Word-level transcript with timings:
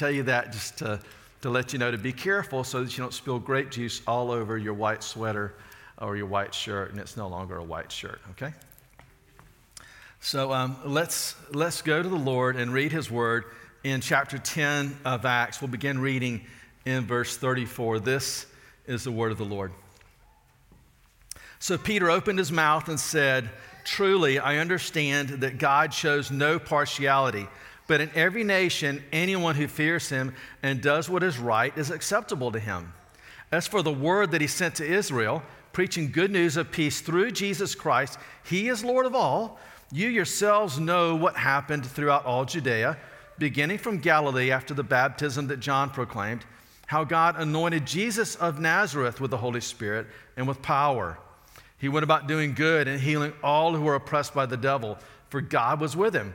tell 0.00 0.10
you 0.10 0.22
that 0.22 0.50
just 0.50 0.78
to, 0.78 0.98
to 1.42 1.50
let 1.50 1.74
you 1.74 1.78
know 1.78 1.90
to 1.90 1.98
be 1.98 2.12
careful 2.12 2.64
so 2.64 2.82
that 2.82 2.96
you 2.96 3.04
don't 3.04 3.12
spill 3.12 3.38
grape 3.38 3.70
juice 3.70 4.00
all 4.06 4.30
over 4.30 4.56
your 4.56 4.72
white 4.72 5.02
sweater 5.02 5.52
or 5.98 6.16
your 6.16 6.24
white 6.24 6.54
shirt, 6.54 6.90
and 6.90 6.98
it's 6.98 7.18
no 7.18 7.28
longer 7.28 7.58
a 7.58 7.62
white 7.62 7.92
shirt, 7.92 8.18
okay? 8.30 8.54
So 10.20 10.54
um, 10.54 10.78
let's, 10.86 11.34
let's 11.52 11.82
go 11.82 12.02
to 12.02 12.08
the 12.08 12.16
Lord 12.16 12.56
and 12.56 12.72
read 12.72 12.92
his 12.92 13.10
word 13.10 13.44
in 13.84 14.00
chapter 14.00 14.38
10 14.38 14.96
of 15.04 15.26
Acts. 15.26 15.60
We'll 15.60 15.68
begin 15.68 15.98
reading 15.98 16.46
in 16.86 17.04
verse 17.04 17.36
34. 17.36 18.00
This 18.00 18.46
is 18.86 19.04
the 19.04 19.12
word 19.12 19.32
of 19.32 19.38
the 19.38 19.44
Lord. 19.44 19.70
So 21.58 21.76
Peter 21.76 22.10
opened 22.10 22.38
his 22.38 22.50
mouth 22.50 22.88
and 22.88 22.98
said, 22.98 23.50
Truly, 23.84 24.38
I 24.38 24.56
understand 24.56 25.28
that 25.42 25.58
God 25.58 25.92
shows 25.92 26.30
no 26.30 26.58
partiality, 26.58 27.46
but 27.90 28.00
in 28.00 28.10
every 28.14 28.44
nation, 28.44 29.02
anyone 29.12 29.56
who 29.56 29.66
fears 29.66 30.08
him 30.10 30.32
and 30.62 30.80
does 30.80 31.10
what 31.10 31.24
is 31.24 31.38
right 31.38 31.76
is 31.76 31.90
acceptable 31.90 32.52
to 32.52 32.60
him. 32.60 32.92
As 33.50 33.66
for 33.66 33.82
the 33.82 33.92
word 33.92 34.30
that 34.30 34.40
he 34.40 34.46
sent 34.46 34.76
to 34.76 34.86
Israel, 34.86 35.42
preaching 35.72 36.12
good 36.12 36.30
news 36.30 36.56
of 36.56 36.70
peace 36.70 37.00
through 37.00 37.32
Jesus 37.32 37.74
Christ, 37.74 38.16
he 38.44 38.68
is 38.68 38.84
Lord 38.84 39.06
of 39.06 39.16
all. 39.16 39.58
You 39.90 40.08
yourselves 40.08 40.78
know 40.78 41.16
what 41.16 41.34
happened 41.34 41.84
throughout 41.84 42.24
all 42.24 42.44
Judea, 42.44 42.96
beginning 43.38 43.78
from 43.78 43.98
Galilee 43.98 44.52
after 44.52 44.72
the 44.72 44.84
baptism 44.84 45.48
that 45.48 45.58
John 45.58 45.90
proclaimed, 45.90 46.44
how 46.86 47.02
God 47.02 47.40
anointed 47.40 47.88
Jesus 47.88 48.36
of 48.36 48.60
Nazareth 48.60 49.20
with 49.20 49.32
the 49.32 49.38
Holy 49.38 49.60
Spirit 49.60 50.06
and 50.36 50.46
with 50.46 50.62
power 50.62 51.18
he 51.80 51.88
went 51.88 52.04
about 52.04 52.28
doing 52.28 52.52
good 52.52 52.88
and 52.88 53.00
healing 53.00 53.32
all 53.42 53.74
who 53.74 53.80
were 53.80 53.94
oppressed 53.94 54.34
by 54.34 54.44
the 54.44 54.56
devil, 54.56 54.98
for 55.30 55.40
God 55.40 55.80
was 55.80 55.96
with 55.96 56.14
him. 56.14 56.34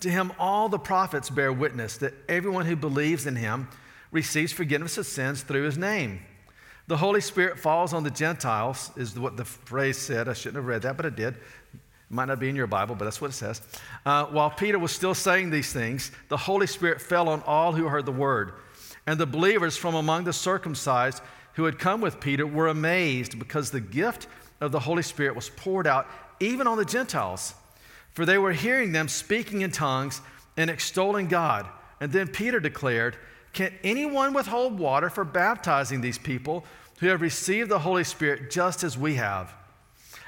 To 0.00 0.10
him, 0.10 0.32
all 0.38 0.68
the 0.68 0.78
prophets 0.78 1.30
bear 1.30 1.52
witness 1.52 1.96
that 1.98 2.14
everyone 2.28 2.66
who 2.66 2.76
believes 2.76 3.26
in 3.26 3.36
him 3.36 3.68
receives 4.10 4.52
forgiveness 4.52 4.98
of 4.98 5.06
sins 5.06 5.42
through 5.42 5.62
his 5.62 5.78
name. 5.78 6.20
The 6.86 6.96
Holy 6.96 7.20
Spirit 7.20 7.58
falls 7.58 7.94
on 7.94 8.04
the 8.04 8.10
Gentiles, 8.10 8.90
is 8.96 9.18
what 9.18 9.36
the 9.36 9.44
phrase 9.44 9.96
said. 9.96 10.28
I 10.28 10.34
shouldn't 10.34 10.56
have 10.56 10.66
read 10.66 10.82
that, 10.82 10.96
but 10.96 11.06
it 11.06 11.16
did. 11.16 11.34
It 11.34 11.80
might 12.10 12.26
not 12.26 12.38
be 12.38 12.48
in 12.48 12.56
your 12.56 12.66
Bible, 12.66 12.94
but 12.94 13.06
that's 13.06 13.20
what 13.20 13.30
it 13.30 13.34
says. 13.34 13.62
Uh, 14.04 14.26
while 14.26 14.50
Peter 14.50 14.78
was 14.78 14.92
still 14.92 15.14
saying 15.14 15.50
these 15.50 15.72
things, 15.72 16.12
the 16.28 16.36
Holy 16.36 16.66
Spirit 16.66 17.00
fell 17.00 17.28
on 17.28 17.42
all 17.46 17.72
who 17.72 17.88
heard 17.88 18.04
the 18.04 18.12
word. 18.12 18.52
And 19.06 19.18
the 19.18 19.26
believers 19.26 19.76
from 19.76 19.94
among 19.94 20.24
the 20.24 20.32
circumcised 20.32 21.22
who 21.54 21.64
had 21.64 21.78
come 21.78 22.00
with 22.00 22.20
Peter 22.20 22.46
were 22.46 22.68
amazed 22.68 23.38
because 23.38 23.70
the 23.70 23.80
gift 23.80 24.26
of 24.60 24.70
the 24.70 24.80
Holy 24.80 25.02
Spirit 25.02 25.34
was 25.34 25.48
poured 25.50 25.86
out 25.86 26.06
even 26.40 26.66
on 26.66 26.76
the 26.76 26.84
Gentiles. 26.84 27.54
For 28.14 28.24
they 28.24 28.38
were 28.38 28.52
hearing 28.52 28.92
them 28.92 29.08
speaking 29.08 29.60
in 29.60 29.70
tongues 29.70 30.20
and 30.56 30.70
extolling 30.70 31.28
God. 31.28 31.66
And 32.00 32.12
then 32.12 32.28
Peter 32.28 32.60
declared, 32.60 33.16
Can 33.52 33.72
anyone 33.82 34.32
withhold 34.32 34.78
water 34.78 35.10
for 35.10 35.24
baptizing 35.24 36.00
these 36.00 36.18
people 36.18 36.64
who 37.00 37.08
have 37.08 37.20
received 37.20 37.70
the 37.70 37.80
Holy 37.80 38.04
Spirit 38.04 38.50
just 38.50 38.84
as 38.84 38.96
we 38.96 39.16
have? 39.16 39.52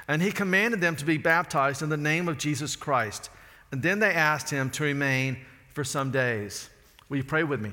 And 0.07 0.21
he 0.21 0.31
commanded 0.31 0.81
them 0.81 0.95
to 0.97 1.05
be 1.05 1.17
baptized 1.17 1.81
in 1.81 1.89
the 1.89 1.97
name 1.97 2.27
of 2.27 2.37
Jesus 2.37 2.75
Christ. 2.75 3.29
And 3.71 3.81
then 3.81 3.99
they 3.99 4.13
asked 4.13 4.49
him 4.49 4.69
to 4.71 4.83
remain 4.83 5.37
for 5.73 5.83
some 5.83 6.11
days. 6.11 6.69
Will 7.09 7.17
you 7.17 7.23
pray 7.23 7.43
with 7.43 7.61
me? 7.61 7.71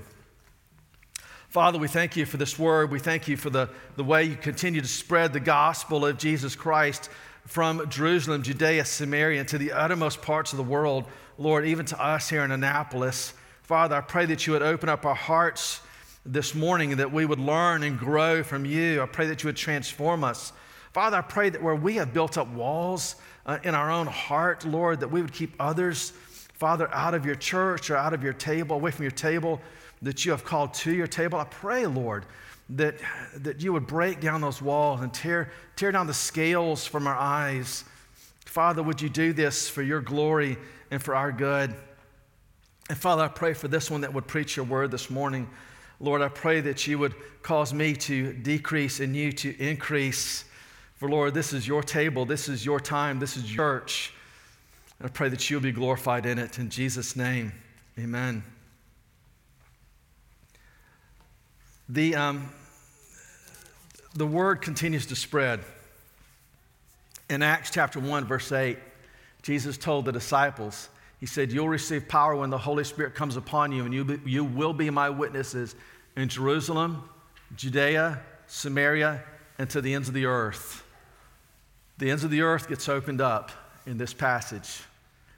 Father, 1.49 1.79
we 1.79 1.87
thank 1.87 2.17
you 2.17 2.27
for 2.27 2.37
this 2.37 2.59
word. 2.59 2.91
We 2.91 2.99
thank 2.99 3.29
you 3.29 3.37
for 3.37 3.51
the, 3.51 3.69
the 3.95 4.03
way 4.03 4.25
you 4.25 4.35
continue 4.35 4.81
to 4.81 4.89
spread 4.89 5.33
the 5.33 5.39
gospel 5.39 6.05
of 6.05 6.19
Jesus 6.19 6.57
Christ 6.57 7.09
from 7.47 7.89
Jerusalem, 7.89 8.43
Judea, 8.43 8.85
Samaria, 8.85 9.41
and 9.41 9.49
to 9.49 9.59
the 9.59 9.73
uttermost 9.73 10.23
parts 10.23 10.53
of 10.53 10.57
the 10.57 10.63
world, 10.65 11.05
Lord, 11.37 11.67
even 11.67 11.85
to 11.87 12.03
us 12.03 12.29
here 12.29 12.43
in 12.43 12.51
Annapolis. 12.51 13.35
Father, 13.63 13.97
I 13.97 14.01
pray 14.01 14.27
that 14.27 14.47
you 14.47 14.55
would 14.55 14.63
open 14.63 14.89
up 14.89 15.05
our 15.05 15.15
hearts 15.15 15.81
this 16.27 16.55
morning 16.55 16.97
that 16.97 17.13
we 17.13 17.27
would 17.27 17.39
learn 17.39 17.83
and 17.83 17.99
grow 17.99 18.43
from 18.43 18.65
you. 18.65 19.03
I 19.03 19.07
pray 19.07 19.27
that 19.27 19.43
you 19.43 19.49
would 19.49 19.57
transform 19.57 20.25
us. 20.25 20.53
Father, 20.93 21.19
I 21.19 21.23
pray 21.23 21.51
that 21.51 21.63
where 21.63 21.75
we 21.75 21.97
have 21.97 22.15
built 22.15 22.39
up 22.39 22.49
walls 22.49 23.17
uh, 23.45 23.59
in 23.63 23.75
our 23.75 23.91
own 23.91 24.07
heart, 24.07 24.65
Lord, 24.65 25.01
that 25.01 25.09
we 25.09 25.21
would 25.21 25.33
keep 25.33 25.55
others, 25.61 26.11
Father, 26.55 26.89
out 26.95 27.15
of 27.15 27.27
your 27.27 27.35
church 27.35 27.91
or 27.91 27.97
out 27.97 28.15
of 28.15 28.23
your 28.23 28.33
table, 28.33 28.77
away 28.77 28.91
from 28.91 29.03
your 29.03 29.11
table 29.11 29.61
that 30.01 30.25
you 30.25 30.31
have 30.31 30.45
called 30.45 30.73
to 30.75 30.95
your 30.95 31.07
table. 31.07 31.39
I 31.39 31.45
pray, 31.45 31.87
Lord, 31.87 32.25
that, 32.71 32.97
that 33.37 33.63
you 33.63 33.73
would 33.73 33.87
break 33.87 34.21
down 34.21 34.41
those 34.41 34.63
walls 34.63 35.01
and 35.03 35.13
tear, 35.13 35.51
tear 35.77 35.93
down 35.93 36.07
the 36.07 36.15
scales 36.15 36.87
from 36.87 37.07
our 37.07 37.17
eyes. 37.17 37.85
Father, 38.47 38.83
would 38.83 39.03
you 39.03 39.09
do 39.09 39.33
this 39.33 39.69
for 39.69 39.83
your 39.83 40.01
glory 40.01 40.57
and 40.91 41.03
for 41.03 41.15
our 41.15 41.33
good? 41.33 41.75
And 42.89 42.99
Father, 42.99 43.23
I 43.23 43.29
pray 43.29 43.55
for 43.55 43.69
this 43.69 43.91
one 43.91 44.03
that 44.03 44.13
would 44.13 44.27
preach 44.27 44.57
your 44.57 44.67
word 44.67 44.91
this 44.91 45.11
morning. 45.11 45.49
Lord, 46.01 46.23
I 46.23 46.29
pray 46.29 46.61
that 46.63 46.87
you 46.87 46.99
would 46.99 47.15
cause 47.43 47.73
me 47.73 47.95
to 47.95 48.33
decrease 48.33 49.01
and 49.01 49.15
you 49.15 49.33
to 49.33 49.57
increase. 49.63 50.45
For 50.97 51.09
Lord, 51.09 51.35
this 51.35 51.53
is 51.53 51.67
your 51.67 51.83
table, 51.83 52.25
this 52.25 52.49
is 52.49 52.65
your 52.65 52.81
time, 52.81 53.19
this 53.19 53.37
is 53.37 53.55
your 53.55 53.81
church. 53.81 54.13
I 55.03 55.09
pray 55.09 55.29
that 55.29 55.51
you'll 55.51 55.61
be 55.61 55.73
glorified 55.73 56.25
in 56.25 56.39
it. 56.39 56.59
In 56.59 56.71
Jesus' 56.71 57.17
name, 57.17 57.53
amen. 57.99 58.43
The, 61.89 62.17
um, 62.17 62.49
the 64.15 64.27
word 64.27 64.63
continues 64.63 65.07
to 65.07 65.17
spread. 65.17 65.61
In 67.29 67.43
Acts 67.43 67.71
chapter 67.71 68.01
1, 68.01 68.25
verse 68.25 68.51
8, 68.53 68.79
Jesus 69.43 69.77
told 69.77 70.07
the 70.07 70.13
disciples, 70.13 70.89
He 71.21 71.27
said, 71.27 71.53
You'll 71.53 71.69
receive 71.69 72.09
power 72.09 72.35
when 72.37 72.49
the 72.49 72.59
Holy 72.59 72.85
Spirit 72.85 73.15
comes 73.15 73.37
upon 73.37 73.73
you, 73.73 73.85
and 73.85 73.93
you, 73.93 74.05
be, 74.05 74.31
you 74.31 74.45
will 74.45 74.73
be 74.73 74.89
my 74.89 75.11
witnesses 75.11 75.75
in 76.17 76.29
Jerusalem, 76.29 77.07
Judea, 77.55 78.21
Samaria, 78.47 79.23
and 79.59 79.69
to 79.71 79.83
the 79.83 79.93
ends 79.93 80.09
of 80.09 80.15
the 80.15 80.25
earth. 80.25 80.85
The 81.99 82.11
ends 82.11 82.25
of 82.25 82.31
the 82.31 82.41
earth 82.41 82.69
gets 82.69 82.89
opened 82.89 83.21
up 83.21 83.53
in 83.87 83.99
this 83.99 84.15
passage. 84.15 84.83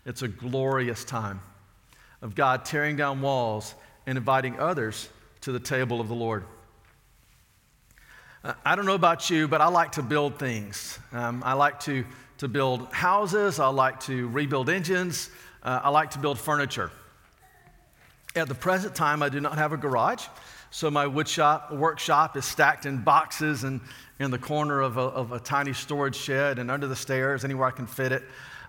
It's 0.04 0.22
a 0.22 0.28
glorious 0.28 1.04
time 1.04 1.40
of 2.22 2.36
God 2.36 2.64
tearing 2.64 2.96
down 2.96 3.20
walls 3.20 3.74
and 4.06 4.16
inviting 4.16 4.58
others 4.60 5.08
to 5.46 5.52
the 5.52 5.60
table 5.60 6.00
of 6.00 6.08
the 6.08 6.14
Lord. 6.14 6.44
Uh, 8.42 8.54
I 8.64 8.74
don't 8.74 8.84
know 8.84 8.96
about 8.96 9.30
you, 9.30 9.46
but 9.46 9.60
I 9.60 9.68
like 9.68 9.92
to 9.92 10.02
build 10.02 10.40
things. 10.40 10.98
Um, 11.12 11.40
I 11.46 11.52
like 11.52 11.78
to, 11.82 12.04
to 12.38 12.48
build 12.48 12.92
houses, 12.92 13.60
I 13.60 13.68
like 13.68 14.00
to 14.00 14.26
rebuild 14.30 14.68
engines, 14.68 15.30
uh, 15.62 15.82
I 15.84 15.90
like 15.90 16.10
to 16.10 16.18
build 16.18 16.40
furniture. 16.40 16.90
At 18.34 18.48
the 18.48 18.56
present 18.56 18.96
time, 18.96 19.22
I 19.22 19.28
do 19.28 19.38
not 19.38 19.56
have 19.56 19.72
a 19.72 19.76
garage, 19.76 20.24
so 20.72 20.90
my 20.90 21.06
wood 21.06 21.28
shop, 21.28 21.72
workshop 21.72 22.36
is 22.36 22.44
stacked 22.44 22.84
in 22.84 23.04
boxes 23.04 23.62
and 23.62 23.80
in 24.18 24.32
the 24.32 24.38
corner 24.38 24.80
of 24.80 24.96
a, 24.96 25.00
of 25.00 25.30
a 25.30 25.38
tiny 25.38 25.74
storage 25.74 26.16
shed 26.16 26.58
and 26.58 26.72
under 26.72 26.88
the 26.88 26.96
stairs, 26.96 27.44
anywhere 27.44 27.68
I 27.68 27.70
can 27.70 27.86
fit 27.86 28.10
it. 28.10 28.24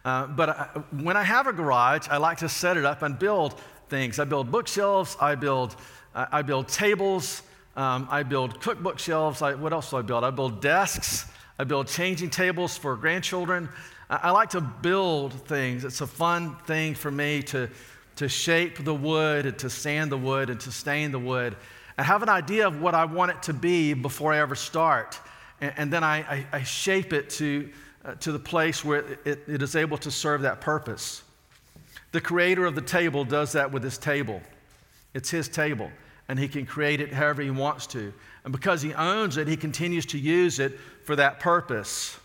Uh, 0.06 0.28
but 0.28 0.50
I, 0.50 0.66
when 0.92 1.18
I 1.18 1.24
have 1.24 1.48
a 1.48 1.54
garage, 1.54 2.08
I 2.08 2.18
like 2.18 2.38
to 2.38 2.50
set 2.50 2.78
it 2.78 2.86
up 2.86 3.02
and 3.02 3.18
build 3.18 3.60
things. 3.90 4.20
I 4.20 4.26
build 4.26 4.52
bookshelves, 4.52 5.18
I 5.20 5.34
build 5.34 5.76
I, 6.18 6.42
build 6.42 6.68
tables. 6.68 7.44
Um, 7.76 8.08
I 8.10 8.24
build 8.24 8.60
cookbook 8.60 8.98
shelves. 8.98 9.44
I, 9.44 9.54
what 9.54 9.72
else 9.72 9.92
do 9.92 9.98
I 9.98 10.02
build? 10.02 10.24
I 10.24 10.32
build 10.32 10.62
desks. 10.62 11.28
I 11.60 11.64
build 11.64 11.88
changing 11.88 12.32
tables 12.32 12.76
for 12.76 12.96
grandchildren. 12.96 13.70
I, 14.10 14.20
I 14.24 14.32
like 14.32 14.50
to 14.52 14.62
build 14.62 15.34
things. 15.48 15.86
It's 15.86 16.02
a 16.02 16.08
fun 16.08 16.56
thing 16.66 16.96
for 16.96 17.12
me 17.12 17.44
to, 17.44 17.70
to 18.16 18.28
shape 18.28 18.84
the 18.84 18.96
wood 18.96 19.46
and 19.46 19.60
to 19.60 19.70
sand 19.70 20.12
the 20.12 20.18
wood 20.18 20.50
and 20.50 20.60
to 20.62 20.72
stain 20.72 21.12
the 21.12 21.20
wood. 21.20 21.56
I 22.00 22.04
have 22.04 22.24
an 22.24 22.30
idea 22.30 22.66
of 22.66 22.82
what 22.82 22.96
I 22.96 23.06
want 23.06 23.32
it 23.32 23.44
to 23.44 23.54
be 23.54 23.94
before 23.94 24.34
I 24.34 24.40
ever 24.40 24.56
start. 24.56 25.20
And, 25.62 25.74
and 25.78 25.94
then 25.94 26.04
I, 26.04 26.18
I, 26.18 26.46
I, 26.52 26.64
shape 26.64 27.14
it 27.14 27.30
to, 27.32 27.70
uh, 28.04 28.16
to 28.16 28.32
the 28.32 28.40
place 28.40 28.84
where 28.84 29.00
it, 29.24 29.44
it 29.48 29.62
is 29.62 29.76
able 29.76 29.98
to 30.00 30.10
serve 30.10 30.42
that 30.42 30.62
purpose. 30.62 31.22
The 32.12 32.22
creator 32.22 32.66
of 32.66 32.74
the 32.74 32.82
table 32.82 33.24
does 33.24 33.52
that 33.52 33.72
with 33.72 33.84
his 33.84 34.00
table. 34.00 34.42
It's 35.14 35.30
his 35.30 35.48
table 35.48 35.92
and 36.30 36.38
he 36.38 36.48
can 36.48 36.66
create 36.66 37.02
it 37.02 37.14
however 37.14 37.42
he 37.42 37.50
wants 37.50 37.88
to. 37.88 38.14
And 38.44 38.52
because 38.52 38.82
he 38.82 38.94
owns 38.94 39.38
it, 39.38 39.48
he 39.48 39.58
continues 39.58 40.06
to 40.08 40.18
use 40.18 40.60
it 40.60 40.78
for 41.04 41.16
that 41.16 41.40
purpose. 41.40 42.20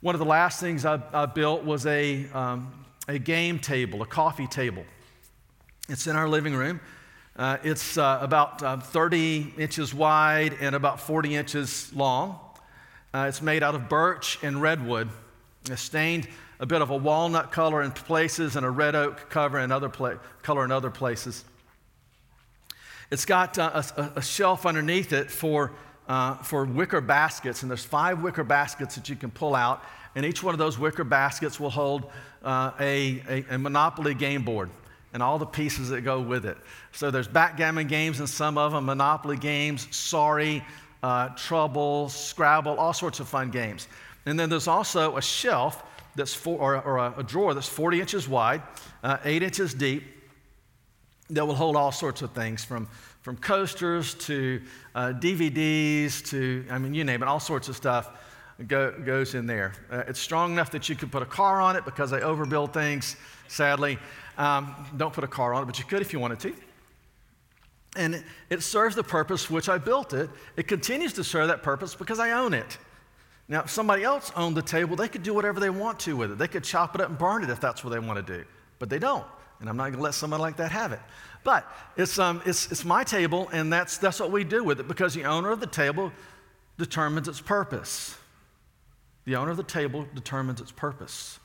One 0.00 0.14
of 0.14 0.18
the 0.18 0.26
last 0.26 0.60
things 0.60 0.84
I, 0.84 1.00
I 1.12 1.26
built 1.26 1.64
was 1.64 1.84
a, 1.86 2.26
um, 2.32 2.72
a 3.06 3.18
game 3.18 3.58
table, 3.58 4.02
a 4.02 4.06
coffee 4.06 4.46
table. 4.46 4.84
It's 5.88 6.06
in 6.06 6.16
our 6.16 6.28
living 6.28 6.54
room. 6.54 6.80
Uh, 7.36 7.58
it's 7.62 7.98
uh, 7.98 8.18
about 8.20 8.62
uh, 8.62 8.78
30 8.78 9.54
inches 9.58 9.94
wide 9.94 10.56
and 10.60 10.74
about 10.74 11.00
40 11.00 11.34
inches 11.34 11.92
long. 11.94 12.38
Uh, 13.12 13.26
it's 13.28 13.42
made 13.42 13.62
out 13.62 13.74
of 13.74 13.88
birch 13.88 14.38
and 14.42 14.60
redwood. 14.60 15.08
It's 15.68 15.82
stained 15.82 16.28
a 16.60 16.66
bit 16.66 16.82
of 16.82 16.90
a 16.90 16.96
walnut 16.96 17.50
color 17.50 17.82
in 17.82 17.90
places 17.92 18.56
and 18.56 18.64
a 18.64 18.70
red 18.70 18.94
oak 18.94 19.30
cover 19.30 19.58
in 19.58 19.72
other 19.72 19.88
pla- 19.88 20.18
color 20.42 20.64
in 20.64 20.70
other 20.70 20.90
places. 20.90 21.44
It's 23.10 23.24
got 23.24 23.58
uh, 23.58 23.82
a, 23.96 24.12
a, 24.16 24.22
shelf 24.22 24.64
underneath 24.64 25.12
it 25.12 25.30
for, 25.30 25.72
uh, 26.08 26.36
for 26.36 26.64
wicker 26.64 27.00
baskets, 27.00 27.62
and 27.62 27.70
there's 27.70 27.84
five 27.84 28.22
wicker 28.22 28.44
baskets 28.44 28.94
that 28.94 29.08
you 29.08 29.16
can 29.16 29.32
pull 29.32 29.56
out, 29.56 29.82
and 30.14 30.24
each 30.24 30.44
one 30.44 30.54
of 30.54 30.58
those 30.58 30.78
wicker 30.78 31.02
baskets 31.02 31.58
will 31.58 31.70
hold 31.70 32.10
uh, 32.44 32.70
a, 32.78 33.22
a, 33.28 33.54
a 33.54 33.58
Monopoly 33.58 34.14
game 34.14 34.44
board 34.44 34.70
and 35.12 35.22
all 35.22 35.38
the 35.38 35.46
pieces 35.46 35.88
that 35.88 36.02
go 36.02 36.20
with 36.20 36.46
it. 36.46 36.56
So 36.92 37.10
there's 37.10 37.26
backgammon 37.26 37.88
games 37.88 38.20
in 38.20 38.28
some 38.28 38.56
of 38.56 38.72
them, 38.72 38.86
Monopoly 38.86 39.36
games, 39.36 39.88
Sorry, 39.94 40.64
uh, 41.02 41.30
Trouble, 41.30 42.08
Scrabble, 42.08 42.76
all 42.78 42.92
sorts 42.92 43.18
of 43.18 43.28
fun 43.28 43.50
games. 43.50 43.88
And 44.26 44.38
then 44.38 44.48
there's 44.48 44.68
also 44.68 45.16
a 45.16 45.22
shelf 45.22 45.82
that's 46.14 46.34
four, 46.34 46.58
or, 46.58 46.80
or 46.82 46.98
a, 46.98 47.14
a, 47.18 47.22
drawer 47.22 47.54
that's 47.54 47.68
40 47.68 48.00
inches 48.00 48.28
wide, 48.28 48.62
uh, 49.02 49.16
eight 49.24 49.42
inches 49.42 49.74
deep, 49.74 50.04
that 51.30 51.46
will 51.46 51.54
hold 51.54 51.76
all 51.76 51.92
sorts 51.92 52.22
of 52.22 52.32
things 52.32 52.64
from, 52.64 52.88
from 53.22 53.36
coasters 53.36 54.14
to 54.14 54.60
uh, 54.94 55.12
DVDs 55.14 56.24
to, 56.30 56.64
I 56.70 56.78
mean, 56.78 56.94
you 56.94 57.04
name 57.04 57.22
it, 57.22 57.28
all 57.28 57.40
sorts 57.40 57.68
of 57.68 57.76
stuff 57.76 58.10
go, 58.66 58.92
goes 58.92 59.34
in 59.34 59.46
there. 59.46 59.72
Uh, 59.90 60.04
it's 60.08 60.20
strong 60.20 60.52
enough 60.52 60.70
that 60.72 60.88
you 60.88 60.96
could 60.96 61.10
put 61.10 61.22
a 61.22 61.26
car 61.26 61.60
on 61.60 61.76
it 61.76 61.84
because 61.84 62.10
they 62.10 62.20
overbuild 62.20 62.72
things, 62.72 63.16
sadly. 63.48 63.98
Um, 64.38 64.74
don't 64.96 65.12
put 65.12 65.24
a 65.24 65.28
car 65.28 65.54
on 65.54 65.62
it, 65.62 65.66
but 65.66 65.78
you 65.78 65.84
could 65.84 66.02
if 66.02 66.12
you 66.12 66.18
wanted 66.18 66.40
to. 66.40 66.54
And 67.96 68.14
it, 68.16 68.24
it 68.50 68.62
serves 68.62 68.94
the 68.94 69.02
purpose 69.02 69.50
which 69.50 69.68
I 69.68 69.78
built 69.78 70.12
it. 70.12 70.30
It 70.56 70.68
continues 70.68 71.12
to 71.14 71.24
serve 71.24 71.48
that 71.48 71.62
purpose 71.62 71.94
because 71.94 72.18
I 72.18 72.32
own 72.32 72.54
it. 72.54 72.78
Now, 73.48 73.62
if 73.62 73.70
somebody 73.70 74.04
else 74.04 74.30
owned 74.36 74.56
the 74.56 74.62
table, 74.62 74.94
they 74.94 75.08
could 75.08 75.24
do 75.24 75.34
whatever 75.34 75.58
they 75.58 75.70
want 75.70 75.98
to 76.00 76.16
with 76.16 76.30
it. 76.30 76.38
They 76.38 76.46
could 76.46 76.62
chop 76.62 76.94
it 76.94 77.00
up 77.00 77.08
and 77.08 77.18
burn 77.18 77.42
it 77.42 77.50
if 77.50 77.60
that's 77.60 77.82
what 77.82 77.90
they 77.90 77.98
want 77.98 78.24
to 78.24 78.38
do. 78.38 78.44
But 78.78 78.88
they 78.88 79.00
don't. 79.00 79.26
And 79.60 79.68
I'm 79.68 79.76
not 79.76 79.84
going 79.84 79.96
to 79.96 80.02
let 80.02 80.14
someone 80.14 80.40
like 80.40 80.56
that 80.56 80.72
have 80.72 80.92
it. 80.92 81.00
But 81.44 81.70
it's, 81.96 82.18
um, 82.18 82.42
it's, 82.44 82.70
it's 82.70 82.84
my 82.84 83.04
table, 83.04 83.48
and 83.52 83.72
that's, 83.72 83.98
that's 83.98 84.20
what 84.20 84.30
we 84.30 84.44
do 84.44 84.64
with 84.64 84.80
it 84.80 84.88
because 84.88 85.14
the 85.14 85.24
owner 85.24 85.50
of 85.50 85.60
the 85.60 85.66
table 85.66 86.12
determines 86.78 87.28
its 87.28 87.40
purpose. 87.40 88.16
The 89.24 89.36
owner 89.36 89.50
of 89.50 89.56
the 89.56 89.62
table 89.62 90.06
determines 90.14 90.60
its 90.60 90.72
purpose. 90.72 91.38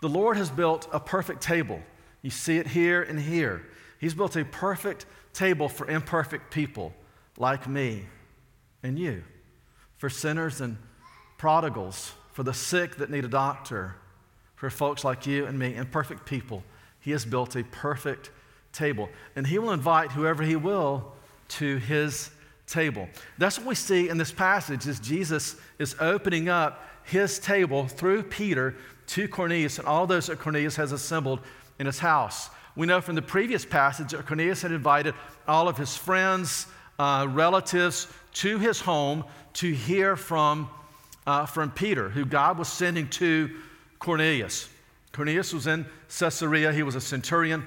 The 0.00 0.08
Lord 0.08 0.36
has 0.36 0.50
built 0.50 0.88
a 0.92 1.00
perfect 1.00 1.42
table. 1.42 1.80
You 2.22 2.30
see 2.30 2.58
it 2.58 2.66
here 2.66 3.02
and 3.02 3.18
here. 3.18 3.66
He's 3.98 4.14
built 4.14 4.36
a 4.36 4.44
perfect 4.44 5.06
table 5.32 5.68
for 5.68 5.88
imperfect 5.88 6.50
people 6.50 6.92
like 7.38 7.68
me 7.68 8.04
and 8.82 8.98
you, 8.98 9.22
for 9.96 10.10
sinners 10.10 10.60
and 10.60 10.76
prodigals, 11.38 12.12
for 12.32 12.42
the 12.42 12.54
sick 12.54 12.96
that 12.96 13.10
need 13.10 13.24
a 13.24 13.28
doctor, 13.28 13.96
for 14.56 14.70
folks 14.70 15.04
like 15.04 15.26
you 15.26 15.46
and 15.46 15.58
me, 15.58 15.74
imperfect 15.74 16.26
people. 16.26 16.62
He 17.02 17.10
has 17.10 17.24
built 17.24 17.54
a 17.56 17.64
perfect 17.64 18.30
table. 18.72 19.10
And 19.36 19.46
He 19.46 19.58
will 19.58 19.72
invite 19.72 20.12
whoever 20.12 20.42
He 20.42 20.56
will 20.56 21.12
to 21.48 21.76
His 21.76 22.30
table. 22.66 23.08
That's 23.36 23.58
what 23.58 23.66
we 23.66 23.74
see 23.74 24.08
in 24.08 24.16
this 24.16 24.32
passage 24.32 24.86
is 24.86 24.98
Jesus 24.98 25.56
is 25.78 25.94
opening 26.00 26.48
up 26.48 26.88
His 27.04 27.38
table 27.38 27.86
through 27.86 28.22
Peter 28.24 28.74
to 29.08 29.28
Cornelius 29.28 29.78
and 29.78 29.86
all 29.86 30.06
those 30.06 30.28
that 30.28 30.38
Cornelius 30.38 30.76
has 30.76 30.92
assembled 30.92 31.40
in 31.78 31.86
his 31.86 31.98
house. 31.98 32.48
We 32.76 32.86
know 32.86 33.00
from 33.00 33.16
the 33.16 33.22
previous 33.22 33.64
passage 33.64 34.12
that 34.12 34.26
Cornelius 34.26 34.62
had 34.62 34.72
invited 34.72 35.14
all 35.46 35.68
of 35.68 35.76
his 35.76 35.96
friends, 35.96 36.66
uh, 36.98 37.26
relatives 37.28 38.08
to 38.34 38.58
his 38.58 38.80
home 38.80 39.24
to 39.54 39.72
hear 39.72 40.16
from 40.16 40.70
uh, 41.26 41.46
from 41.46 41.70
Peter, 41.70 42.08
who 42.08 42.24
God 42.24 42.58
was 42.58 42.68
sending 42.68 43.08
to 43.08 43.50
Cornelius. 43.98 44.68
Cornelius 45.12 45.52
was 45.52 45.66
in 45.66 45.84
Caesarea, 46.08 46.72
he 46.72 46.82
was 46.82 46.94
a 46.94 47.00
centurion, 47.00 47.66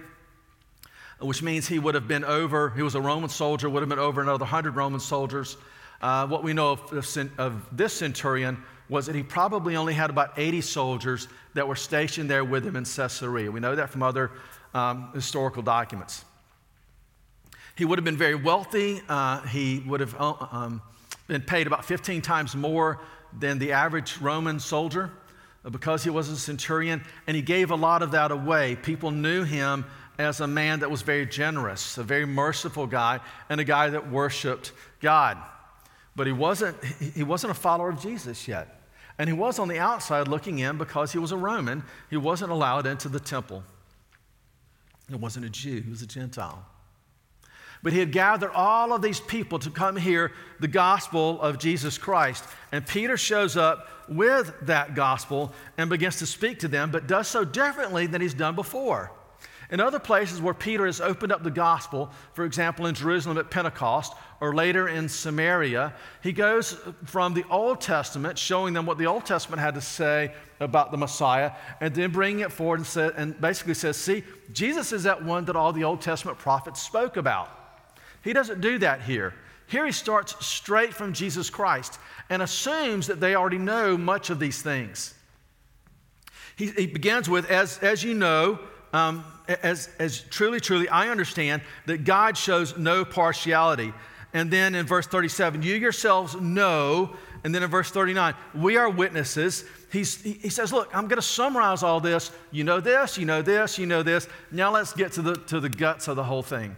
which 1.19 1.43
means 1.43 1.67
he 1.67 1.77
would 1.77 1.93
have 1.93 2.07
been 2.07 2.23
over, 2.23 2.71
he 2.71 2.81
was 2.81 2.95
a 2.95 3.01
Roman 3.01 3.29
soldier, 3.29 3.69
would 3.69 3.81
have 3.81 3.89
been 3.89 3.99
over 3.99 4.21
another 4.21 4.43
100 4.43 4.75
Roman 4.75 4.99
soldiers. 4.99 5.57
Uh, 6.01 6.25
what 6.27 6.43
we 6.43 6.53
know 6.53 6.71
of, 6.71 7.13
of, 7.37 7.65
this 7.71 7.93
centurion 7.93 8.61
was 8.89 9.05
that 9.05 9.15
he 9.15 9.23
probably 9.23 9.75
only 9.75 9.93
had 9.93 10.09
about 10.09 10.33
80 10.37 10.61
soldiers 10.61 11.27
that 11.53 11.67
were 11.67 11.75
stationed 11.75 12.29
there 12.29 12.43
with 12.43 12.65
him 12.65 12.75
in 12.75 12.83
Caesarea. 12.83 13.51
We 13.51 13.59
know 13.59 13.75
that 13.75 13.89
from 13.89 14.03
other 14.03 14.31
um, 14.73 15.11
historical 15.13 15.61
documents. 15.61 16.25
He 17.75 17.85
would 17.85 17.97
have 17.97 18.03
been 18.03 18.17
very 18.17 18.35
wealthy. 18.35 19.01
Uh, 19.07 19.41
he 19.41 19.83
would 19.85 19.99
have 19.99 20.15
uh, 20.19 20.33
um, 20.51 20.81
been 21.27 21.41
paid 21.41 21.67
about 21.67 21.85
15 21.85 22.21
times 22.21 22.55
more 22.55 22.99
than 23.37 23.59
the 23.59 23.71
average 23.71 24.17
Roman 24.19 24.59
soldier 24.59 25.11
Uh, 25.65 25.69
because 25.69 26.03
he 26.03 26.09
was 26.09 26.29
a 26.29 26.37
centurion, 26.37 27.03
and 27.27 27.35
he 27.35 27.41
gave 27.41 27.71
a 27.71 27.75
lot 27.75 28.03
of 28.03 28.11
that 28.11 28.31
away. 28.31 28.75
People 28.75 29.11
knew 29.11 29.43
him 29.43 29.85
as 30.17 30.39
a 30.39 30.47
man 30.47 30.79
that 30.79 30.91
was 30.91 31.01
very 31.01 31.25
generous, 31.25 31.97
a 31.97 32.03
very 32.03 32.25
merciful 32.25 32.87
guy, 32.87 33.19
and 33.49 33.59
a 33.59 33.63
guy 33.63 33.89
that 33.89 34.09
worshiped 34.09 34.71
God. 35.01 35.37
But 36.15 36.27
he 36.27 36.33
wasn't, 36.33 36.81
he 36.83 37.23
wasn't 37.23 37.51
a 37.51 37.55
follower 37.55 37.89
of 37.89 37.99
Jesus 37.99 38.47
yet. 38.47 38.81
And 39.17 39.29
he 39.29 39.33
was 39.33 39.59
on 39.59 39.67
the 39.67 39.79
outside 39.79 40.27
looking 40.27 40.59
in 40.59 40.77
because 40.77 41.11
he 41.11 41.19
was 41.19 41.31
a 41.31 41.37
Roman. 41.37 41.83
He 42.09 42.17
wasn't 42.17 42.51
allowed 42.51 42.85
into 42.85 43.09
the 43.09 43.19
temple. 43.19 43.63
He 45.09 45.15
wasn't 45.15 45.45
a 45.45 45.49
Jew, 45.49 45.81
he 45.81 45.89
was 45.89 46.01
a 46.01 46.07
Gentile. 46.07 46.65
But 47.85 47.93
he 47.93 47.99
had 47.99 48.11
gathered 48.11 48.49
all 48.49 48.93
of 48.93 49.03
these 49.03 49.19
people 49.19 49.59
to 49.59 49.69
come 49.69 49.95
hear 49.95 50.31
the 50.59 50.67
gospel 50.67 51.39
of 51.39 51.59
Jesus 51.59 51.99
Christ. 51.99 52.43
And 52.71 52.83
Peter 52.83 53.15
shows 53.15 53.55
up 53.55 53.87
with 54.09 54.51
that 54.63 54.95
gospel 54.95 55.53
and 55.77 55.87
begins 55.87 56.17
to 56.17 56.25
speak 56.25 56.57
to 56.61 56.67
them, 56.67 56.89
but 56.89 57.05
does 57.05 57.27
so 57.27 57.45
differently 57.45 58.07
than 58.07 58.21
he's 58.21 58.33
done 58.33 58.55
before. 58.55 59.11
In 59.69 59.79
other 59.79 59.99
places 59.99 60.41
where 60.41 60.55
Peter 60.55 60.87
has 60.87 60.99
opened 60.99 61.31
up 61.31 61.43
the 61.43 61.51
gospel, 61.51 62.09
for 62.33 62.43
example, 62.43 62.87
in 62.87 62.95
Jerusalem 62.95 63.37
at 63.37 63.51
Pentecost 63.51 64.13
or 64.41 64.55
later 64.55 64.87
in 64.87 65.07
Samaria, 65.07 65.93
he 66.23 66.31
goes 66.31 66.79
from 67.05 67.35
the 67.35 67.45
Old 67.51 67.81
Testament, 67.81 68.39
showing 68.39 68.73
them 68.73 68.87
what 68.87 68.97
the 68.97 69.05
Old 69.05 69.27
Testament 69.27 69.61
had 69.61 69.75
to 69.75 69.81
say 69.81 70.33
about 70.59 70.89
the 70.89 70.97
Messiah, 70.97 71.51
and 71.81 71.93
then 71.93 72.09
bringing 72.09 72.39
it 72.39 72.51
forward 72.51 72.79
and, 72.79 72.87
say, 72.87 73.11
and 73.15 73.39
basically 73.39 73.75
says, 73.75 73.95
See, 73.95 74.23
Jesus 74.51 74.91
is 74.91 75.03
that 75.03 75.23
one 75.23 75.45
that 75.45 75.55
all 75.55 75.71
the 75.71 75.83
Old 75.83 76.01
Testament 76.01 76.39
prophets 76.39 76.81
spoke 76.81 77.15
about. 77.15 77.61
He 78.25 78.33
doesn't 78.33 78.59
do 78.59 78.79
that 78.79 79.03
here. 79.03 79.35
Here 79.67 79.85
he 79.85 79.91
starts 79.91 80.43
straight 80.43 80.93
from 80.93 81.13
Jesus 81.13 81.49
Christ 81.49 81.99
and 82.29 82.41
assumes 82.41 83.07
that 83.07 83.19
they 83.19 83.35
already 83.35 83.59
know 83.59 83.97
much 83.97 84.31
of 84.31 84.39
these 84.39 84.61
things. 84.61 85.13
He, 86.57 86.71
he 86.71 86.87
begins 86.87 87.29
with, 87.29 87.49
as, 87.51 87.77
as 87.79 88.03
you 88.03 88.15
know, 88.15 88.59
um, 88.93 89.23
as, 89.61 89.89
as 89.99 90.21
truly, 90.21 90.59
truly, 90.59 90.89
I 90.89 91.09
understand 91.09 91.61
that 91.85 92.03
God 92.03 92.35
shows 92.35 92.75
no 92.77 93.05
partiality. 93.05 93.93
And 94.33 94.49
then 94.49 94.73
in 94.73 94.87
verse 94.87 95.05
37, 95.05 95.61
you 95.61 95.75
yourselves 95.75 96.35
know. 96.35 97.15
And 97.43 97.53
then 97.53 97.61
in 97.61 97.69
verse 97.69 97.91
39, 97.91 98.33
we 98.55 98.75
are 98.77 98.89
witnesses. 98.89 99.65
He's, 99.91 100.19
he 100.21 100.49
says, 100.49 100.73
Look, 100.73 100.89
I'm 100.95 101.07
going 101.07 101.17
to 101.17 101.21
summarize 101.21 101.83
all 101.83 101.99
this. 101.99 102.31
You 102.51 102.63
know 102.63 102.79
this, 102.79 103.19
you 103.19 103.25
know 103.25 103.43
this, 103.43 103.77
you 103.77 103.85
know 103.85 104.01
this. 104.01 104.27
Now 104.51 104.71
let's 104.71 104.93
get 104.93 105.11
to 105.13 105.21
the, 105.21 105.35
to 105.35 105.59
the 105.59 105.69
guts 105.69 106.07
of 106.07 106.15
the 106.15 106.23
whole 106.23 106.41
thing. 106.41 106.75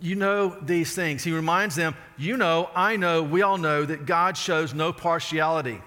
You 0.00 0.14
know 0.14 0.56
these 0.62 0.94
things. 0.94 1.22
He 1.22 1.32
reminds 1.32 1.74
them, 1.74 1.94
you 2.16 2.36
know, 2.36 2.70
I 2.74 2.96
know, 2.96 3.22
we 3.22 3.42
all 3.42 3.58
know 3.58 3.84
that 3.84 4.06
God 4.06 4.36
shows 4.36 4.72
no 4.72 4.92
partiality. 4.92 5.80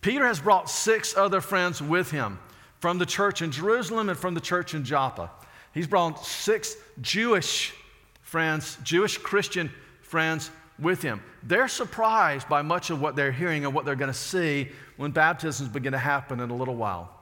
Peter 0.00 0.26
has 0.26 0.40
brought 0.40 0.70
six 0.70 1.16
other 1.16 1.40
friends 1.40 1.82
with 1.82 2.10
him 2.10 2.38
from 2.80 2.98
the 2.98 3.06
church 3.06 3.42
in 3.42 3.50
Jerusalem 3.50 4.08
and 4.08 4.18
from 4.18 4.34
the 4.34 4.40
church 4.40 4.72
in 4.74 4.84
Joppa. 4.84 5.30
He's 5.74 5.86
brought 5.86 6.24
six 6.24 6.76
Jewish 7.00 7.74
friends, 8.22 8.78
Jewish 8.82 9.18
Christian 9.18 9.70
friends 10.00 10.50
with 10.78 11.02
him. 11.02 11.22
They're 11.42 11.68
surprised 11.68 12.48
by 12.48 12.62
much 12.62 12.90
of 12.90 13.00
what 13.00 13.16
they're 13.16 13.32
hearing 13.32 13.64
and 13.64 13.74
what 13.74 13.84
they're 13.84 13.96
going 13.96 14.12
to 14.12 14.18
see 14.18 14.68
when 14.96 15.10
baptisms 15.10 15.68
begin 15.68 15.92
to 15.92 15.98
happen 15.98 16.40
in 16.40 16.50
a 16.50 16.56
little 16.56 16.76
while. 16.76 17.12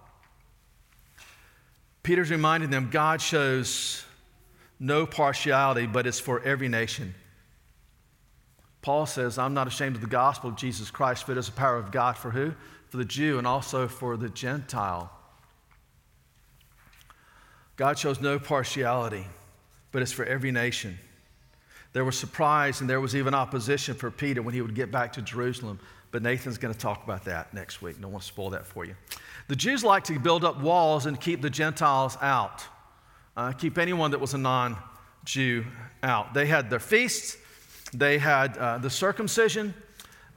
Peter's 2.03 2.31
reminding 2.31 2.71
them 2.71 2.89
God 2.91 3.21
shows 3.21 4.05
no 4.79 5.07
partiality, 5.07 5.87
but 5.87 6.07
it's 6.07 6.21
for 6.21 6.41
every 6.43 6.69
nation. 6.69 7.15
Paul 8.83 9.07
says, 9.07 9.39
I'm 9.39 9.55
not 9.55 9.67
ashamed 9.67 9.97
of 9.97 10.01
the 10.01 10.07
gospel 10.07 10.51
of 10.51 10.57
Jesus 10.57 10.91
Christ, 10.91 11.25
for 11.25 11.33
it 11.33 11.39
is 11.39 11.47
the 11.47 11.53
power 11.53 11.77
of 11.77 11.91
God 11.91 12.17
for 12.17 12.31
who? 12.31 12.53
For 12.91 12.99
the 12.99 13.05
Jew 13.05 13.39
and 13.39 13.47
also 13.47 13.89
for 13.89 14.17
the 14.17 14.29
Gentile. 14.29 15.11
God 17.77 17.99
shows 17.99 18.21
no 18.21 18.39
partiality, 18.39 19.27
but 19.93 20.03
it's 20.03 20.13
for 20.13 20.25
every 20.25 20.53
nation. 20.53 20.99
There 21.93 22.05
was 22.05 22.19
surprise 22.19 22.81
and 22.81 22.89
there 22.89 23.01
was 23.01 23.17
even 23.17 23.35
opposition 23.35 23.95
for 23.95 24.11
Peter 24.11 24.43
when 24.43 24.55
he 24.55 24.63
would 24.63 24.75
get 24.75 24.91
back 24.93 25.15
to 25.15 25.23
Jerusalem. 25.23 25.81
But 26.11 26.23
Nathan's 26.23 26.59
going 26.59 26.73
to 26.73 26.79
talk 26.79 27.03
about 27.05 27.25
that 27.25 27.53
next 27.53 27.83
week. 27.83 28.01
Don't 28.01 28.13
want 28.13 28.23
to 28.23 28.29
spoil 28.29 28.51
that 28.51 28.67
for 28.67 28.85
you. 28.85 28.95
The 29.49 29.57
Jews 29.57 29.83
like 29.83 30.05
to 30.05 30.19
build 30.19 30.45
up 30.45 30.61
walls 30.61 31.07
and 31.07 31.21
keep 31.21 31.43
the 31.43 31.51
Gentiles 31.51 32.17
out 32.21 32.65
uh, 33.37 33.53
keep 33.53 33.79
anyone 33.79 34.11
that 34.13 34.21
was 34.21 34.35
a 34.35 34.39
non 34.39 34.77
Jew 35.25 35.65
out. 36.03 36.35
They 36.35 36.47
had 36.47 36.71
their 36.71 36.81
feasts, 36.81 37.37
they 37.93 38.19
had 38.19 38.57
uh, 38.57 38.79
the 38.79 38.91
circumcision, 38.91 39.75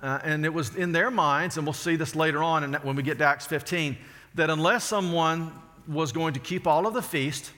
uh, 0.01 0.19
and 0.23 0.45
it 0.45 0.53
was 0.53 0.75
in 0.75 0.91
their 0.91 1.11
minds, 1.11 1.57
and 1.57 1.65
we'll 1.65 1.73
see 1.73 1.95
this 1.95 2.15
later 2.15 2.41
on 2.41 2.63
and 2.63 2.75
when 2.77 2.95
we 2.95 3.03
get 3.03 3.17
to 3.19 3.25
Acts 3.25 3.45
15, 3.45 3.97
that 4.35 4.49
unless 4.49 4.83
someone 4.83 5.51
was 5.87 6.11
going 6.11 6.33
to 6.33 6.39
keep 6.39 6.67
all 6.67 6.87
of 6.87 6.93
the 6.93 7.01
feast 7.01 7.51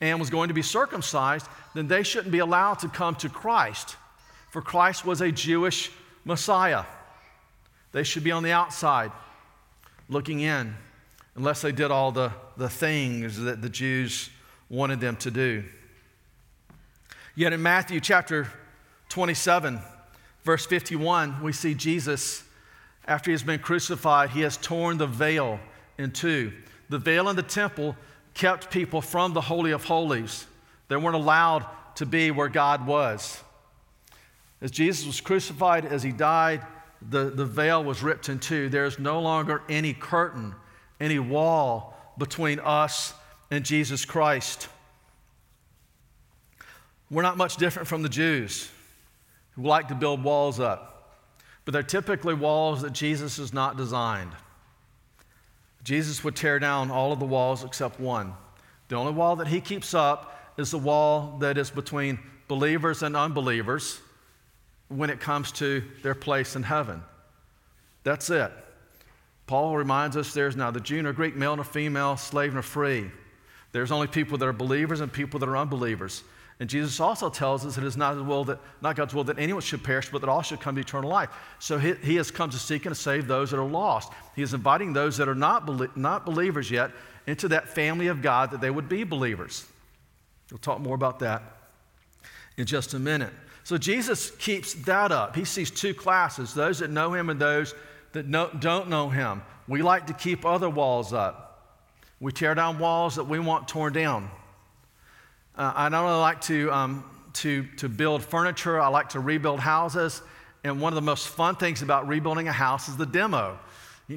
and 0.00 0.18
was 0.18 0.30
going 0.30 0.48
to 0.48 0.54
be 0.54 0.62
circumcised, 0.62 1.46
then 1.74 1.88
they 1.88 2.02
shouldn't 2.02 2.32
be 2.32 2.40
allowed 2.40 2.78
to 2.80 2.88
come 2.88 3.14
to 3.16 3.28
Christ. 3.28 3.96
For 4.50 4.60
Christ 4.60 5.04
was 5.04 5.20
a 5.20 5.32
Jewish 5.32 5.90
Messiah. 6.24 6.84
They 7.92 8.02
should 8.02 8.24
be 8.24 8.32
on 8.32 8.42
the 8.42 8.52
outside 8.52 9.12
looking 10.08 10.40
in 10.40 10.74
unless 11.36 11.62
they 11.62 11.72
did 11.72 11.90
all 11.90 12.12
the, 12.12 12.32
the 12.56 12.68
things 12.68 13.38
that 13.38 13.62
the 13.62 13.68
Jews 13.68 14.28
wanted 14.72 15.00
them 15.00 15.14
to 15.16 15.30
do. 15.30 15.62
Yet 17.34 17.52
in 17.52 17.62
Matthew 17.62 18.00
chapter 18.00 18.48
27, 19.10 19.78
verse 20.44 20.64
51, 20.64 21.42
we 21.42 21.52
see 21.52 21.74
Jesus, 21.74 22.42
after 23.06 23.30
he 23.30 23.32
has 23.34 23.42
been 23.42 23.60
crucified, 23.60 24.30
he 24.30 24.40
has 24.40 24.56
torn 24.56 24.96
the 24.96 25.06
veil 25.06 25.60
in 25.98 26.10
two. 26.10 26.54
The 26.88 26.98
veil 26.98 27.28
in 27.28 27.36
the 27.36 27.42
temple 27.42 27.94
kept 28.32 28.70
people 28.70 29.02
from 29.02 29.34
the 29.34 29.42
Holy 29.42 29.72
of 29.72 29.84
Holies. 29.84 30.46
They 30.88 30.96
weren't 30.96 31.16
allowed 31.16 31.66
to 31.96 32.06
be 32.06 32.30
where 32.30 32.48
God 32.48 32.86
was. 32.86 33.42
As 34.62 34.70
Jesus 34.70 35.06
was 35.06 35.20
crucified, 35.20 35.84
as 35.84 36.02
he 36.02 36.12
died, 36.12 36.62
the, 37.10 37.24
the 37.24 37.44
veil 37.44 37.84
was 37.84 38.02
ripped 38.02 38.30
in 38.30 38.38
two. 38.38 38.70
There's 38.70 38.98
no 38.98 39.20
longer 39.20 39.60
any 39.68 39.92
curtain, 39.92 40.54
any 40.98 41.18
wall 41.18 41.94
between 42.16 42.58
us 42.60 43.12
and 43.52 43.66
Jesus 43.66 44.06
Christ. 44.06 44.66
We're 47.10 47.20
not 47.20 47.36
much 47.36 47.58
different 47.58 47.86
from 47.86 48.02
the 48.02 48.08
Jews 48.08 48.70
who 49.50 49.62
like 49.64 49.88
to 49.88 49.94
build 49.94 50.24
walls 50.24 50.58
up, 50.58 51.18
but 51.66 51.72
they're 51.72 51.82
typically 51.82 52.32
walls 52.32 52.80
that 52.80 52.94
Jesus 52.94 53.36
has 53.36 53.52
not 53.52 53.76
designed. 53.76 54.32
Jesus 55.84 56.24
would 56.24 56.34
tear 56.34 56.58
down 56.58 56.90
all 56.90 57.12
of 57.12 57.18
the 57.18 57.26
walls 57.26 57.62
except 57.62 58.00
one. 58.00 58.32
The 58.88 58.96
only 58.96 59.12
wall 59.12 59.36
that 59.36 59.48
he 59.48 59.60
keeps 59.60 59.92
up 59.92 60.54
is 60.56 60.70
the 60.70 60.78
wall 60.78 61.36
that 61.40 61.58
is 61.58 61.70
between 61.70 62.20
believers 62.48 63.02
and 63.02 63.14
unbelievers 63.14 64.00
when 64.88 65.10
it 65.10 65.20
comes 65.20 65.52
to 65.52 65.82
their 66.02 66.14
place 66.14 66.56
in 66.56 66.62
heaven. 66.62 67.02
That's 68.02 68.30
it. 68.30 68.50
Paul 69.46 69.76
reminds 69.76 70.16
us 70.16 70.32
there's 70.32 70.56
neither 70.56 70.80
Jew 70.80 71.02
nor 71.02 71.12
Greek, 71.12 71.36
male 71.36 71.56
nor 71.56 71.66
female, 71.66 72.16
slave 72.16 72.54
nor 72.54 72.62
free. 72.62 73.10
There's 73.72 73.90
only 73.90 74.06
people 74.06 74.38
that 74.38 74.46
are 74.46 74.52
believers 74.52 75.00
and 75.00 75.12
people 75.12 75.40
that 75.40 75.48
are 75.48 75.56
unbelievers. 75.56 76.22
And 76.60 76.68
Jesus 76.68 77.00
also 77.00 77.28
tells 77.28 77.66
us 77.66 77.76
it 77.78 77.84
is 77.84 77.96
not, 77.96 78.24
will 78.24 78.44
that, 78.44 78.60
not 78.80 78.94
God's 78.94 79.14
will 79.14 79.24
that 79.24 79.38
anyone 79.38 79.62
should 79.62 79.82
perish, 79.82 80.10
but 80.10 80.20
that 80.20 80.28
all 80.28 80.42
should 80.42 80.60
come 80.60 80.74
to 80.76 80.80
eternal 80.80 81.10
life. 81.10 81.30
So 81.58 81.78
he, 81.78 81.94
he 81.94 82.16
has 82.16 82.30
come 82.30 82.50
to 82.50 82.58
seek 82.58 82.86
and 82.86 82.94
to 82.94 83.00
save 83.00 83.26
those 83.26 83.50
that 83.50 83.58
are 83.58 83.64
lost. 83.64 84.12
He 84.36 84.42
is 84.42 84.54
inviting 84.54 84.92
those 84.92 85.16
that 85.16 85.28
are 85.28 85.34
not, 85.34 85.66
belie- 85.66 85.88
not 85.96 86.24
believers 86.24 86.70
yet 86.70 86.92
into 87.26 87.48
that 87.48 87.68
family 87.68 88.08
of 88.08 88.22
God 88.22 88.50
that 88.50 88.60
they 88.60 88.70
would 88.70 88.88
be 88.88 89.04
believers. 89.04 89.66
We'll 90.50 90.58
talk 90.58 90.80
more 90.80 90.94
about 90.94 91.18
that 91.20 91.42
in 92.56 92.66
just 92.66 92.94
a 92.94 92.98
minute. 92.98 93.32
So 93.64 93.78
Jesus 93.78 94.30
keeps 94.32 94.74
that 94.74 95.12
up. 95.12 95.34
He 95.34 95.44
sees 95.44 95.70
two 95.70 95.94
classes 95.94 96.52
those 96.52 96.80
that 96.80 96.90
know 96.90 97.14
him 97.14 97.30
and 97.30 97.40
those 97.40 97.74
that 98.12 98.30
don't 98.60 98.88
know 98.88 99.08
him. 99.08 99.42
We 99.66 99.82
like 99.82 100.06
to 100.08 100.12
keep 100.12 100.44
other 100.44 100.68
walls 100.68 101.12
up. 101.12 101.51
We 102.22 102.30
tear 102.30 102.54
down 102.54 102.78
walls 102.78 103.16
that 103.16 103.24
we 103.24 103.40
want 103.40 103.66
torn 103.66 103.92
down. 103.92 104.30
Uh, 105.56 105.72
I 105.74 105.88
not 105.88 106.04
only 106.04 106.20
like 106.20 106.40
to, 106.42 106.70
um, 106.72 107.04
to, 107.32 107.64
to 107.78 107.88
build 107.88 108.22
furniture, 108.22 108.80
I 108.80 108.86
like 108.86 109.08
to 109.08 109.18
rebuild 109.18 109.58
houses. 109.58 110.22
And 110.62 110.80
one 110.80 110.92
of 110.92 110.94
the 110.94 111.02
most 111.02 111.26
fun 111.26 111.56
things 111.56 111.82
about 111.82 112.06
rebuilding 112.06 112.46
a 112.46 112.52
house 112.52 112.88
is 112.88 112.96
the 112.96 113.06
demo. 113.06 113.58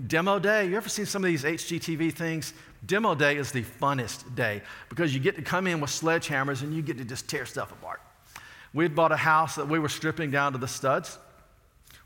Demo 0.05 0.37
day, 0.37 0.67
you 0.67 0.77
ever 0.77 0.87
seen 0.87 1.07
some 1.07 1.23
of 1.23 1.29
these 1.29 1.43
HGTV 1.43 2.13
things? 2.13 2.53
Demo 2.85 3.15
day 3.15 3.37
is 3.37 3.51
the 3.51 3.63
funnest 3.63 4.35
day 4.35 4.61
because 4.87 5.11
you 5.11 5.19
get 5.19 5.35
to 5.37 5.41
come 5.41 5.65
in 5.65 5.81
with 5.81 5.89
sledgehammers 5.89 6.61
and 6.61 6.75
you 6.75 6.83
get 6.83 6.99
to 6.99 7.05
just 7.05 7.27
tear 7.27 7.47
stuff 7.47 7.71
apart. 7.71 8.01
We 8.75 8.83
had 8.85 8.93
bought 8.93 9.13
a 9.13 9.17
house 9.17 9.55
that 9.55 9.67
we 9.67 9.79
were 9.79 9.89
stripping 9.89 10.29
down 10.29 10.51
to 10.51 10.59
the 10.59 10.67
studs. 10.67 11.17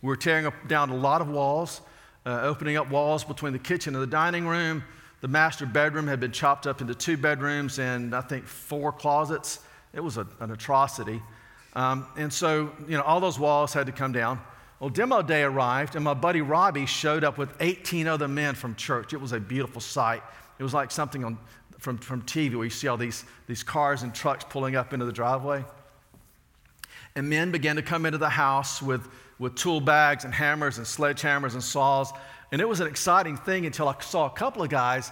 We 0.01 0.07
were 0.07 0.15
tearing 0.15 0.49
down 0.65 0.91
a 0.91 0.95
lot 0.95 1.19
of 1.19 1.27
walls, 1.27 1.81
uh, 2.25 2.39
opening 2.43 2.77
up 2.77 2.89
walls 2.89 3.25
between 3.25 3.51
the 3.51 3.59
kitchen 3.59 3.95
and 3.95 4.01
the 4.01 4.07
dining 4.07 4.47
room, 4.47 4.81
the 5.21 5.27
master 5.27 5.65
bedroom 5.65 6.07
had 6.07 6.19
been 6.19 6.31
chopped 6.31 6.65
up 6.65 6.81
into 6.81 6.95
two 6.95 7.17
bedrooms 7.17 7.79
and 7.79 8.15
I 8.15 8.21
think 8.21 8.45
four 8.45 8.91
closets. 8.91 9.59
It 9.93 9.99
was 9.99 10.17
a, 10.17 10.27
an 10.39 10.51
atrocity. 10.51 11.21
Um, 11.73 12.07
and 12.17 12.31
so, 12.31 12.71
you 12.87 12.97
know, 12.97 13.03
all 13.03 13.19
those 13.19 13.39
walls 13.39 13.73
had 13.73 13.85
to 13.87 13.91
come 13.91 14.11
down. 14.11 14.39
Well, 14.79 14.89
demo 14.89 15.21
day 15.21 15.43
arrived, 15.43 15.95
and 15.95 16.05
my 16.05 16.13
buddy 16.13 16.41
Robbie 16.41 16.85
showed 16.85 17.25
up 17.25 17.37
with 17.37 17.53
18 17.59 18.07
other 18.07 18.29
men 18.29 18.55
from 18.55 18.75
church. 18.75 19.13
It 19.13 19.19
was 19.19 19.33
a 19.33 19.39
beautiful 19.39 19.81
sight. 19.81 20.23
It 20.57 20.63
was 20.63 20.73
like 20.73 20.89
something 20.89 21.25
on, 21.25 21.37
from, 21.79 21.97
from 21.97 22.21
TV 22.21 22.55
where 22.55 22.63
you 22.63 22.69
see 22.69 22.87
all 22.87 22.95
these, 22.95 23.25
these 23.47 23.61
cars 23.61 24.03
and 24.03 24.15
trucks 24.15 24.45
pulling 24.49 24.77
up 24.77 24.93
into 24.93 25.05
the 25.05 25.11
driveway. 25.11 25.65
And 27.15 27.29
men 27.29 27.51
began 27.51 27.75
to 27.75 27.81
come 27.81 28.05
into 28.05 28.17
the 28.17 28.29
house 28.29 28.81
with, 28.81 29.05
with 29.37 29.55
tool 29.55 29.81
bags 29.81 30.23
and 30.23 30.33
hammers 30.33 30.77
and 30.77 30.87
sledgehammers 30.87 31.53
and 31.53 31.63
saws 31.63 32.13
and 32.51 32.61
it 32.61 32.67
was 32.67 32.79
an 32.79 32.87
exciting 32.87 33.37
thing 33.37 33.65
until 33.65 33.87
I 33.87 33.95
saw 34.01 34.25
a 34.25 34.31
couple 34.31 34.63
of 34.63 34.69
guys 34.69 35.11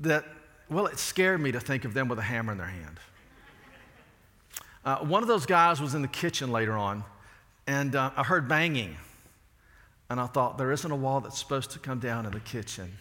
that, 0.00 0.24
well, 0.68 0.86
it 0.86 0.98
scared 0.98 1.40
me 1.40 1.52
to 1.52 1.60
think 1.60 1.84
of 1.84 1.94
them 1.94 2.08
with 2.08 2.18
a 2.18 2.22
hammer 2.22 2.52
in 2.52 2.58
their 2.58 2.66
hand. 2.66 2.98
Uh, 4.84 4.98
one 4.98 5.22
of 5.22 5.28
those 5.28 5.46
guys 5.46 5.80
was 5.80 5.94
in 5.94 6.02
the 6.02 6.08
kitchen 6.08 6.52
later 6.52 6.76
on, 6.76 7.02
and 7.66 7.96
uh, 7.96 8.10
I 8.16 8.22
heard 8.22 8.48
banging. 8.48 8.96
And 10.08 10.20
I 10.20 10.26
thought, 10.26 10.56
there 10.56 10.70
isn't 10.70 10.90
a 10.90 10.94
wall 10.94 11.20
that's 11.20 11.38
supposed 11.38 11.72
to 11.72 11.80
come 11.80 11.98
down 11.98 12.26
in 12.26 12.32
the 12.32 12.40
kitchen. 12.40 12.92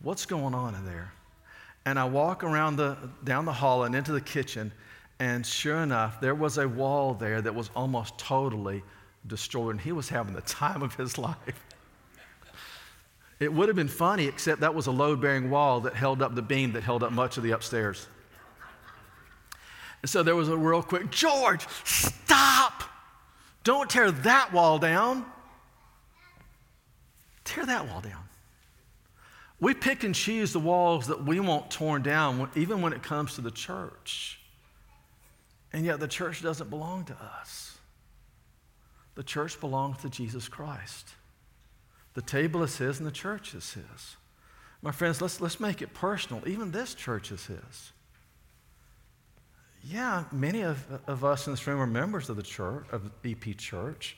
What's 0.00 0.24
going 0.24 0.54
on 0.54 0.74
in 0.74 0.86
there? 0.86 1.12
And 1.84 1.98
I 1.98 2.04
walk 2.06 2.42
around 2.42 2.76
the, 2.76 2.96
down 3.24 3.44
the 3.44 3.52
hall 3.52 3.84
and 3.84 3.94
into 3.94 4.12
the 4.12 4.20
kitchen, 4.20 4.72
and 5.18 5.44
sure 5.44 5.82
enough, 5.82 6.20
there 6.20 6.34
was 6.34 6.56
a 6.56 6.66
wall 6.66 7.12
there 7.12 7.42
that 7.42 7.54
was 7.54 7.70
almost 7.76 8.16
totally 8.18 8.82
destroyed, 9.26 9.72
and 9.72 9.80
he 9.80 9.92
was 9.92 10.08
having 10.08 10.34
the 10.34 10.42
time 10.42 10.82
of 10.82 10.94
his 10.94 11.18
life. 11.18 11.64
It 13.40 13.52
would 13.52 13.68
have 13.68 13.76
been 13.76 13.88
funny, 13.88 14.26
except 14.26 14.60
that 14.60 14.74
was 14.74 14.86
a 14.86 14.92
load 14.92 15.20
bearing 15.20 15.50
wall 15.50 15.80
that 15.80 15.94
held 15.94 16.22
up 16.22 16.34
the 16.34 16.42
beam 16.42 16.72
that 16.72 16.82
held 16.82 17.02
up 17.02 17.12
much 17.12 17.36
of 17.36 17.42
the 17.42 17.50
upstairs. 17.50 18.06
And 20.02 20.10
so 20.10 20.22
there 20.22 20.36
was 20.36 20.48
a 20.48 20.56
real 20.56 20.82
quick 20.82 21.10
George, 21.10 21.66
stop! 21.84 22.84
Don't 23.64 23.88
tear 23.88 24.10
that 24.10 24.52
wall 24.52 24.78
down. 24.78 25.24
Tear 27.44 27.66
that 27.66 27.88
wall 27.88 28.00
down. 28.00 28.22
We 29.60 29.72
pick 29.72 30.04
and 30.04 30.14
choose 30.14 30.52
the 30.52 30.60
walls 30.60 31.06
that 31.06 31.24
we 31.24 31.40
want 31.40 31.70
torn 31.70 32.02
down, 32.02 32.50
even 32.54 32.82
when 32.82 32.92
it 32.92 33.02
comes 33.02 33.36
to 33.36 33.40
the 33.40 33.50
church. 33.50 34.40
And 35.72 35.84
yet 35.84 36.00
the 36.00 36.08
church 36.08 36.42
doesn't 36.42 36.68
belong 36.68 37.04
to 37.06 37.16
us. 37.40 37.73
The 39.14 39.22
church 39.22 39.60
belongs 39.60 39.98
to 39.98 40.10
Jesus 40.10 40.48
Christ. 40.48 41.08
The 42.14 42.22
table 42.22 42.62
is 42.62 42.76
His 42.78 42.98
and 42.98 43.06
the 43.06 43.12
church 43.12 43.54
is 43.54 43.74
His. 43.74 44.16
My 44.82 44.92
friends, 44.92 45.20
let's, 45.20 45.40
let's 45.40 45.60
make 45.60 45.82
it 45.82 45.94
personal. 45.94 46.46
Even 46.46 46.70
this 46.70 46.94
church 46.94 47.32
is 47.32 47.46
His. 47.46 47.92
Yeah, 49.82 50.24
many 50.32 50.62
of, 50.62 50.82
of 51.06 51.24
us 51.24 51.46
in 51.46 51.52
this 51.52 51.66
room 51.66 51.80
are 51.80 51.86
members 51.86 52.30
of 52.30 52.36
the 52.36 52.42
church, 52.42 52.86
of 52.90 53.10
EP 53.24 53.56
Church, 53.56 54.16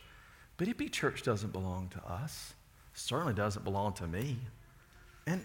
but 0.56 0.68
EP 0.68 0.90
Church 0.92 1.22
doesn't 1.22 1.52
belong 1.52 1.88
to 1.88 2.04
us. 2.10 2.54
certainly 2.94 3.34
doesn't 3.34 3.64
belong 3.64 3.92
to 3.94 4.06
me. 4.06 4.38
And, 5.26 5.44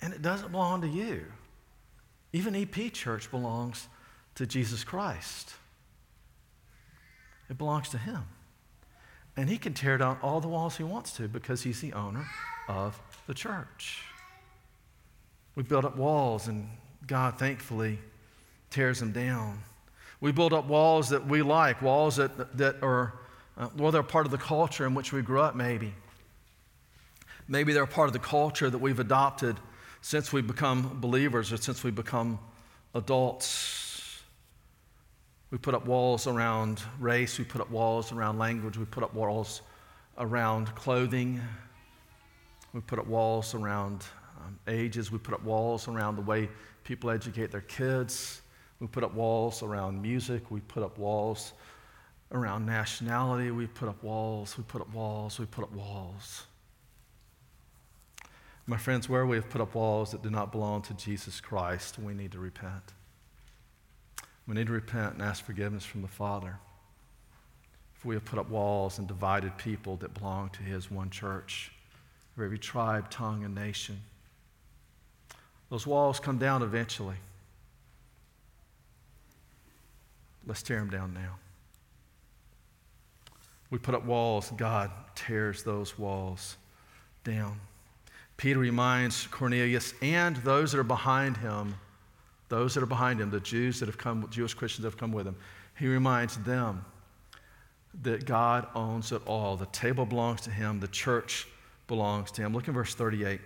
and 0.00 0.12
it 0.12 0.20
doesn't 0.20 0.50
belong 0.50 0.80
to 0.80 0.88
you. 0.88 1.24
Even 2.32 2.56
EP 2.56 2.92
Church 2.92 3.30
belongs 3.30 3.88
to 4.34 4.46
Jesus 4.46 4.82
Christ. 4.82 5.54
It 7.48 7.56
belongs 7.56 7.88
to 7.90 7.98
Him. 7.98 8.24
And 9.36 9.48
he 9.48 9.56
can 9.56 9.72
tear 9.72 9.98
down 9.98 10.18
all 10.22 10.40
the 10.40 10.48
walls 10.48 10.76
he 10.76 10.84
wants 10.84 11.12
to 11.12 11.28
because 11.28 11.62
he's 11.62 11.80
the 11.80 11.92
owner 11.94 12.26
of 12.68 13.00
the 13.26 13.34
church. 13.34 14.02
We 15.54 15.62
build 15.62 15.84
up 15.84 15.96
walls, 15.96 16.48
and 16.48 16.68
God 17.06 17.38
thankfully 17.38 17.98
tears 18.70 19.00
them 19.00 19.12
down. 19.12 19.60
We 20.20 20.32
build 20.32 20.52
up 20.52 20.66
walls 20.66 21.10
that 21.10 21.26
we 21.26 21.42
like, 21.42 21.82
walls 21.82 22.16
that, 22.16 22.56
that 22.56 22.82
are, 22.82 23.14
uh, 23.56 23.68
well, 23.76 23.90
they're 23.90 24.02
part 24.02 24.24
of 24.26 24.32
the 24.32 24.38
culture 24.38 24.86
in 24.86 24.94
which 24.94 25.12
we 25.12 25.20
grew 25.22 25.40
up, 25.40 25.54
maybe. 25.54 25.92
Maybe 27.48 27.72
they're 27.72 27.86
part 27.86 28.08
of 28.08 28.12
the 28.12 28.18
culture 28.18 28.70
that 28.70 28.78
we've 28.78 29.00
adopted 29.00 29.56
since 30.00 30.32
we 30.32 30.42
become 30.42 30.98
believers 31.00 31.52
or 31.52 31.56
since 31.56 31.82
we 31.82 31.90
become 31.90 32.38
adults. 32.94 33.91
We 35.52 35.58
put 35.58 35.74
up 35.74 35.86
walls 35.86 36.26
around 36.26 36.82
race, 36.98 37.38
we 37.38 37.44
put 37.44 37.60
up 37.60 37.70
walls 37.70 38.10
around 38.10 38.38
language, 38.38 38.76
we 38.76 38.86
put 38.86 39.04
up 39.04 39.14
walls 39.14 39.62
around 40.18 40.74
clothing, 40.74 41.40
we 42.72 42.80
put 42.80 42.98
up 42.98 43.06
walls 43.06 43.54
around 43.54 44.04
um, 44.44 44.58
ages, 44.66 45.12
we 45.12 45.18
put 45.18 45.34
up 45.34 45.44
walls 45.44 45.86
around 45.86 46.16
the 46.16 46.22
way 46.22 46.48
people 46.84 47.10
educate 47.10 47.50
their 47.50 47.60
kids, 47.60 48.42
We 48.80 48.86
put 48.88 49.04
up 49.04 49.14
walls 49.14 49.62
around 49.62 50.02
music. 50.02 50.50
We 50.50 50.60
put 50.60 50.82
up 50.82 50.98
walls 50.98 51.52
around 52.32 52.66
nationality. 52.66 53.50
We 53.50 53.68
put 53.68 53.88
up 53.88 54.02
walls. 54.02 54.58
We 54.58 54.64
put 54.64 54.80
up 54.80 54.92
walls. 54.92 55.38
We 55.38 55.46
put 55.46 55.62
up 55.64 55.72
walls. 55.72 56.44
My 58.66 58.76
friends, 58.76 59.08
where 59.08 59.26
we 59.26 59.36
have 59.36 59.48
put 59.50 59.60
up 59.60 59.74
walls 59.74 60.10
that 60.12 60.22
do 60.22 60.30
not 60.30 60.50
belong 60.50 60.82
to 60.82 60.94
Jesus 60.94 61.40
Christ, 61.40 61.98
we 61.98 62.14
need 62.14 62.32
to 62.32 62.38
repent. 62.38 62.94
We 64.46 64.54
need 64.54 64.66
to 64.66 64.72
repent 64.72 65.14
and 65.14 65.22
ask 65.22 65.44
forgiveness 65.44 65.84
from 65.84 66.02
the 66.02 66.08
Father. 66.08 66.58
If 67.96 68.04
we 68.04 68.14
have 68.14 68.24
put 68.24 68.38
up 68.38 68.48
walls 68.50 68.98
and 68.98 69.06
divided 69.06 69.56
people 69.56 69.96
that 69.96 70.14
belong 70.14 70.50
to 70.50 70.62
His 70.62 70.90
one 70.90 71.10
church, 71.10 71.70
of 72.36 72.42
every 72.42 72.58
tribe, 72.58 73.10
tongue, 73.10 73.44
and 73.44 73.54
nation, 73.54 74.00
those 75.70 75.86
walls 75.86 76.18
come 76.18 76.38
down 76.38 76.62
eventually. 76.62 77.16
Let's 80.46 80.62
tear 80.62 80.78
them 80.78 80.90
down 80.90 81.14
now. 81.14 81.38
We 83.70 83.78
put 83.78 83.94
up 83.94 84.04
walls, 84.04 84.52
God 84.56 84.90
tears 85.14 85.62
those 85.62 85.98
walls 85.98 86.56
down. 87.24 87.58
Peter 88.36 88.58
reminds 88.58 89.26
Cornelius 89.28 89.94
and 90.02 90.36
those 90.36 90.72
that 90.72 90.78
are 90.78 90.84
behind 90.84 91.36
him, 91.38 91.76
those 92.52 92.74
that 92.74 92.82
are 92.82 92.86
behind 92.86 93.20
him, 93.20 93.30
the 93.30 93.40
Jews 93.40 93.80
that 93.80 93.86
have 93.86 93.98
come, 93.98 94.28
Jewish 94.30 94.54
Christians 94.54 94.82
that 94.82 94.90
have 94.90 94.98
come 94.98 95.12
with 95.12 95.26
him, 95.26 95.36
he 95.78 95.86
reminds 95.86 96.36
them 96.38 96.84
that 98.02 98.24
God 98.26 98.66
owns 98.74 99.10
it 99.10 99.22
all. 99.26 99.56
The 99.56 99.66
table 99.66 100.06
belongs 100.06 100.42
to 100.42 100.50
him, 100.50 100.78
the 100.78 100.88
church 100.88 101.46
belongs 101.88 102.30
to 102.32 102.42
him. 102.42 102.52
Look 102.52 102.68
in 102.68 102.74
verse 102.74 102.94
38. 102.94 103.40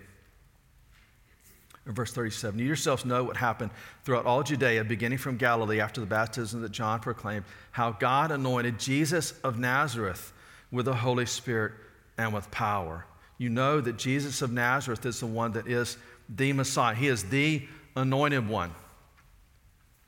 In 1.85 1.93
verse 1.93 2.11
37, 2.11 2.59
you 2.59 2.65
yourselves 2.65 3.05
know 3.05 3.23
what 3.23 3.37
happened 3.37 3.71
throughout 4.03 4.25
all 4.25 4.43
Judea, 4.43 4.83
beginning 4.83 5.17
from 5.17 5.37
Galilee 5.37 5.79
after 5.79 6.01
the 6.01 6.07
baptism 6.07 6.61
that 6.61 6.73
John 6.73 6.99
proclaimed, 6.99 7.45
how 7.71 7.93
God 7.93 8.31
anointed 8.31 8.77
Jesus 8.77 9.31
of 9.41 9.57
Nazareth 9.57 10.33
with 10.69 10.85
the 10.85 10.95
Holy 10.95 11.25
Spirit 11.25 11.71
and 12.17 12.33
with 12.33 12.51
power 12.51 13.05
you 13.37 13.49
know 13.49 13.79
that 13.81 13.97
Jesus 13.97 14.41
of 14.41 14.51
Nazareth 14.51 15.05
is 15.05 15.19
the 15.19 15.27
one 15.27 15.51
that 15.53 15.67
is 15.67 15.97
the 16.29 16.53
Messiah. 16.53 16.95
He 16.95 17.07
is 17.07 17.23
the 17.25 17.67
anointed 17.95 18.47
one. 18.47 18.71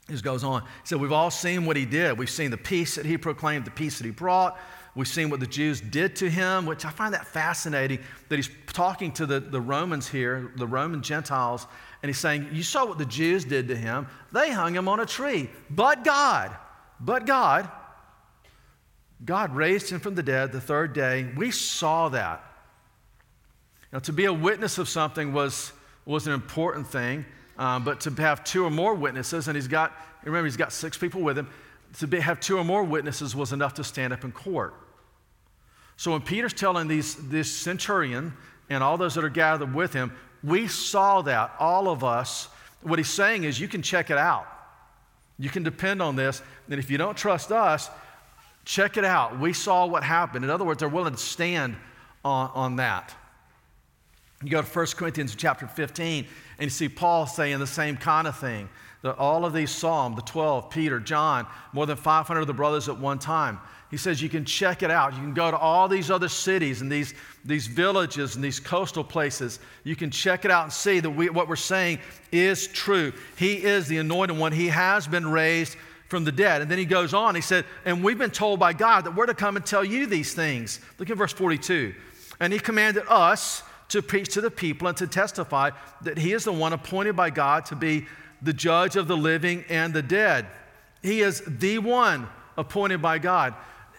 He 0.10 0.20
goes 0.22 0.44
on. 0.44 0.64
So 0.84 0.98
we've 0.98 1.12
all 1.12 1.32
seen 1.32 1.66
what 1.66 1.78
he 1.78 1.86
did. 1.86 2.18
We've 2.18 2.30
seen 2.30 2.52
the 2.52 2.58
peace 2.58 2.96
that 2.96 3.06
he 3.06 3.18
proclaimed, 3.18 3.66
the 3.66 3.72
peace 3.72 4.00
that 4.00 4.06
he 4.06 4.12
brought. 4.12 4.60
We've 4.96 5.08
seen 5.08 5.30
what 5.30 5.40
the 5.40 5.48
Jews 5.48 5.80
did 5.80 6.16
to 6.18 6.30
him, 6.30 6.66
which 6.66 6.84
I 6.84 6.90
find 6.90 7.14
that 7.14 7.28
fascinating 7.28 8.00
that 8.28 8.36
he's 8.36 8.50
talking 8.68 9.12
to 9.14 9.26
the, 9.26 9.40
the 9.40 9.62
Romans 9.62 10.08
here, 10.08 10.52
the 10.56 10.68
Roman 10.68 11.02
Gentiles, 11.02 11.68
and 12.02 12.10
he's 12.10 12.18
saying, 12.18 12.50
You 12.52 12.64
saw 12.64 12.86
what 12.86 12.98
the 12.98 13.06
Jews 13.06 13.46
did 13.46 13.68
to 13.68 13.76
him. 13.76 14.08
They 14.32 14.52
hung 14.52 14.76
him 14.76 14.88
on 14.88 15.00
a 15.00 15.06
tree. 15.06 15.50
But 15.70 16.04
God, 16.04 16.56
but 17.00 17.26
God, 17.26 17.70
God 19.24 19.56
raised 19.56 19.90
him 19.90 20.00
from 20.00 20.16
the 20.16 20.24
dead 20.24 20.52
the 20.52 20.62
third 20.62 20.94
day. 20.94 21.32
We 21.36 21.52
saw 21.52 22.10
that. 22.10 22.44
Now, 23.92 24.00
to 24.00 24.14
be 24.14 24.26
a 24.26 24.34
witness 24.34 24.78
of 24.78 24.88
something 24.88 25.34
was, 25.34 25.72
was 26.06 26.28
an 26.28 26.34
important 26.34 26.88
thing, 26.88 27.26
um, 27.60 27.84
but 27.84 28.00
to 28.02 28.10
have 28.22 28.44
two 28.44 28.66
or 28.66 28.72
more 28.72 28.96
witnesses, 28.96 29.48
and 29.48 29.56
he's 29.56 29.68
got, 29.68 29.94
remember, 30.24 30.46
he's 30.46 30.58
got 30.58 30.72
six 30.72 30.98
people 30.98 31.22
with 31.22 31.38
him, 31.38 31.48
to 32.00 32.08
be, 32.08 32.20
have 32.20 32.40
two 32.40 32.58
or 32.58 32.64
more 32.64 32.84
witnesses 32.84 33.36
was 33.36 33.52
enough 33.52 33.74
to 33.76 33.84
stand 33.84 34.14
up 34.14 34.24
in 34.24 34.32
court. 34.32 34.74
So 35.98 36.12
when 36.12 36.22
Peter's 36.22 36.54
telling 36.54 36.88
these, 36.88 37.16
this 37.28 37.54
centurion 37.54 38.34
and 38.70 38.82
all 38.82 38.98
those 38.98 39.16
that 39.16 39.26
are 39.26 39.30
gathered 39.30 39.76
with 39.76 39.92
him, 39.92 40.14
we 40.42 40.68
saw 40.68 41.22
that, 41.24 41.52
all 41.60 41.90
of 41.90 42.04
us. 42.04 42.48
What 42.82 42.98
he's 42.98 43.10
saying 43.10 43.44
is, 43.44 43.60
you 43.60 43.68
can 43.68 43.82
check 43.82 44.10
it 44.10 44.18
out. 44.18 44.48
You 45.38 45.50
can 45.50 45.64
depend 45.64 46.02
on 46.02 46.16
this. 46.16 46.42
And 46.70 46.80
if 46.80 46.90
you 46.90 46.98
don't 46.98 47.18
trust 47.18 47.52
us, 47.52 47.90
check 48.64 48.96
it 48.96 49.04
out. 49.04 49.38
We 49.38 49.52
saw 49.52 49.86
what 49.86 50.04
happened. 50.04 50.46
In 50.46 50.52
other 50.52 50.64
words, 50.64 50.80
they're 50.80 50.88
willing 50.88 51.16
to 51.16 51.20
stand 51.20 51.76
on, 52.24 52.52
on 52.54 52.76
that. 52.78 53.14
You 54.44 54.50
go 54.50 54.62
to 54.62 54.68
1 54.68 54.86
Corinthians 54.96 55.36
chapter 55.36 55.68
15, 55.68 56.26
and 56.58 56.64
you 56.64 56.70
see 56.70 56.88
Paul 56.88 57.28
saying 57.28 57.60
the 57.60 57.68
same 57.68 57.98
kind 57.98 58.28
of 58.28 58.38
thing. 58.38 58.70
That 59.02 59.18
all 59.18 59.46
of 59.46 59.54
these 59.54 59.72
Psalms, 59.72 60.16
the 60.16 60.22
12, 60.22 60.70
Peter, 60.70 61.00
John, 61.00 61.46
more 61.74 61.86
than 61.86 61.98
500 61.98 62.42
of 62.42 62.48
the 62.48 62.54
brothers 62.54 62.90
at 62.90 62.98
one 62.98 63.20
time. 63.20 63.60
He 63.92 63.98
says 63.98 64.22
you 64.22 64.30
can 64.30 64.46
check 64.46 64.84
it 64.84 64.92
out. 64.92 65.14
You 65.14 65.20
can 65.20 65.34
go 65.34 65.50
to 65.50 65.58
all 65.58 65.88
these 65.88 66.12
other 66.12 66.30
cities 66.30 66.82
and 66.82 66.92
these, 66.92 67.14
these 67.44 67.66
villages 67.66 68.36
and 68.36 68.44
these 68.44 68.60
coastal 68.60 69.04
places. 69.04 69.60
You 69.84 69.96
can 69.96 70.12
check 70.12 70.46
it 70.46 70.52
out 70.52 70.64
and 70.64 70.72
see 70.72 71.00
that 71.00 71.10
we, 71.10 71.30
what 71.30 71.48
we're 71.48 71.56
saying 71.56 72.00
is 72.32 72.68
true. 72.68 73.14
He 73.36 73.56
is 73.56 73.88
the 73.88 73.98
anointed 73.98 74.38
one. 74.38 74.52
He 74.52 74.68
has 74.68 75.08
been 75.08 75.28
raised 75.28 75.76
from 76.08 76.24
the 76.24 76.32
dead. 76.32 76.62
And 76.62 76.70
then 76.70 76.78
he 76.78 76.86
goes 76.86 77.14
on. 77.14 77.36
He 77.36 77.42
said, 77.42 77.66
And 77.84 78.04
we've 78.04 78.18
been 78.18 78.32
told 78.32 78.60
by 78.60 78.74
God 78.74 79.06
that 79.06 79.16
we're 79.16 79.26
to 79.26 79.34
come 79.34 79.56
and 79.56 79.66
tell 79.66 79.84
you 79.84 80.06
these 80.06 80.34
things. 80.34 80.80
Look 81.00 81.10
at 81.10 81.18
verse 81.18 81.34
42. 81.34 81.94
And 82.40 82.54
he 82.54 82.60
commanded 82.60 83.04
us 83.10 83.64
to 83.90 84.02
preach 84.02 84.34
to 84.34 84.42
the 84.42 84.52
people 84.52 84.88
and 84.88 84.98
to 84.98 85.08
testify 85.08 85.72
that 86.02 86.18
he 86.18 86.34
is 86.34 86.44
the 86.44 86.54
one 86.54 86.74
appointed 86.74 87.16
by 87.16 87.30
God 87.30 87.66
to 87.66 87.76
be 87.76 88.06
the 88.42 88.54
judge 88.54 88.96
of 88.96 89.08
the 89.08 89.18
living 89.18 89.66
and 89.70 89.94
the 89.94 90.02
dead. 90.02 90.48
He 91.02 91.22
is 91.22 91.42
the 91.46 91.80
one 91.80 92.28
appointed 92.58 93.02
by 93.02 93.20
God 93.20 93.54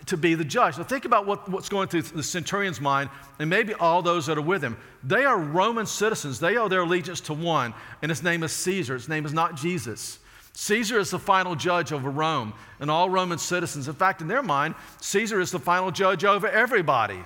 to 0.06 0.16
be 0.16 0.34
the 0.34 0.44
judge. 0.44 0.78
Now, 0.78 0.84
think 0.84 1.04
about 1.04 1.26
what, 1.26 1.48
what's 1.48 1.68
going 1.68 1.88
through 1.88 2.02
the 2.02 2.22
centurion's 2.22 2.80
mind 2.80 3.10
and 3.38 3.50
maybe 3.50 3.74
all 3.74 4.02
those 4.02 4.26
that 4.26 4.38
are 4.38 4.42
with 4.42 4.62
him. 4.62 4.76
They 5.04 5.24
are 5.24 5.38
Roman 5.38 5.86
citizens, 5.86 6.40
they 6.40 6.56
owe 6.56 6.68
their 6.68 6.80
allegiance 6.80 7.20
to 7.22 7.34
one, 7.34 7.74
and 8.02 8.10
his 8.10 8.22
name 8.22 8.42
is 8.42 8.52
Caesar. 8.52 8.94
His 8.94 9.08
name 9.08 9.26
is 9.26 9.32
not 9.32 9.56
Jesus. 9.56 10.18
Caesar 10.52 10.98
is 10.98 11.10
the 11.10 11.18
final 11.18 11.54
judge 11.54 11.92
over 11.92 12.10
Rome 12.10 12.52
and 12.80 12.90
all 12.90 13.08
Roman 13.08 13.38
citizens. 13.38 13.88
In 13.88 13.94
fact, 13.94 14.20
in 14.20 14.28
their 14.28 14.42
mind, 14.42 14.74
Caesar 15.00 15.40
is 15.40 15.50
the 15.50 15.58
final 15.58 15.90
judge 15.90 16.24
over 16.24 16.48
everybody. 16.48 17.20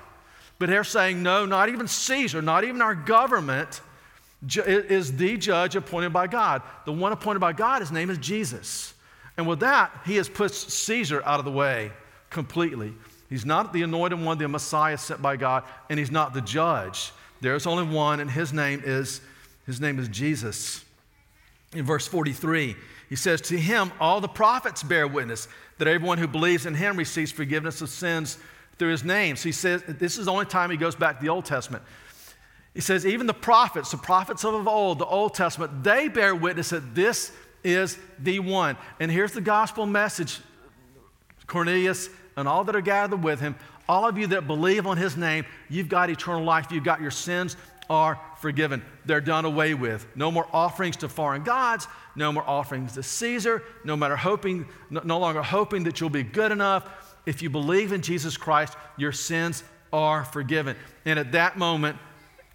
But 0.59 0.69
they're 0.69 0.85
saying, 0.85 1.23
no, 1.23 1.47
not 1.47 1.69
even 1.69 1.89
Caesar, 1.89 2.41
not 2.41 2.65
even 2.65 2.81
our 2.81 2.95
government 2.95 3.81
is 4.47 5.17
the 5.17 5.37
judge 5.37 5.75
appointed 5.75 6.13
by 6.13 6.27
God. 6.27 6.63
The 6.85 6.93
one 6.93 7.13
appointed 7.13 7.41
by 7.41 7.53
God, 7.53 7.81
his 7.81 7.91
name 7.91 8.11
is 8.11 8.19
Jesus. 8.19 8.95
And 9.37 9.49
with 9.49 9.61
that, 9.61 9.91
he 10.05 10.17
has 10.17 10.29
put 10.29 10.55
Caesar 10.55 11.23
out 11.25 11.39
of 11.39 11.45
the 11.45 11.51
way 11.51 11.91
completely. 12.31 12.95
He's 13.29 13.45
not 13.45 13.73
the 13.73 13.83
anointed 13.83 14.21
one, 14.21 14.39
the 14.39 14.47
Messiah 14.47 14.99
sent 14.99 15.21
by 15.21 15.37
God, 15.37 15.65
and 15.91 15.99
he's 15.99 16.11
not 16.11 16.35
the 16.35 16.41
judge. 16.41 17.13
There's 17.41 17.67
only 17.67 17.85
one, 17.85 18.21
and 18.21 18.31
his 18.31 18.53
name 18.53 18.83
is 18.85 19.21
his 19.67 19.81
name 19.81 19.99
is 19.99 20.09
Jesus. 20.09 20.85
In 21.75 21.85
verse 21.85 22.07
43, 22.07 22.77
he 23.09 23.17
says, 23.17 23.41
To 23.43 23.59
him 23.59 23.93
all 23.99 24.21
the 24.21 24.29
prophets 24.29 24.83
bear 24.83 25.09
witness 25.09 25.49
that 25.79 25.89
everyone 25.89 26.19
who 26.19 26.29
believes 26.29 26.67
in 26.67 26.75
him 26.75 26.97
receives 26.97 27.33
forgiveness 27.33 27.81
of 27.81 27.89
sins 27.89 28.39
through 28.79 28.91
his 28.91 29.05
name. 29.05 29.37
So 29.37 29.45
he 29.45 29.53
says, 29.53 29.83
this 29.87 30.19
is 30.19 30.27
the 30.27 30.33
only 30.33 30.47
time 30.47 30.71
he 30.71 30.77
goes 30.77 30.95
back 30.95 31.19
to 31.19 31.25
the 31.25 31.31
Old 31.31 31.45
Testament. 31.45 31.83
He 32.75 32.81
says, 32.81 33.07
even 33.07 33.27
the 33.27 33.35
prophets, 33.35 33.93
the 33.93 33.97
prophets 33.97 34.45
of 34.45 34.67
old, 34.67 34.99
the 34.99 35.07
Old 35.07 35.35
Testament, 35.35 35.85
they 35.85 36.09
bear 36.09 36.35
witness 36.35 36.71
that 36.71 36.95
this 36.95 37.33
is 37.63 37.99
the 38.19 38.41
one. 38.41 38.77
And 38.99 39.11
here's 39.11 39.33
the 39.33 39.41
gospel 39.41 39.87
message 39.87 40.41
Cornelius 41.47 42.09
and 42.37 42.49
all 42.49 42.65
that 42.65 42.75
are 42.75 42.81
gathered 42.81 43.23
with 43.23 43.39
him, 43.39 43.55
all 43.89 44.09
of 44.09 44.19
you 44.19 44.27
that 44.29 44.47
believe 44.47 44.87
on 44.87 44.97
his 44.97 45.17
name, 45.17 45.45
you've 45.69 45.89
got 45.89 46.11
eternal 46.11 46.43
life. 46.43 46.67
You've 46.71 46.85
got 46.85 47.01
your 47.01 47.11
sins 47.11 47.57
are 47.91 48.19
forgiven. 48.39 48.83
They're 49.05 49.21
done 49.21 49.45
away 49.45 49.75
with. 49.75 50.07
No 50.17 50.31
more 50.31 50.49
offerings 50.53 50.97
to 50.99 51.09
foreign 51.09 51.45
gods, 51.45 51.87
no 52.17 52.33
more 52.33 52.49
offerings 52.49 52.95
to 52.95 53.03
Caesar, 53.03 53.63
no 53.85 53.95
matter 53.95 54.17
hoping, 54.17 54.67
no 54.91 55.19
longer 55.19 55.43
hoping 55.43 55.85
that 55.85 56.01
you'll 56.01 56.11
be 56.11 56.23
good 56.23 56.51
enough 56.51 57.04
if 57.27 57.43
you 57.43 57.51
believe 57.51 57.93
in 57.93 58.03
Jesus 58.03 58.37
Christ, 58.37 58.77
your 58.97 59.13
sins 59.13 59.65
are 59.93 60.25
forgiven. 60.25 60.77
And 61.05 61.19
at 61.19 61.33
that 61.33 61.57
moment, 61.57 61.97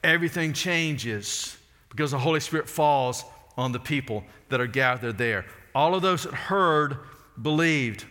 everything 0.03 0.53
changes 0.53 1.57
because 1.89 2.11
the 2.11 2.19
Holy 2.19 2.39
Spirit 2.39 2.69
falls 2.69 3.25
on 3.57 3.71
the 3.71 3.79
people 3.79 4.23
that 4.49 4.61
are 4.61 4.67
gathered 4.67 5.17
there. 5.17 5.45
All 5.73 5.95
of 5.95 6.01
those 6.01 6.23
that 6.23 6.33
heard 6.33 6.97
believed. 7.41 8.05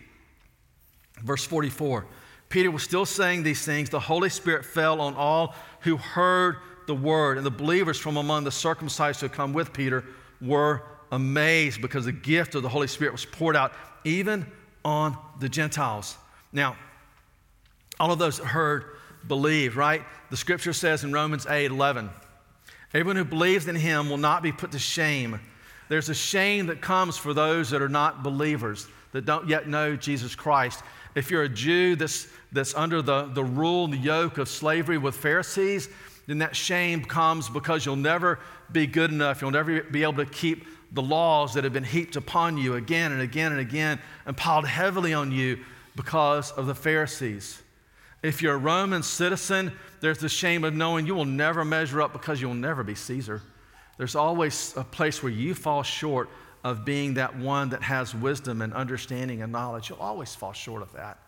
Verse 1.23 1.43
44 1.45 2.05
Peter 2.49 2.71
was 2.71 2.81
still 2.81 3.05
saying 3.05 3.43
these 3.43 3.63
things. 3.63 3.89
The 3.89 3.99
Holy 3.99 4.29
Spirit 4.29 4.65
fell 4.65 5.01
on 5.01 5.13
all 5.15 5.53
who 5.81 5.97
heard 5.97 6.57
the 6.87 6.95
word, 6.95 7.37
and 7.37 7.45
the 7.45 7.51
believers 7.51 7.99
from 7.99 8.17
among 8.17 8.43
the 8.43 8.51
circumcised 8.51 9.19
who 9.19 9.27
had 9.27 9.33
come 9.33 9.53
with 9.53 9.71
Peter 9.71 10.03
were 10.41 10.81
amazed 11.11 11.81
because 11.81 12.05
the 12.05 12.11
gift 12.11 12.55
of 12.55 12.63
the 12.63 12.69
Holy 12.69 12.87
Spirit 12.87 13.11
was 13.11 13.25
poured 13.25 13.55
out 13.55 13.73
even 14.03 14.45
on 14.83 15.15
the 15.39 15.47
Gentiles. 15.47 16.17
Now, 16.51 16.75
all 17.99 18.11
of 18.11 18.19
those 18.19 18.37
that 18.37 18.45
heard 18.45 18.85
believed, 19.27 19.75
right? 19.75 20.03
The 20.29 20.37
scripture 20.37 20.73
says 20.73 21.03
in 21.03 21.11
Romans 21.11 21.45
8 21.45 21.65
11, 21.65 22.09
everyone 22.93 23.15
who 23.15 23.25
believes 23.25 23.67
in 23.67 23.75
him 23.75 24.09
will 24.09 24.17
not 24.17 24.41
be 24.41 24.51
put 24.51 24.71
to 24.71 24.79
shame. 24.79 25.39
There's 25.89 26.09
a 26.09 26.15
shame 26.15 26.67
that 26.67 26.81
comes 26.81 27.17
for 27.17 27.33
those 27.33 27.71
that 27.71 27.81
are 27.81 27.89
not 27.89 28.23
believers, 28.23 28.87
that 29.11 29.25
don't 29.25 29.49
yet 29.49 29.67
know 29.67 29.95
Jesus 29.95 30.35
Christ. 30.35 30.83
If 31.15 31.31
you're 31.31 31.43
a 31.43 31.49
Jew 31.49 31.95
that's, 31.95 32.27
that's 32.51 32.75
under 32.75 33.01
the, 33.01 33.25
the 33.25 33.43
rule 33.43 33.85
and 33.85 33.93
the 33.93 33.97
yoke 33.97 34.37
of 34.37 34.47
slavery 34.47 34.99
with 34.99 35.15
Pharisees, 35.15 35.89
then 36.27 36.37
that 36.37 36.55
shame 36.55 37.03
comes 37.03 37.49
because 37.49 37.85
you'll 37.85 37.95
never 37.95 38.39
be 38.71 38.85
good 38.85 39.11
enough. 39.11 39.41
You'll 39.41 39.49
never 39.49 39.81
be 39.81 40.03
able 40.03 40.23
to 40.23 40.27
keep 40.27 40.67
the 40.91 41.01
laws 41.01 41.55
that 41.55 41.63
have 41.63 41.73
been 41.73 41.83
heaped 41.83 42.15
upon 42.15 42.57
you 42.57 42.75
again 42.75 43.11
and 43.11 43.21
again 43.21 43.51
and 43.51 43.61
again 43.61 43.99
and 44.27 44.37
piled 44.37 44.67
heavily 44.67 45.13
on 45.13 45.31
you 45.31 45.59
because 45.99 46.53
of 46.53 46.65
the 46.65 46.73
Pharisees. 46.73 47.61
If 48.23 48.41
you're 48.41 48.53
a 48.53 48.57
Roman 48.57 49.03
citizen, 49.03 49.73
there's 49.99 50.19
the 50.19 50.29
shame 50.29 50.63
of 50.63 50.73
knowing 50.73 51.05
you 51.05 51.13
will 51.13 51.25
never 51.25 51.65
measure 51.65 52.01
up 52.01 52.13
because 52.13 52.39
you'll 52.39 52.53
never 52.53 52.85
be 52.85 52.95
Caesar. 52.95 53.41
There's 53.97 54.15
always 54.15 54.73
a 54.77 54.85
place 54.85 55.21
where 55.21 55.29
you 55.29 55.53
fall 55.53 55.83
short 55.83 56.29
of 56.63 56.85
being 56.85 57.15
that 57.15 57.35
one 57.35 57.67
that 57.71 57.83
has 57.83 58.15
wisdom 58.15 58.61
and 58.61 58.73
understanding 58.73 59.41
and 59.41 59.51
knowledge. 59.51 59.89
You'll 59.89 59.99
always 59.99 60.33
fall 60.33 60.53
short 60.53 60.83
of 60.83 60.93
that. 60.93 61.19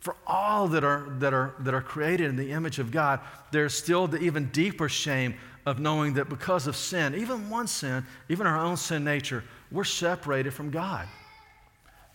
For 0.00 0.16
all 0.26 0.66
that 0.66 0.82
are, 0.82 1.06
that 1.20 1.32
are, 1.32 1.54
that 1.60 1.72
are 1.72 1.80
created 1.80 2.28
in 2.28 2.34
the 2.34 2.50
image 2.50 2.80
of 2.80 2.90
God, 2.90 3.20
there's 3.52 3.72
still 3.72 4.08
the 4.08 4.18
even 4.18 4.46
deeper 4.46 4.88
shame 4.88 5.36
of 5.64 5.78
knowing 5.78 6.14
that 6.14 6.28
because 6.28 6.66
of 6.66 6.74
sin, 6.74 7.14
even 7.14 7.48
one 7.48 7.68
sin, 7.68 8.04
even 8.28 8.48
our 8.48 8.58
own 8.58 8.76
sin 8.76 9.04
nature, 9.04 9.44
we're 9.70 9.84
separated 9.84 10.52
from 10.52 10.72
God. 10.72 11.06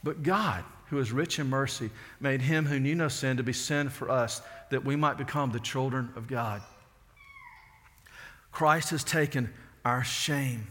But 0.03 0.21
God, 0.21 0.65
who 0.89 0.99
is 0.99 1.11
rich 1.11 1.39
in 1.39 1.49
mercy, 1.49 1.89
made 2.19 2.41
him 2.41 2.65
who 2.65 2.79
knew 2.79 2.95
no 2.95 3.07
sin 3.07 3.37
to 3.37 3.43
be 3.43 3.53
sin 3.53 3.89
for 3.89 4.09
us, 4.09 4.41
that 4.69 4.85
we 4.85 4.95
might 4.95 5.17
become 5.17 5.51
the 5.51 5.59
children 5.59 6.11
of 6.15 6.27
God. 6.27 6.61
Christ 8.51 8.89
has 8.89 9.03
taken 9.03 9.53
our 9.85 10.03
shame. 10.03 10.67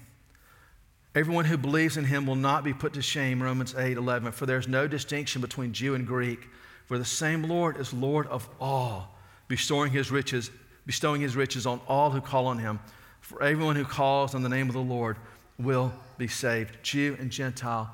Everyone 1.14 1.44
who 1.44 1.56
believes 1.56 1.96
in 1.96 2.04
him 2.04 2.26
will 2.26 2.36
not 2.36 2.64
be 2.64 2.74
put 2.74 2.92
to 2.94 3.02
shame, 3.02 3.42
Romans 3.42 3.74
8 3.74 3.96
11. 3.96 4.32
For 4.32 4.44
there's 4.44 4.68
no 4.68 4.86
distinction 4.86 5.40
between 5.40 5.72
Jew 5.72 5.94
and 5.94 6.06
Greek, 6.06 6.48
for 6.86 6.98
the 6.98 7.04
same 7.04 7.44
Lord 7.44 7.78
is 7.78 7.94
Lord 7.94 8.26
of 8.26 8.48
all, 8.60 9.16
bestowing 9.48 9.92
his 9.92 10.10
riches, 10.10 10.50
bestowing 10.84 11.20
his 11.20 11.36
riches 11.36 11.64
on 11.64 11.80
all 11.88 12.10
who 12.10 12.20
call 12.20 12.46
on 12.46 12.58
him. 12.58 12.80
For 13.20 13.42
everyone 13.42 13.76
who 13.76 13.84
calls 13.84 14.34
on 14.34 14.42
the 14.42 14.48
name 14.48 14.68
of 14.68 14.74
the 14.74 14.80
Lord 14.80 15.16
will 15.58 15.92
be 16.18 16.28
saved, 16.28 16.76
Jew 16.82 17.16
and 17.18 17.30
Gentile, 17.30 17.90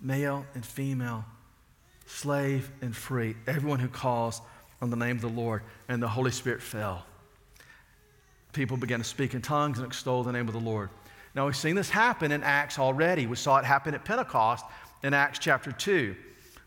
male 0.00 0.44
and 0.54 0.64
female, 0.64 1.24
slave 2.06 2.70
and 2.80 2.94
free, 2.94 3.36
everyone 3.46 3.78
who 3.78 3.88
calls 3.88 4.40
on 4.80 4.90
the 4.90 4.96
name 4.96 5.16
of 5.16 5.22
the 5.22 5.28
Lord. 5.28 5.62
And 5.88 6.02
the 6.02 6.08
Holy 6.08 6.30
Spirit 6.30 6.62
fell. 6.62 7.04
People 8.52 8.76
began 8.76 8.98
to 8.98 9.04
speak 9.04 9.34
in 9.34 9.42
tongues 9.42 9.78
and 9.78 9.86
extol 9.86 10.22
the 10.22 10.32
name 10.32 10.48
of 10.48 10.54
the 10.54 10.60
Lord. 10.60 10.88
Now, 11.34 11.44
we've 11.44 11.56
seen 11.56 11.76
this 11.76 11.90
happen 11.90 12.32
in 12.32 12.42
Acts 12.42 12.78
already. 12.78 13.26
We 13.26 13.36
saw 13.36 13.58
it 13.58 13.64
happen 13.66 13.94
at 13.94 14.04
Pentecost 14.04 14.64
in 15.02 15.12
Acts 15.12 15.38
chapter 15.38 15.70
2, 15.70 16.16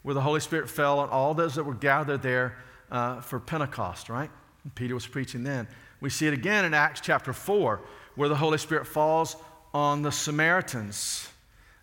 where 0.04 0.14
the 0.14 0.22
Holy 0.22 0.40
Spirit 0.40 0.70
fell 0.70 1.00
on 1.00 1.10
all 1.10 1.34
those 1.34 1.56
that 1.56 1.64
were 1.64 1.74
gathered 1.74 2.22
there 2.22 2.58
uh, 2.92 3.22
for 3.22 3.40
Pentecost, 3.40 4.10
right? 4.10 4.30
And 4.64 4.76
Peter 4.76 4.94
was 4.94 5.08
preaching 5.08 5.44
then. 5.44 5.68
We 6.02 6.12
see 6.12 6.28
it 6.28 6.34
again 6.34 6.66
in 6.66 6.76
Acts 6.76 7.02
chapter 7.02 7.34
4, 7.34 7.82
where 8.16 8.30
the 8.30 8.36
Holy 8.36 8.60
Spirit 8.60 8.86
falls 8.86 9.36
on 9.74 10.04
the 10.04 10.12
Samaritans 10.12 11.28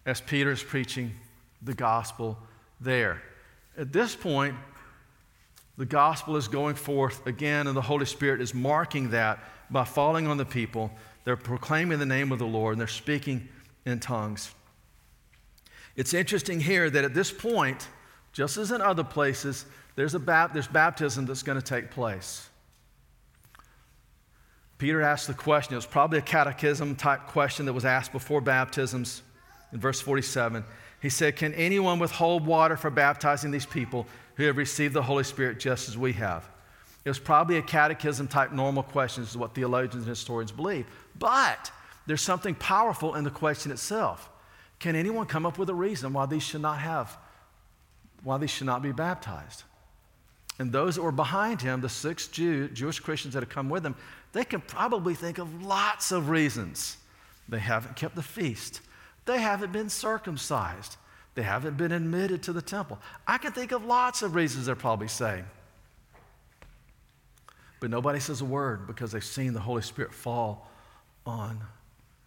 as 0.05 0.21
Peter 0.21 0.53
is 0.53 0.63
preaching 0.63 1.13
the 1.63 1.75
gospel 1.75 2.39
there. 2.81 3.23
At 3.77 3.93
this 3.93 4.17
point, 4.17 4.55
the 5.77 5.87
gospel 5.87 6.37
is 6.37 6.49
going 6.49 6.77
forth 6.77 7.27
again, 7.27 7.67
and 7.67 7.77
the 7.77 7.83
Holy 7.83 8.07
Spirit 8.07 8.41
is 8.41 8.55
marking 8.55 9.11
that 9.11 9.39
by 9.71 9.85
falling 9.85 10.27
on 10.27 10.37
the 10.37 10.45
people 10.45 10.91
they're 11.27 11.37
proclaiming 11.37 11.99
the 11.99 12.07
name 12.07 12.31
of 12.31 12.39
the 12.39 12.47
Lord 12.47 12.75
and 12.75 12.81
they're 12.81 12.87
speaking 12.87 13.49
in 13.85 13.99
tongues. 13.99 14.55
It's 15.97 16.15
interesting 16.15 16.61
here 16.61 16.89
that 16.89 17.05
at 17.05 17.15
this 17.15 17.33
point, 17.33 17.89
just 18.33 18.57
as 18.57 18.71
in 18.71 18.81
other 18.81 19.03
places, 19.03 19.67
there's, 19.97 20.15
a 20.15 20.21
bap- 20.21 20.53
there's 20.53 20.69
baptism 20.69 21.27
that's 21.27 21.43
going 21.43 21.61
to 21.61 21.65
take 21.65 21.91
place. 21.91 22.49
Peter 24.79 25.03
asked 25.03 25.27
the 25.27 25.35
question, 25.35 25.73
it 25.73 25.77
was 25.77 25.87
probably 25.87 26.19
a 26.19 26.23
catechism 26.23 26.95
type 26.95 27.27
question 27.27 27.67
that 27.67 27.73
was 27.73 27.85
asked 27.85 28.13
before 28.13 28.41
baptisms 28.41 29.23
in 29.73 29.81
verse 29.81 30.01
47. 30.01 30.65
He 31.07 31.11
said, 31.11 31.37
Can 31.37 31.55
anyone 31.55 32.01
withhold 32.01 32.45
water 32.45 32.77
for 32.77 32.91
baptizing 32.91 33.53
these 33.53 33.65
people 33.65 34.09
who 34.35 34.43
have 34.47 34.57
received 34.57 34.93
the 34.93 35.05
Holy 35.05 35.23
Spirit 35.23 35.61
just 35.61 35.89
as 35.89 35.97
we 35.97 36.13
have? 36.15 36.45
It 37.05 37.09
was 37.09 37.21
probably 37.21 37.59
a 37.59 37.63
catechism 37.63 38.27
type 38.27 38.51
normal 38.51 38.83
question, 38.83 39.23
is 39.23 39.37
what 39.37 39.55
theologians 39.55 40.03
and 40.03 40.09
historians 40.09 40.51
believe. 40.51 40.85
But 41.17 41.71
there's 42.09 42.23
something 42.23 42.57
powerful 42.57 43.15
in 43.15 43.23
the 43.23 43.31
question 43.31 43.71
itself. 43.71 44.29
Can 44.81 44.97
anyone 44.97 45.27
come 45.27 45.47
up 45.47 45.59
with 45.59 45.71
a 45.71 45.75
reason 45.75 46.13
why 46.13 46.27
these 46.27 46.43
should 46.43 46.61
not 46.61 46.81
have, 46.81 47.17
why 48.25 48.37
these 48.39 48.51
should 48.51 48.67
not 48.67 48.83
be 48.83 48.91
baptized? 48.91 49.63
And 50.59 50.73
those 50.73 50.97
that 50.97 51.03
were 51.03 51.13
behind 51.13 51.63
him, 51.63 51.83
the 51.83 51.89
six 51.89 52.27
Jew, 52.27 52.67
Jewish 52.67 52.99
Christians 52.99 53.35
that 53.35 53.45
had 53.45 53.49
come 53.49 53.71
with 53.71 53.87
him, 53.87 53.95
they 54.33 54.43
can 54.43 54.61
probably 54.61 55.15
think 55.15 55.39
of 55.39 55.63
lots 55.63 56.11
of 56.11 56.31
reasons. 56.31 56.97
They 57.49 57.61
haven't 57.61 57.95
kept 57.95 58.17
the 58.17 58.25
feast. 58.25 58.81
They 59.27 59.41
haven't 59.41 59.73
been 59.73 59.91
circumcised. 59.91 60.97
They 61.35 61.43
haven't 61.43 61.77
been 61.77 61.93
admitted 61.93 62.43
to 62.45 62.53
the 62.53 62.63
temple. 62.63 62.99
I 63.27 63.37
can 63.39 63.53
think 63.53 63.73
of 63.73 63.85
lots 63.85 64.23
of 64.23 64.35
reasons 64.35 64.67
they're 64.67 64.75
probably 64.75 65.09
saying. 65.09 65.45
But 67.79 67.91
nobody 67.91 68.21
says 68.21 68.41
a 68.41 68.47
word 68.47 68.87
because 68.87 69.13
they've 69.13 69.23
seen 69.23 69.53
the 69.53 69.61
Holy 69.61 69.83
Spirit 69.83 70.15
fall 70.15 70.71
on 71.27 71.61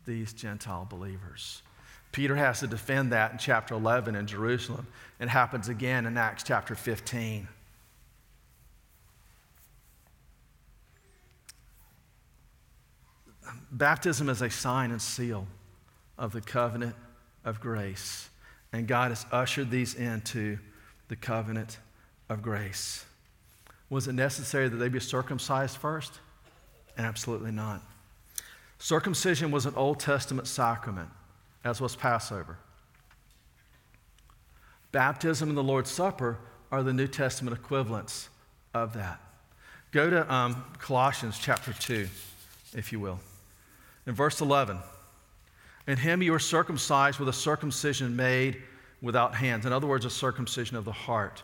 these 0.06 0.34
Gentile 0.34 0.86
believers. 0.88 1.64
Peter 2.12 2.36
has 2.36 2.60
to 2.60 2.68
defend 2.68 3.12
that 3.12 3.32
in 3.32 3.38
chapter 3.38 3.74
11 3.74 4.16
in 4.16 4.28
Jerusalem. 4.28 4.86
It 5.20 5.30
happens 5.30 5.70
again 5.70 6.06
in 6.06 6.18
Acts 6.18 6.44
chapter 6.44 6.76
15. 6.76 7.48
Baptism 13.72 14.30
is 14.30 14.42
a 14.42 14.50
sign 14.50 14.92
and 14.92 15.02
seal 15.02 15.48
of 16.20 16.34
the 16.34 16.42
covenant 16.42 16.96
of 17.44 17.60
grace. 17.60 18.30
And 18.72 18.88
God 18.88 19.10
has 19.10 19.26
ushered 19.32 19.72
these 19.72 19.96
into 19.96 20.60
the 21.08 21.16
covenant 21.16 21.80
of 22.30 22.44
grace. 22.44 23.06
Was 23.90 24.08
it 24.08 24.14
necessary 24.14 24.68
that 24.68 24.78
they 24.78 24.90
be 24.90 25.00
circumcised 25.00 25.78
first? 25.78 26.20
Absolutely 26.98 27.52
not. 27.52 27.82
Circumcision 28.78 29.50
was 29.50 29.66
an 29.66 29.74
Old 29.76 30.00
Testament 30.00 30.48
sacrament, 30.48 31.10
as 31.64 31.82
was 31.82 31.96
Passover. 31.96 32.58
Baptism 34.92 35.50
and 35.50 35.58
the 35.58 35.64
Lord's 35.64 35.90
Supper 35.90 36.38
are 36.72 36.84
the 36.84 36.94
New 36.94 37.08
Testament 37.08 37.58
equivalents 37.58 38.30
of 38.74 38.94
that. 38.94 39.20
Go 39.92 40.10
to 40.10 40.32
um, 40.32 40.64
Colossians 40.78 41.40
chapter 41.42 41.74
2, 41.74 42.08
if 42.76 42.92
you 42.92 43.00
will. 43.00 43.20
In 44.06 44.14
verse 44.14 44.40
11, 44.40 44.78
in 45.90 45.98
him 45.98 46.22
you 46.22 46.32
were 46.32 46.40
circumcised 46.40 47.18
with 47.20 47.30
a 47.30 47.34
circumcision 47.34 48.16
made 48.16 48.62
without 49.02 49.34
hands. 49.34 49.66
In 49.66 49.74
other 49.74 49.88
words, 49.88 50.06
a 50.06 50.10
circumcision 50.10 50.78
of 50.78 50.86
the 50.86 50.92
heart. 50.92 51.42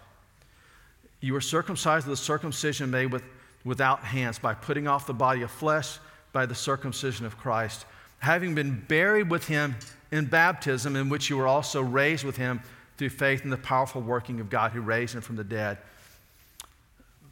You 1.19 1.33
were 1.33 1.41
circumcised 1.41 2.05
with 2.05 2.19
a 2.19 2.21
circumcision 2.21 2.91
made 2.91 3.11
with, 3.11 3.23
without 3.63 4.01
hands 4.01 4.37
by 4.37 4.53
putting 4.53 4.87
off 4.87 5.07
the 5.07 5.15
body 5.15 5.41
of 5.41 5.49
flesh 5.49 5.97
by 6.31 6.45
the 6.45 6.53
circumcision 6.53 7.25
of 7.25 7.39
Christ, 7.39 7.87
having 8.19 8.53
been 8.53 8.85
buried 8.87 9.31
with 9.31 9.47
him 9.47 9.75
in 10.11 10.25
baptism, 10.25 10.95
in 10.95 11.09
which 11.09 11.27
you 11.27 11.37
were 11.37 11.47
also 11.47 11.81
raised 11.81 12.23
with 12.23 12.37
him 12.37 12.61
through 12.97 13.09
faith 13.09 13.45
in 13.45 13.49
the 13.49 13.57
powerful 13.57 14.01
working 14.01 14.39
of 14.39 14.51
God 14.51 14.73
who 14.73 14.81
raised 14.81 15.15
him 15.15 15.21
from 15.21 15.37
the 15.37 15.43
dead. 15.43 15.79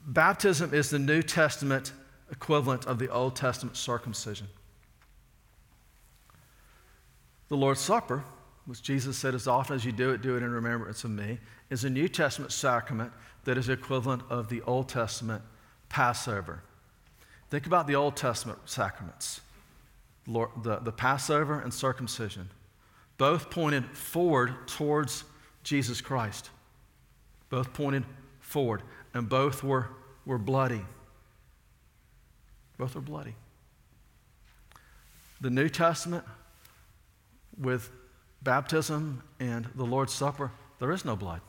Baptism 0.07 0.73
is 0.73 0.89
the 0.89 0.97
New 0.97 1.21
Testament 1.21 1.91
equivalent 2.31 2.87
of 2.87 2.97
the 2.97 3.09
Old 3.09 3.35
Testament 3.35 3.77
circumcision. 3.77 4.47
The 7.53 7.57
Lord's 7.57 7.81
Supper, 7.81 8.23
which 8.65 8.81
Jesus 8.81 9.15
said, 9.15 9.35
as 9.35 9.47
often 9.47 9.75
as 9.75 9.85
you 9.85 9.91
do 9.91 10.09
it, 10.09 10.23
do 10.23 10.35
it 10.35 10.41
in 10.41 10.49
remembrance 10.49 11.03
of 11.03 11.11
me, 11.11 11.37
is 11.69 11.83
a 11.83 11.89
New 11.91 12.07
Testament 12.07 12.51
sacrament 12.51 13.13
that 13.43 13.59
is 13.59 13.69
equivalent 13.69 14.23
of 14.27 14.49
the 14.49 14.63
Old 14.63 14.89
Testament 14.89 15.43
Passover. 15.87 16.63
Think 17.51 17.67
about 17.67 17.85
the 17.85 17.93
Old 17.93 18.17
Testament 18.17 18.57
sacraments 18.65 19.41
Lord, 20.25 20.49
the, 20.63 20.77
the 20.77 20.91
Passover 20.91 21.59
and 21.59 21.71
circumcision. 21.71 22.49
Both 23.19 23.51
pointed 23.51 23.85
forward 23.95 24.67
towards 24.67 25.23
Jesus 25.61 26.01
Christ. 26.01 26.49
Both 27.51 27.71
pointed 27.71 28.03
forward, 28.39 28.81
and 29.13 29.29
both 29.29 29.63
were, 29.63 29.89
were 30.25 30.39
bloody. 30.39 30.81
Both 32.79 32.95
were 32.95 33.01
bloody. 33.01 33.35
The 35.39 35.51
New 35.51 35.69
Testament, 35.69 36.25
with 37.57 37.89
baptism 38.41 39.23
and 39.39 39.67
the 39.75 39.85
Lord's 39.85 40.13
Supper, 40.13 40.51
there 40.79 40.91
is 40.91 41.05
no 41.05 41.15
blood. 41.15 41.41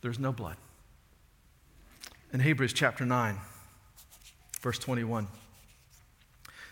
There's 0.00 0.18
no 0.18 0.32
blood. 0.32 0.56
In 2.32 2.40
Hebrews 2.40 2.72
chapter 2.72 3.06
9, 3.06 3.38
Verse 4.60 4.78
21. 4.78 5.28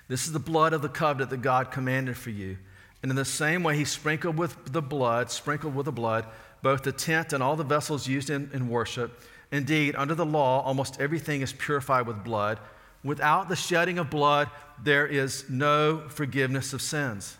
This 0.08 0.26
is 0.26 0.32
the 0.32 0.38
blood 0.38 0.72
of 0.72 0.82
the 0.82 0.88
covenant 0.88 1.30
that 1.30 1.42
God 1.42 1.70
commanded 1.70 2.16
for 2.16 2.30
you. 2.30 2.58
And 3.02 3.10
in 3.10 3.16
the 3.16 3.24
same 3.24 3.62
way, 3.62 3.76
he 3.76 3.84
sprinkled 3.84 4.36
with 4.36 4.72
the 4.72 4.82
blood, 4.82 5.30
sprinkled 5.30 5.74
with 5.74 5.86
the 5.86 5.92
blood, 5.92 6.26
both 6.62 6.82
the 6.82 6.92
tent 6.92 7.32
and 7.32 7.42
all 7.42 7.56
the 7.56 7.64
vessels 7.64 8.08
used 8.08 8.30
in, 8.30 8.50
in 8.52 8.68
worship. 8.68 9.20
Indeed, 9.52 9.94
under 9.96 10.14
the 10.14 10.26
law, 10.26 10.62
almost 10.62 11.00
everything 11.00 11.42
is 11.42 11.52
purified 11.52 12.06
with 12.06 12.24
blood. 12.24 12.58
Without 13.04 13.48
the 13.48 13.56
shedding 13.56 13.98
of 13.98 14.10
blood, 14.10 14.50
there 14.82 15.06
is 15.06 15.48
no 15.48 16.08
forgiveness 16.08 16.72
of 16.72 16.82
sins. 16.82 17.36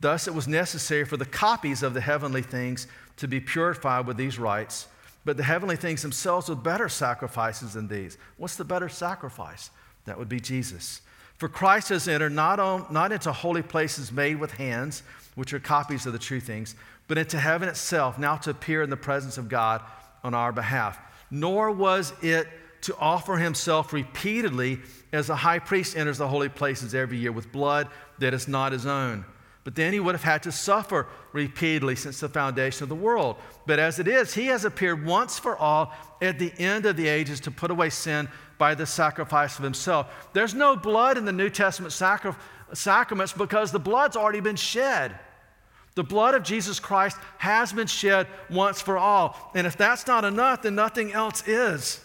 Thus, 0.00 0.28
it 0.28 0.34
was 0.34 0.46
necessary 0.46 1.04
for 1.04 1.16
the 1.16 1.24
copies 1.24 1.82
of 1.82 1.94
the 1.94 2.00
heavenly 2.00 2.42
things 2.42 2.86
to 3.16 3.26
be 3.26 3.40
purified 3.40 4.06
with 4.06 4.16
these 4.16 4.38
rites, 4.38 4.88
but 5.24 5.36
the 5.36 5.42
heavenly 5.42 5.76
things 5.76 6.02
themselves 6.02 6.48
with 6.48 6.62
better 6.62 6.88
sacrifices 6.88 7.74
than 7.74 7.88
these. 7.88 8.18
What's 8.36 8.56
the 8.56 8.64
better 8.64 8.88
sacrifice? 8.88 9.70
That 10.04 10.18
would 10.18 10.28
be 10.28 10.40
Jesus. 10.40 11.00
For 11.38 11.48
Christ 11.48 11.88
has 11.90 12.08
entered 12.08 12.32
not, 12.32 12.60
on, 12.60 12.86
not 12.90 13.12
into 13.12 13.32
holy 13.32 13.62
places 13.62 14.12
made 14.12 14.38
with 14.38 14.52
hands, 14.52 15.02
which 15.34 15.52
are 15.52 15.58
copies 15.58 16.06
of 16.06 16.12
the 16.12 16.18
true 16.18 16.40
things, 16.40 16.74
but 17.08 17.18
into 17.18 17.38
heaven 17.38 17.68
itself, 17.68 18.18
now 18.18 18.36
to 18.36 18.50
appear 18.50 18.82
in 18.82 18.90
the 18.90 18.96
presence 18.96 19.38
of 19.38 19.48
God 19.48 19.82
on 20.24 20.34
our 20.34 20.52
behalf. 20.52 20.98
Nor 21.30 21.70
was 21.70 22.12
it 22.22 22.48
to 22.82 22.96
offer 22.98 23.36
himself 23.36 23.92
repeatedly 23.92 24.78
as 25.12 25.28
a 25.28 25.36
high 25.36 25.58
priest 25.58 25.96
enters 25.96 26.18
the 26.18 26.28
holy 26.28 26.48
places 26.48 26.94
every 26.94 27.18
year 27.18 27.32
with 27.32 27.50
blood 27.50 27.88
that 28.18 28.32
is 28.32 28.48
not 28.48 28.72
his 28.72 28.86
own. 28.86 29.24
But 29.66 29.74
then 29.74 29.92
he 29.92 29.98
would 29.98 30.14
have 30.14 30.22
had 30.22 30.44
to 30.44 30.52
suffer 30.52 31.08
repeatedly 31.32 31.96
since 31.96 32.20
the 32.20 32.28
foundation 32.28 32.84
of 32.84 32.88
the 32.88 32.94
world. 32.94 33.34
But 33.66 33.80
as 33.80 33.98
it 33.98 34.06
is, 34.06 34.32
he 34.32 34.46
has 34.46 34.64
appeared 34.64 35.04
once 35.04 35.40
for 35.40 35.56
all 35.56 35.92
at 36.22 36.38
the 36.38 36.52
end 36.56 36.86
of 36.86 36.96
the 36.96 37.08
ages 37.08 37.40
to 37.40 37.50
put 37.50 37.72
away 37.72 37.90
sin 37.90 38.28
by 38.58 38.76
the 38.76 38.86
sacrifice 38.86 39.58
of 39.58 39.64
himself. 39.64 40.28
There's 40.34 40.54
no 40.54 40.76
blood 40.76 41.18
in 41.18 41.24
the 41.24 41.32
New 41.32 41.50
Testament 41.50 41.92
sacri- 41.92 42.36
sacraments 42.74 43.32
because 43.32 43.72
the 43.72 43.80
blood's 43.80 44.14
already 44.14 44.38
been 44.38 44.54
shed. 44.54 45.18
The 45.96 46.04
blood 46.04 46.36
of 46.36 46.44
Jesus 46.44 46.78
Christ 46.78 47.16
has 47.38 47.72
been 47.72 47.88
shed 47.88 48.28
once 48.48 48.80
for 48.80 48.96
all. 48.96 49.50
And 49.56 49.66
if 49.66 49.76
that's 49.76 50.06
not 50.06 50.24
enough, 50.24 50.62
then 50.62 50.76
nothing 50.76 51.12
else 51.12 51.42
is. 51.48 52.00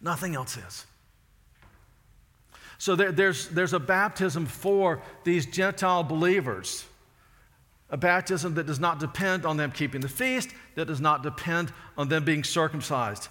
Nothing 0.00 0.36
else 0.36 0.56
is. 0.56 0.86
So 2.78 2.94
there, 2.94 3.12
there's, 3.12 3.48
there's 3.48 3.72
a 3.72 3.80
baptism 3.80 4.46
for 4.46 5.00
these 5.24 5.46
Gentile 5.46 6.02
believers. 6.02 6.84
A 7.88 7.96
baptism 7.96 8.54
that 8.54 8.66
does 8.66 8.80
not 8.80 8.98
depend 8.98 9.46
on 9.46 9.56
them 9.56 9.70
keeping 9.70 10.00
the 10.00 10.08
feast, 10.08 10.50
that 10.74 10.86
does 10.86 11.00
not 11.00 11.22
depend 11.22 11.72
on 11.96 12.08
them 12.08 12.24
being 12.24 12.44
circumcised. 12.44 13.28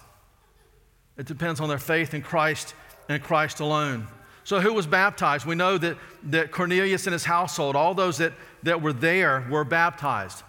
It 1.16 1.26
depends 1.26 1.60
on 1.60 1.68
their 1.68 1.78
faith 1.78 2.14
in 2.14 2.22
Christ 2.22 2.74
and 3.08 3.22
Christ 3.22 3.60
alone. 3.60 4.08
So, 4.44 4.60
who 4.60 4.72
was 4.72 4.86
baptized? 4.86 5.44
We 5.44 5.56
know 5.56 5.76
that, 5.78 5.96
that 6.24 6.52
Cornelius 6.52 7.06
and 7.06 7.12
his 7.12 7.24
household, 7.24 7.74
all 7.74 7.94
those 7.94 8.18
that, 8.18 8.32
that 8.62 8.80
were 8.80 8.92
there, 8.92 9.46
were 9.50 9.64
baptized. 9.64 10.42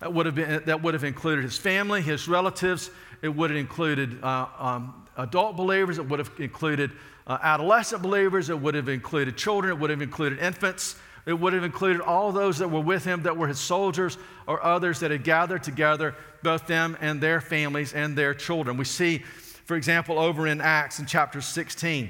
That 0.00 0.14
would, 0.14 0.26
have 0.26 0.36
been, 0.36 0.62
that 0.66 0.82
would 0.82 0.94
have 0.94 1.02
included 1.02 1.42
his 1.42 1.58
family, 1.58 2.00
his 2.00 2.28
relatives. 2.28 2.90
It 3.20 3.28
would 3.28 3.50
have 3.50 3.58
included 3.58 4.22
uh, 4.22 4.46
um, 4.58 5.06
adult 5.16 5.56
believers. 5.56 5.98
It 5.98 6.08
would 6.08 6.20
have 6.20 6.30
included 6.38 6.92
uh, 7.28 7.38
adolescent 7.42 8.02
believers. 8.02 8.50
It 8.50 8.58
would 8.58 8.74
have 8.74 8.88
included 8.88 9.36
children. 9.36 9.72
It 9.72 9.78
would 9.78 9.90
have 9.90 10.02
included 10.02 10.38
infants. 10.38 10.96
It 11.26 11.38
would 11.38 11.52
have 11.52 11.64
included 11.64 12.00
all 12.00 12.32
those 12.32 12.58
that 12.58 12.68
were 12.68 12.80
with 12.80 13.04
him, 13.04 13.24
that 13.24 13.36
were 13.36 13.48
his 13.48 13.58
soldiers, 13.58 14.16
or 14.46 14.62
others 14.64 15.00
that 15.00 15.10
had 15.10 15.24
gathered 15.24 15.62
together, 15.62 16.14
both 16.42 16.66
them 16.66 16.96
and 17.00 17.20
their 17.20 17.40
families 17.40 17.92
and 17.92 18.16
their 18.16 18.32
children. 18.32 18.78
We 18.78 18.86
see 18.86 19.22
for 19.68 19.76
example, 19.76 20.18
over 20.18 20.46
in 20.46 20.62
Acts 20.62 20.98
in 20.98 21.04
chapter 21.04 21.42
16. 21.42 22.08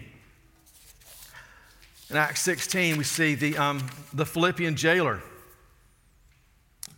In 2.09 2.17
Acts 2.17 2.41
16, 2.43 2.97
we 2.97 3.03
see 3.03 3.35
the, 3.35 3.59
um, 3.59 3.85
the 4.13 4.25
Philippian 4.25 4.77
jailer. 4.77 5.21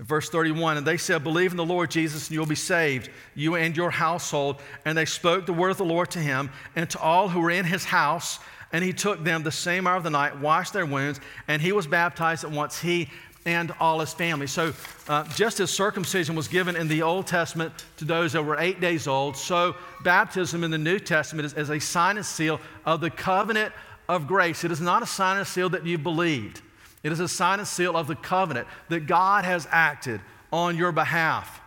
Verse 0.01 0.31
31, 0.31 0.79
and 0.79 0.87
they 0.87 0.97
said, 0.97 1.23
Believe 1.23 1.51
in 1.51 1.59
the 1.59 1.65
Lord 1.65 1.91
Jesus, 1.91 2.29
and 2.29 2.35
you'll 2.35 2.47
be 2.47 2.55
saved, 2.55 3.11
you 3.35 3.55
and 3.57 3.77
your 3.77 3.91
household. 3.91 4.61
And 4.87 4.97
they 4.97 5.05
spoke 5.05 5.45
the 5.45 5.53
word 5.53 5.71
of 5.71 5.77
the 5.77 5.85
Lord 5.85 6.11
to 6.13 6.19
him 6.19 6.51
and 6.75 6.89
to 6.91 6.99
all 6.99 7.29
who 7.29 7.41
were 7.41 7.51
in 7.51 7.67
his 7.67 7.85
house. 7.85 8.39
And 8.73 8.83
he 8.83 8.95
took 8.95 9.23
them 9.23 9.43
the 9.43 9.53
same 9.53 9.87
hour 9.87 9.97
of 9.97 10.03
the 10.03 10.11
night, 10.11 10.39
washed 10.39 10.73
their 10.73 10.87
wounds, 10.87 11.21
and 11.49 11.61
he 11.61 11.73
was 11.73 11.87
baptized 11.87 12.45
at 12.45 12.51
once, 12.51 12.81
he 12.81 13.11
and 13.45 13.73
all 13.81 14.01
his 14.01 14.13
family. 14.13 14.47
So, 14.47 14.73
uh, 15.09 15.25
just 15.35 15.61
as 15.61 15.71
circumcision 15.71 16.37
was 16.37 16.49
given 16.49 16.77
in 16.77 16.89
the 16.89 17.03
Old 17.03 17.27
Testament 17.27 17.73
to 17.97 18.05
those 18.05 18.33
that 18.33 18.43
were 18.43 18.59
eight 18.59 18.81
days 18.81 19.07
old, 19.07 19.37
so 19.37 19.75
baptism 20.05 20.63
in 20.63 20.71
the 20.71 20.79
New 20.79 20.99
Testament 20.99 21.47
is, 21.47 21.55
is 21.55 21.71
a 21.71 21.79
sign 21.79 22.17
and 22.17 22.27
seal 22.27 22.61
of 22.85 23.01
the 23.01 23.11
covenant 23.11 23.73
of 24.09 24.27
grace. 24.27 24.65
It 24.65 24.73
is 24.73 24.81
not 24.81 25.03
a 25.03 25.07
sign 25.07 25.39
and 25.39 25.47
seal 25.47 25.71
that 25.71 25.87
you 25.87 25.99
believed, 25.99 26.61
it 27.03 27.13
is 27.13 27.21
a 27.21 27.29
sign 27.29 27.59
and 27.59 27.69
seal 27.69 27.97
of 27.97 28.07
the 28.07 28.17
covenant 28.17 28.67
that 28.89 29.07
God 29.07 29.45
has 29.45 29.67
acted 29.71 30.21
on 30.53 30.77
your 30.77 30.93
behalf. 30.93 31.61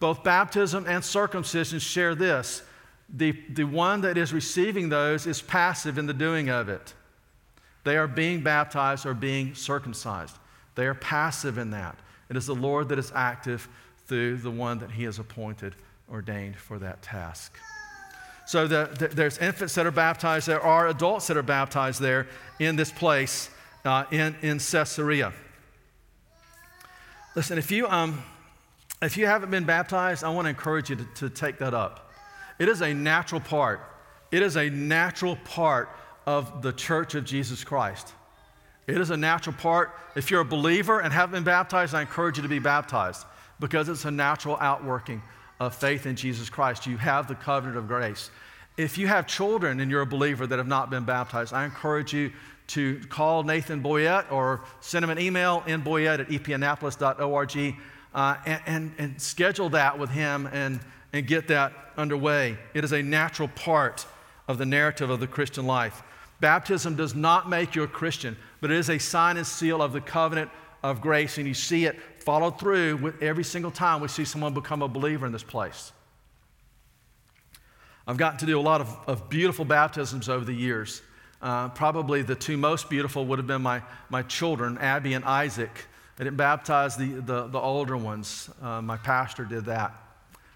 Both 0.00 0.24
baptism 0.24 0.86
and 0.88 1.04
circumcision 1.04 1.78
share 1.78 2.14
this. 2.14 2.62
The, 3.08 3.32
the 3.50 3.64
one 3.64 4.00
that 4.00 4.16
is 4.16 4.32
receiving 4.32 4.88
those 4.88 5.26
is 5.26 5.40
passive 5.40 5.96
in 5.96 6.06
the 6.06 6.14
doing 6.14 6.48
of 6.48 6.68
it. 6.68 6.94
They 7.84 7.96
are 7.96 8.08
being 8.08 8.42
baptized 8.42 9.06
or 9.06 9.14
being 9.14 9.54
circumcised. 9.54 10.36
They 10.74 10.86
are 10.86 10.94
passive 10.94 11.58
in 11.58 11.70
that. 11.70 11.98
It 12.30 12.36
is 12.36 12.46
the 12.46 12.54
Lord 12.54 12.88
that 12.88 12.98
is 12.98 13.12
active 13.14 13.68
through 14.06 14.38
the 14.38 14.50
one 14.50 14.78
that 14.78 14.90
He 14.90 15.04
has 15.04 15.18
appointed, 15.18 15.74
ordained 16.10 16.56
for 16.56 16.78
that 16.78 17.02
task. 17.02 17.56
So 18.46 18.66
the, 18.66 18.90
the, 18.98 19.08
there's 19.08 19.38
infants 19.38 19.74
that 19.74 19.86
are 19.86 19.92
baptized. 19.92 20.46
There 20.46 20.60
are 20.60 20.88
adults 20.88 21.28
that 21.28 21.36
are 21.36 21.42
baptized 21.42 22.00
there 22.00 22.26
in 22.58 22.76
this 22.76 22.90
place 22.90 23.50
uh, 23.84 24.04
in, 24.10 24.36
in 24.42 24.58
Caesarea. 24.58 25.32
Listen, 27.34 27.56
if 27.56 27.70
you, 27.70 27.88
um, 27.88 28.22
if 29.00 29.16
you 29.16 29.26
haven't 29.26 29.50
been 29.50 29.64
baptized, 29.64 30.22
I 30.22 30.28
want 30.28 30.46
to 30.46 30.50
encourage 30.50 30.90
you 30.90 30.96
to, 30.96 31.04
to 31.16 31.30
take 31.30 31.58
that 31.58 31.74
up. 31.74 32.10
It 32.58 32.68
is 32.68 32.82
a 32.82 32.92
natural 32.92 33.40
part. 33.40 33.80
It 34.30 34.42
is 34.42 34.56
a 34.56 34.68
natural 34.70 35.36
part 35.44 35.88
of 36.26 36.62
the 36.62 36.72
church 36.72 37.14
of 37.14 37.24
Jesus 37.24 37.64
Christ. 37.64 38.12
It 38.86 39.00
is 39.00 39.10
a 39.10 39.16
natural 39.16 39.54
part. 39.56 39.92
If 40.14 40.30
you're 40.30 40.40
a 40.40 40.44
believer 40.44 41.00
and 41.00 41.12
haven't 41.12 41.32
been 41.32 41.44
baptized, 41.44 41.94
I 41.94 42.02
encourage 42.02 42.36
you 42.36 42.42
to 42.42 42.48
be 42.48 42.58
baptized 42.58 43.24
because 43.60 43.88
it's 43.88 44.04
a 44.04 44.10
natural 44.10 44.56
outworking 44.60 45.22
of 45.60 45.74
faith 45.74 46.06
in 46.06 46.16
Jesus 46.16 46.50
Christ. 46.50 46.86
You 46.86 46.96
have 46.96 47.28
the 47.28 47.34
covenant 47.34 47.78
of 47.78 47.88
grace. 47.88 48.30
If 48.76 48.96
you 48.96 49.06
have 49.06 49.26
children 49.26 49.80
and 49.80 49.90
you're 49.90 50.02
a 50.02 50.06
believer 50.06 50.46
that 50.46 50.58
have 50.58 50.66
not 50.66 50.90
been 50.90 51.04
baptized, 51.04 51.52
I 51.52 51.64
encourage 51.64 52.12
you 52.12 52.32
to 52.68 53.00
call 53.08 53.42
Nathan 53.42 53.82
Boyette 53.82 54.30
or 54.32 54.62
send 54.80 55.04
him 55.04 55.10
an 55.10 55.18
email 55.18 55.62
in 55.66 55.82
boyette 55.82 56.20
at 56.20 56.28
epannapolis.org 56.28 57.76
uh, 58.14 58.36
and, 58.46 58.62
and, 58.66 58.92
and 58.98 59.20
schedule 59.20 59.68
that 59.70 59.98
with 59.98 60.10
him 60.10 60.48
and, 60.52 60.80
and 61.12 61.26
get 61.26 61.48
that 61.48 61.72
underway. 61.96 62.56
It 62.72 62.84
is 62.84 62.92
a 62.92 63.02
natural 63.02 63.48
part 63.48 64.06
of 64.48 64.58
the 64.58 64.66
narrative 64.66 65.10
of 65.10 65.20
the 65.20 65.26
Christian 65.26 65.66
life. 65.66 66.02
Baptism 66.40 66.96
does 66.96 67.14
not 67.14 67.48
make 67.48 67.74
you 67.74 67.82
a 67.82 67.88
Christian, 67.88 68.36
but 68.60 68.70
it 68.70 68.76
is 68.76 68.90
a 68.90 68.98
sign 68.98 69.36
and 69.36 69.46
seal 69.46 69.80
of 69.80 69.92
the 69.92 70.00
covenant 70.00 70.50
of 70.82 71.00
grace, 71.00 71.38
and 71.38 71.46
you 71.46 71.54
see 71.54 71.84
it 71.84 71.98
followed 72.18 72.58
through 72.58 72.96
with 72.96 73.22
every 73.22 73.44
single 73.44 73.70
time 73.70 74.00
we 74.00 74.08
see 74.08 74.24
someone 74.24 74.54
become 74.54 74.82
a 74.82 74.88
believer 74.88 75.26
in 75.26 75.32
this 75.32 75.42
place. 75.42 75.92
I've 78.06 78.16
gotten 78.16 78.38
to 78.40 78.46
do 78.46 78.58
a 78.58 78.62
lot 78.62 78.80
of, 78.80 78.96
of 79.06 79.28
beautiful 79.28 79.64
baptisms 79.64 80.28
over 80.28 80.44
the 80.44 80.52
years. 80.52 81.02
Uh, 81.40 81.68
probably 81.68 82.22
the 82.22 82.34
two 82.34 82.56
most 82.56 82.90
beautiful 82.90 83.24
would 83.26 83.38
have 83.38 83.46
been 83.46 83.62
my, 83.62 83.82
my 84.10 84.22
children, 84.22 84.78
Abby 84.78 85.14
and 85.14 85.24
Isaac. 85.24 85.86
I 86.18 86.24
didn't 86.24 86.36
baptize 86.36 86.96
the, 86.96 87.06
the, 87.06 87.46
the 87.48 87.58
older 87.58 87.96
ones, 87.96 88.50
uh, 88.60 88.82
my 88.82 88.96
pastor 88.96 89.44
did 89.44 89.64
that. 89.66 89.94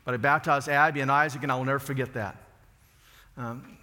But 0.05 0.15
I 0.15 0.17
baptized 0.19 0.69
Abby 0.69 1.01
and 1.01 1.11
Isaac, 1.11 1.43
and 1.43 1.51
I 1.51 1.57
will 1.57 1.65
never 1.65 1.81
forget 1.81 2.15
that. 2.15 2.37
Um, 3.37 3.77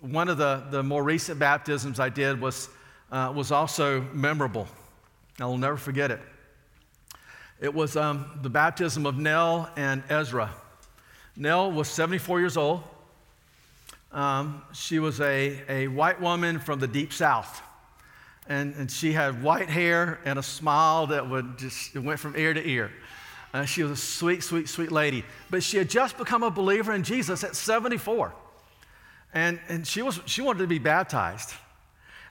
one 0.00 0.28
of 0.28 0.38
the, 0.38 0.64
the 0.70 0.82
more 0.82 1.02
recent 1.02 1.38
baptisms 1.38 2.00
I 2.00 2.08
did 2.08 2.40
was, 2.40 2.68
uh, 3.10 3.32
was 3.34 3.52
also 3.52 4.00
memorable. 4.12 4.68
I 5.40 5.46
will 5.46 5.58
never 5.58 5.76
forget 5.76 6.10
it. 6.10 6.20
It 7.60 7.72
was 7.72 7.96
um, 7.96 8.38
the 8.42 8.50
baptism 8.50 9.06
of 9.06 9.16
Nell 9.18 9.70
and 9.76 10.02
Ezra. 10.08 10.50
Nell 11.36 11.70
was 11.70 11.88
74 11.88 12.40
years 12.40 12.56
old. 12.56 12.82
Um, 14.10 14.62
she 14.72 14.98
was 14.98 15.20
a, 15.20 15.60
a 15.68 15.88
white 15.88 16.20
woman 16.20 16.58
from 16.58 16.80
the 16.80 16.88
deep 16.88 17.12
south. 17.12 17.62
And, 18.48 18.74
and 18.76 18.90
she 18.90 19.12
had 19.12 19.42
white 19.42 19.68
hair 19.68 20.18
and 20.24 20.38
a 20.38 20.42
smile 20.42 21.08
that 21.08 21.28
would 21.28 21.58
just 21.58 21.94
it 21.94 22.00
went 22.00 22.18
from 22.18 22.36
ear 22.36 22.54
to 22.54 22.66
ear. 22.66 22.90
Uh, 23.52 23.64
she 23.64 23.82
was 23.82 23.92
a 23.92 23.96
sweet, 23.96 24.42
sweet, 24.42 24.68
sweet 24.68 24.90
lady. 24.90 25.24
But 25.50 25.62
she 25.62 25.78
had 25.78 25.88
just 25.88 26.18
become 26.18 26.42
a 26.42 26.50
believer 26.50 26.92
in 26.92 27.02
Jesus 27.02 27.44
at 27.44 27.54
74. 27.54 28.34
And, 29.34 29.60
and 29.68 29.86
she, 29.86 30.02
was, 30.02 30.20
she 30.26 30.42
wanted 30.42 30.60
to 30.60 30.66
be 30.66 30.78
baptized. 30.78 31.52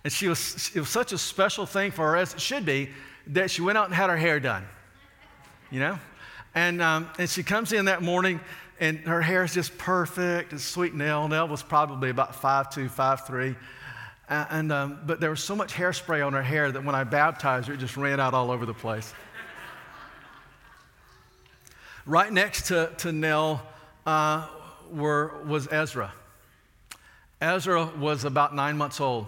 And 0.08 0.14
she 0.14 0.30
was, 0.30 0.72
it 0.74 0.80
was 0.80 0.88
such 0.88 1.12
a 1.12 1.18
special 1.18 1.66
thing 1.66 1.92
for 1.92 2.08
her, 2.08 2.16
as 2.16 2.34
it 2.34 2.40
should 2.40 2.66
be, 2.66 2.92
that 3.28 3.52
she 3.52 3.62
went 3.62 3.78
out 3.78 3.88
and 3.88 3.94
had 3.94 4.10
her 4.10 4.16
hair 4.16 4.40
done. 4.40 4.66
You 5.70 5.82
know? 5.82 6.00
And, 6.56 6.82
um, 6.82 7.10
and 7.20 7.30
she 7.30 7.44
comes 7.44 7.74
in 7.74 7.84
that 7.86 8.02
morning, 8.02 8.40
and 8.80 9.00
her 9.00 9.22
hair 9.22 9.44
is 9.44 9.54
just 9.54 9.78
perfect. 9.78 10.54
It's 10.54 10.64
sweet 10.64 10.94
Nell. 10.94 11.28
Nell 11.28 11.50
was 11.50 11.62
probably 11.62 12.10
about 12.10 12.32
5'2, 12.32 12.90
5'3. 12.90 13.58
Uh, 14.30 14.46
and, 14.50 14.72
um, 14.72 15.00
but 15.06 15.20
there 15.20 15.30
was 15.30 15.44
so 15.44 15.58
much 15.58 15.74
hairspray 15.74 16.26
on 16.26 16.32
her 16.32 16.42
hair 16.42 16.72
that 16.72 16.86
when 16.86 16.96
I 16.96 17.04
baptized 17.04 17.68
her, 17.68 17.74
it 17.74 17.82
just 17.82 17.98
ran 17.98 18.22
out 18.22 18.34
all 18.34 18.50
over 18.50 18.66
the 18.66 18.74
place. 18.74 19.14
right 22.06 22.32
next 22.32 22.68
to, 22.68 22.94
to 23.00 23.12
Nell 23.12 23.62
uh, 24.06 24.48
were, 24.90 25.44
was 25.46 25.68
Ezra. 25.70 26.14
Ezra 27.42 27.92
was 28.00 28.24
about 28.24 28.56
nine 28.56 28.78
months 28.78 29.02
old. 29.02 29.28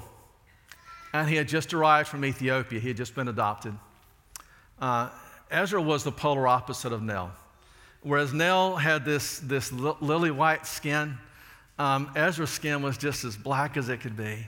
And 1.13 1.29
he 1.29 1.35
had 1.35 1.47
just 1.47 1.73
arrived 1.73 2.09
from 2.09 2.23
Ethiopia. 2.23 2.79
He 2.79 2.89
had 2.89 2.97
just 2.97 3.15
been 3.15 3.27
adopted. 3.27 3.73
Uh, 4.79 5.09
Ezra 5.51 5.81
was 5.81 6.03
the 6.03 6.11
polar 6.11 6.47
opposite 6.47 6.93
of 6.93 7.01
Nell. 7.01 7.31
Whereas 8.01 8.33
Nell 8.33 8.75
had 8.77 9.03
this, 9.03 9.39
this 9.39 9.71
lily 9.71 10.31
white 10.31 10.65
skin, 10.65 11.17
um, 11.77 12.11
Ezra's 12.15 12.49
skin 12.49 12.81
was 12.81 12.97
just 12.97 13.23
as 13.25 13.35
black 13.35 13.77
as 13.77 13.89
it 13.89 14.01
could 14.01 14.15
be. 14.15 14.47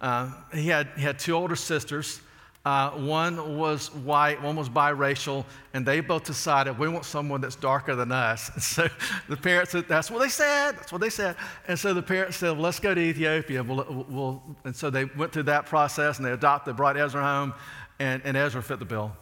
Uh, 0.00 0.30
he, 0.52 0.68
had, 0.68 0.88
he 0.96 1.02
had 1.02 1.18
two 1.18 1.34
older 1.34 1.56
sisters. 1.56 2.20
Uh, 2.68 2.90
one 2.90 3.56
was 3.56 3.94
white, 3.94 4.42
one 4.42 4.54
was 4.54 4.68
biracial, 4.68 5.46
and 5.72 5.86
they 5.86 6.00
both 6.00 6.24
decided 6.24 6.78
we 6.78 6.86
want 6.86 7.02
someone 7.02 7.40
that's 7.40 7.56
darker 7.56 7.96
than 7.96 8.12
us. 8.12 8.50
And 8.52 8.62
so 8.74 8.88
the 9.26 9.38
parents 9.38 9.72
said, 9.72 9.88
That's 9.88 10.10
what 10.10 10.18
they 10.18 10.28
said. 10.28 10.72
That's 10.72 10.92
what 10.92 11.00
they 11.00 11.08
said. 11.08 11.36
And 11.66 11.78
so 11.78 11.94
the 11.94 12.02
parents 12.02 12.36
said, 12.36 12.50
well, 12.50 12.60
Let's 12.60 12.78
go 12.78 12.94
to 12.94 13.00
Ethiopia. 13.00 13.62
We'll, 13.62 14.06
we'll, 14.10 14.42
and 14.64 14.76
so 14.76 14.90
they 14.90 15.06
went 15.06 15.32
through 15.32 15.44
that 15.44 15.64
process 15.64 16.18
and 16.18 16.26
they 16.26 16.32
adopted, 16.32 16.76
brought 16.76 16.98
Ezra 16.98 17.22
home, 17.22 17.54
and, 18.00 18.20
and 18.26 18.36
Ezra 18.36 18.62
fit 18.62 18.80
the 18.80 18.84
bill. 18.84 19.12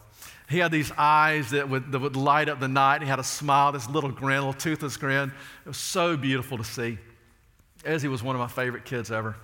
He 0.49 0.57
had 0.57 0.73
these 0.73 0.91
eyes 0.97 1.51
that 1.51 1.69
would, 1.69 1.89
that 1.93 1.99
would 1.99 2.17
light 2.17 2.49
up 2.49 2.59
the 2.59 2.67
night. 2.67 3.01
He 3.01 3.07
had 3.07 3.19
a 3.19 3.23
smile, 3.23 3.71
this 3.71 3.89
little 3.89 4.11
grin, 4.11 4.39
little 4.39 4.51
toothless 4.51 4.97
grin. 4.97 5.31
It 5.65 5.69
was 5.69 5.77
so 5.77 6.17
beautiful 6.17 6.57
to 6.57 6.65
see. 6.65 6.97
Ezzy 7.85 8.09
was 8.09 8.21
one 8.21 8.35
of 8.35 8.41
my 8.41 8.49
favorite 8.49 8.83
kids 8.83 9.09
ever. 9.09 9.37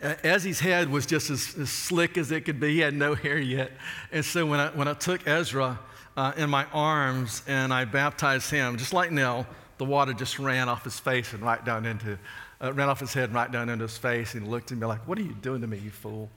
Ezzy's 0.00 0.60
head 0.60 0.90
was 0.90 1.06
just 1.06 1.30
as, 1.30 1.56
as, 1.58 1.70
slick 1.70 2.18
as 2.18 2.30
it 2.30 2.42
could 2.42 2.60
be. 2.60 2.74
He 2.74 2.80
had 2.80 2.94
no 2.94 3.14
hair 3.14 3.38
yet. 3.38 3.72
And 4.12 4.24
so 4.24 4.44
when 4.44 4.60
I, 4.60 4.68
when 4.70 4.88
I 4.88 4.94
took 4.94 5.26
Ezra 5.26 5.78
uh, 6.16 6.32
in 6.36 6.50
my 6.50 6.64
arms 6.66 7.42
and 7.46 7.72
I 7.72 7.84
baptized 7.84 8.50
him, 8.50 8.76
just 8.76 8.92
like 8.92 9.10
Nell, 9.10 9.46
the 9.78 9.84
water 9.84 10.12
just 10.12 10.38
ran 10.38 10.68
off 10.68 10.84
his 10.84 10.98
face 10.98 11.32
and 11.32 11.42
right 11.42 11.64
down 11.64 11.86
into, 11.86 12.18
uh, 12.60 12.72
ran 12.72 12.88
off 12.88 13.00
his 13.00 13.14
head 13.14 13.24
and 13.24 13.34
right 13.34 13.50
down 13.50 13.68
into 13.68 13.84
his 13.84 13.96
face. 13.96 14.34
And 14.34 14.44
he 14.44 14.48
looked 14.48 14.72
at 14.72 14.78
me 14.78 14.86
like, 14.86 15.06
What 15.06 15.18
are 15.18 15.22
you 15.22 15.34
doing 15.40 15.60
to 15.60 15.66
me, 15.66 15.78
you 15.78 15.90
fool? 15.90 16.28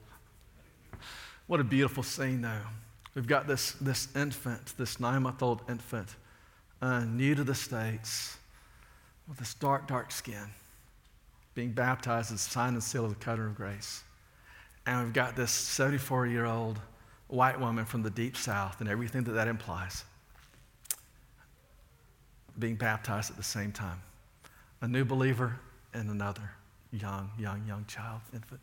What 1.48 1.60
a 1.60 1.63
beautiful 1.63 2.04
scene, 2.04 2.41
though. 2.41 2.62
We've 3.15 3.28
got 3.28 3.48
this, 3.48 3.72
this 3.82 4.10
infant, 4.15 4.74
this 4.78 5.00
nine 5.00 5.24
month 5.24 5.41
old 5.41 5.62
infant, 5.70 6.10
uh, 6.82 7.00
new 7.00 7.34
to 7.36 7.43
the 7.43 7.56
States, 7.56 8.38
with 9.28 9.38
this 9.38 9.54
dark, 9.56 9.88
dark 9.88 10.12
skin, 10.12 10.50
being 11.58 11.72
baptized 11.72 12.32
is 12.32 12.46
a 12.46 12.50
sign 12.52 12.76
and 12.76 12.84
seal 12.84 13.04
of 13.04 13.10
the 13.10 13.15
covenant 13.15 13.50
of 13.50 13.58
grace. 13.58 14.04
And 14.86 15.04
we've 15.04 15.13
got 15.13 15.36
this 15.36 15.50
74 15.50 16.28
year 16.28 16.46
old 16.46 16.80
white 17.30 17.60
woman 17.60 17.84
from 17.84 18.04
the 18.04 18.12
deep 18.12 18.38
south 18.38 18.80
and 18.80 18.88
everything 18.88 19.24
that 19.24 19.32
that 19.32 19.48
implies 19.48 20.04
being 22.60 22.76
baptized 22.76 23.32
at 23.32 23.38
the 23.38 23.43
same 23.43 23.72
time. 23.72 24.00
A 24.82 24.88
new 24.88 25.04
believer 25.04 25.60
and 25.96 26.12
another 26.12 26.52
young, 26.91 27.32
young, 27.39 27.65
young 27.67 27.86
child, 27.88 28.22
infant. 28.36 28.62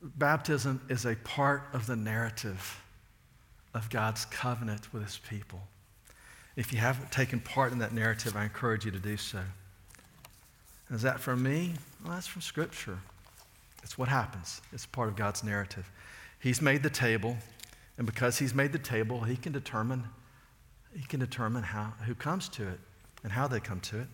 Baptism 0.00 0.80
is 0.88 1.04
a 1.04 1.16
part 1.16 1.64
of 1.74 1.86
the 1.86 1.96
narrative 1.96 2.82
of 3.74 3.90
God's 3.90 4.24
covenant 4.24 4.90
with 4.90 5.04
his 5.04 5.18
people. 5.18 5.60
If 6.56 6.72
you 6.72 6.78
haven't 6.78 7.12
taken 7.12 7.40
part 7.40 7.72
in 7.72 7.78
that 7.80 7.92
narrative, 7.92 8.36
I 8.38 8.44
encourage 8.44 8.86
you 8.86 8.90
to 8.90 8.98
do 8.98 9.18
so. 9.18 9.40
Is 10.90 11.02
that 11.02 11.20
from 11.20 11.42
me? 11.42 11.74
Well, 12.02 12.14
that's 12.14 12.26
from 12.26 12.42
Scripture. 12.42 12.98
It's 13.82 13.96
what 13.96 14.08
happens, 14.08 14.60
it's 14.72 14.86
part 14.86 15.08
of 15.08 15.16
God's 15.16 15.44
narrative. 15.44 15.90
He's 16.40 16.60
made 16.60 16.82
the 16.82 16.90
table, 16.90 17.36
and 17.96 18.06
because 18.06 18.38
He's 18.38 18.54
made 18.54 18.72
the 18.72 18.78
table, 18.78 19.20
He 19.20 19.36
can 19.36 19.52
determine, 19.52 20.04
he 20.94 21.04
can 21.04 21.20
determine 21.20 21.62
how, 21.62 21.92
who 22.06 22.14
comes 22.14 22.48
to 22.50 22.66
it 22.68 22.80
and 23.22 23.32
how 23.32 23.46
they 23.46 23.60
come 23.60 23.80
to 23.80 24.00
it. 24.00 24.08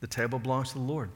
The 0.00 0.06
table 0.06 0.38
belongs 0.38 0.68
to 0.70 0.74
the 0.74 0.84
Lord. 0.84 1.10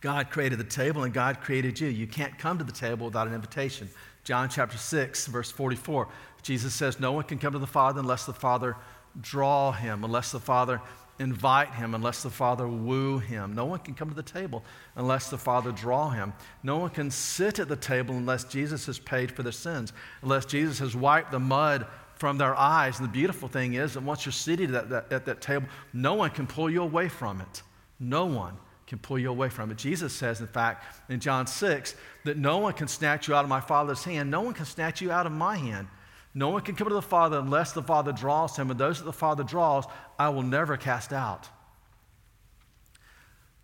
God 0.00 0.30
created 0.30 0.58
the 0.58 0.64
table 0.64 1.02
and 1.02 1.12
God 1.12 1.40
created 1.40 1.78
you. 1.78 1.88
You 1.88 2.06
can't 2.06 2.38
come 2.38 2.58
to 2.58 2.64
the 2.64 2.72
table 2.72 3.06
without 3.06 3.26
an 3.26 3.34
invitation. 3.34 3.88
John 4.24 4.48
chapter 4.48 4.78
6, 4.78 5.26
verse 5.26 5.50
44. 5.50 6.08
Jesus 6.42 6.74
says, 6.74 6.98
No 6.98 7.12
one 7.12 7.24
can 7.24 7.38
come 7.38 7.52
to 7.52 7.58
the 7.58 7.66
Father 7.66 8.00
unless 8.00 8.24
the 8.24 8.32
Father 8.32 8.76
draw 9.20 9.72
him, 9.72 10.04
unless 10.04 10.32
the 10.32 10.40
Father 10.40 10.80
invite 11.20 11.72
him, 11.74 11.94
unless 11.94 12.22
the 12.22 12.30
Father 12.30 12.66
woo 12.66 13.18
him. 13.18 13.54
No 13.54 13.66
one 13.66 13.78
can 13.80 13.94
come 13.94 14.08
to 14.08 14.14
the 14.14 14.22
table 14.22 14.64
unless 14.96 15.28
the 15.28 15.38
Father 15.38 15.70
draw 15.70 16.08
him. 16.08 16.32
No 16.62 16.78
one 16.78 16.90
can 16.90 17.10
sit 17.10 17.58
at 17.58 17.68
the 17.68 17.76
table 17.76 18.16
unless 18.16 18.44
Jesus 18.44 18.86
has 18.86 18.98
paid 18.98 19.30
for 19.30 19.42
their 19.42 19.52
sins, 19.52 19.92
unless 20.22 20.46
Jesus 20.46 20.78
has 20.78 20.96
wiped 20.96 21.30
the 21.30 21.38
mud 21.38 21.86
from 22.16 22.38
their 22.38 22.56
eyes. 22.56 22.98
And 22.98 23.08
the 23.08 23.12
beautiful 23.12 23.48
thing 23.48 23.74
is 23.74 23.94
that 23.94 24.02
once 24.02 24.24
you're 24.24 24.32
seated 24.32 24.74
at 24.74 24.88
that, 24.88 25.12
at 25.12 25.26
that 25.26 25.40
table, 25.40 25.66
no 25.92 26.14
one 26.14 26.30
can 26.30 26.46
pull 26.46 26.70
you 26.70 26.82
away 26.82 27.08
from 27.08 27.40
it. 27.40 27.62
No 28.00 28.24
one 28.24 28.56
can 28.86 28.98
pull 28.98 29.18
you 29.18 29.30
away 29.30 29.50
from 29.50 29.70
it. 29.70 29.76
Jesus 29.76 30.12
says, 30.12 30.40
in 30.40 30.46
fact, 30.46 31.10
in 31.10 31.20
John 31.20 31.46
6, 31.46 31.94
that 32.24 32.38
no 32.38 32.58
one 32.58 32.72
can 32.72 32.88
snatch 32.88 33.28
you 33.28 33.34
out 33.34 33.44
of 33.44 33.48
my 33.48 33.60
Father's 33.60 34.02
hand. 34.02 34.30
No 34.30 34.40
one 34.40 34.54
can 34.54 34.64
snatch 34.64 35.00
you 35.00 35.12
out 35.12 35.26
of 35.26 35.32
my 35.32 35.56
hand. 35.56 35.86
No 36.34 36.48
one 36.50 36.62
can 36.62 36.76
come 36.76 36.88
to 36.88 36.94
the 36.94 37.02
Father 37.02 37.38
unless 37.38 37.72
the 37.72 37.82
Father 37.82 38.12
draws 38.12 38.56
him, 38.56 38.70
and 38.70 38.78
those 38.78 38.98
that 38.98 39.04
the 39.04 39.12
Father 39.12 39.42
draws, 39.42 39.84
I 40.18 40.28
will 40.28 40.42
never 40.42 40.76
cast 40.76 41.12
out. 41.12 41.48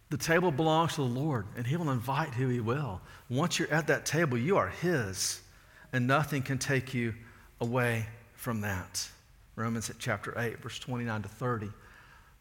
The 0.08 0.16
table 0.16 0.52
belongs 0.52 0.94
to 0.94 1.02
the 1.02 1.20
Lord, 1.20 1.46
and 1.56 1.66
He 1.66 1.76
will 1.76 1.90
invite 1.90 2.34
who 2.34 2.48
He 2.48 2.60
will. 2.60 3.00
Once 3.28 3.58
you're 3.58 3.72
at 3.72 3.88
that 3.88 4.06
table, 4.06 4.38
you 4.38 4.56
are 4.56 4.68
His, 4.68 5.40
and 5.92 6.06
nothing 6.06 6.42
can 6.42 6.58
take 6.58 6.94
you 6.94 7.14
away 7.60 8.06
from 8.34 8.60
that. 8.60 9.08
Romans 9.56 9.90
chapter 9.98 10.38
8, 10.38 10.60
verse 10.62 10.78
29 10.78 11.22
to 11.22 11.28
30 11.28 11.70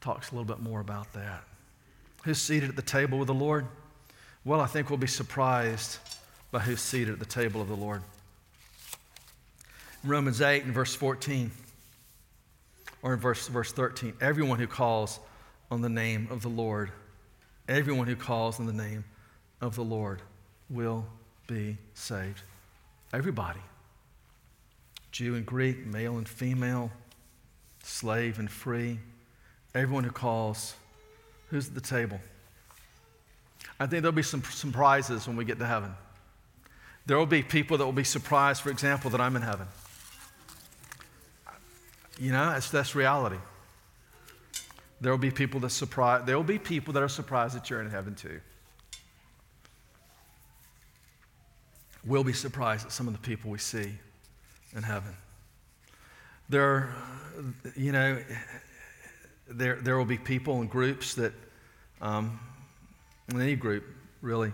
talks 0.02 0.32
a 0.32 0.36
little 0.36 0.46
bit 0.46 0.62
more 0.62 0.80
about 0.82 1.12
that. 1.14 1.44
Who's 2.24 2.42
seated 2.42 2.70
at 2.70 2.76
the 2.76 2.82
table 2.82 3.18
with 3.18 3.28
the 3.28 3.34
Lord? 3.34 3.66
Well, 4.44 4.62
I 4.62 4.68
think 4.68 4.90
we'll 4.90 4.98
be 4.98 5.08
surprised 5.08 5.98
by 6.52 6.60
who's 6.60 6.82
seated 6.82 7.14
at 7.14 7.20
the 7.20 7.26
table 7.26 7.62
of 7.62 7.68
the 7.68 7.76
Lord. 7.76 8.04
Romans 10.06 10.42
8 10.42 10.64
and 10.64 10.74
verse 10.74 10.96
14, 10.96 11.52
or 13.02 13.14
in 13.14 13.20
verse, 13.20 13.48
verse 13.48 13.72
13, 13.72 14.14
everyone 14.22 14.60
who 14.60 14.68
calls 14.68 15.20
on 15.72 15.82
the 15.82 15.90
name 15.90 16.28
of 16.30 16.42
the 16.42 16.50
Lord, 16.50 16.92
everyone 17.68 18.08
who 18.08 18.16
calls 18.16 18.60
on 18.60 18.66
the 18.66 18.74
name 18.74 19.04
of 19.62 19.76
the 19.76 19.84
Lord 19.84 20.22
will 20.70 21.06
be 21.48 21.78
saved. 21.94 22.42
Everybody. 23.14 23.60
Jew 25.12 25.36
and 25.36 25.46
Greek, 25.46 25.86
male 25.86 26.18
and 26.18 26.28
female, 26.28 26.92
slave 27.84 28.40
and 28.40 28.50
free, 28.50 29.00
everyone 29.74 30.04
who 30.04 30.12
calls 30.12 30.76
Who's 31.50 31.68
at 31.68 31.76
the 31.76 31.82
table? 31.82 32.20
I 33.80 33.88
think 33.88 34.02
there'll 34.02 34.12
be 34.16 34.24
some 34.24 34.44
surprises 34.44 35.28
when 35.28 35.36
we 35.36 35.46
get 35.46 35.60
to 35.60 35.66
heaven. 35.66 35.94
There 37.06 37.18
will 37.18 37.26
be 37.26 37.44
people 37.44 37.78
that 37.78 37.86
will 37.86 37.92
be 37.92 38.04
surprised, 38.04 38.62
for 38.62 38.72
example, 38.72 39.12
that 39.12 39.22
I'm 39.22 39.36
in 39.36 39.42
heaven. 39.42 39.68
You 42.20 42.32
know, 42.32 42.58
that's, 42.72 42.96
reality. 42.96 43.38
There 45.02 45.12
will 45.12 45.20
be 45.20 45.32
people 45.32 45.60
that 45.62 45.72
surprise. 45.72 46.24
There 46.26 46.38
will 46.38 46.44
be 46.44 46.58
people 46.58 46.94
that 46.94 47.04
are 47.04 47.10
surprised 47.10 47.56
that 47.56 47.70
you're 47.70 47.82
in 47.82 47.90
heaven 47.90 48.16
too. 48.16 48.40
We'll 52.06 52.24
be 52.24 52.34
surprised 52.34 52.86
at 52.86 52.92
some 52.92 53.08
of 53.08 53.14
the 53.14 53.20
people 53.20 53.52
we 53.52 53.58
see 53.58 53.92
in 54.76 54.84
heaven. 54.84 55.14
There, 56.48 56.94
you 57.76 57.92
know, 57.92 58.20
there, 59.48 59.76
there 59.82 59.98
will 59.98 60.06
be 60.06 60.18
people 60.18 60.62
and 60.62 60.70
groups 60.70 61.16
that, 61.16 61.34
um, 62.02 62.40
in 63.30 63.42
any 63.42 63.56
group, 63.56 63.84
really, 64.22 64.54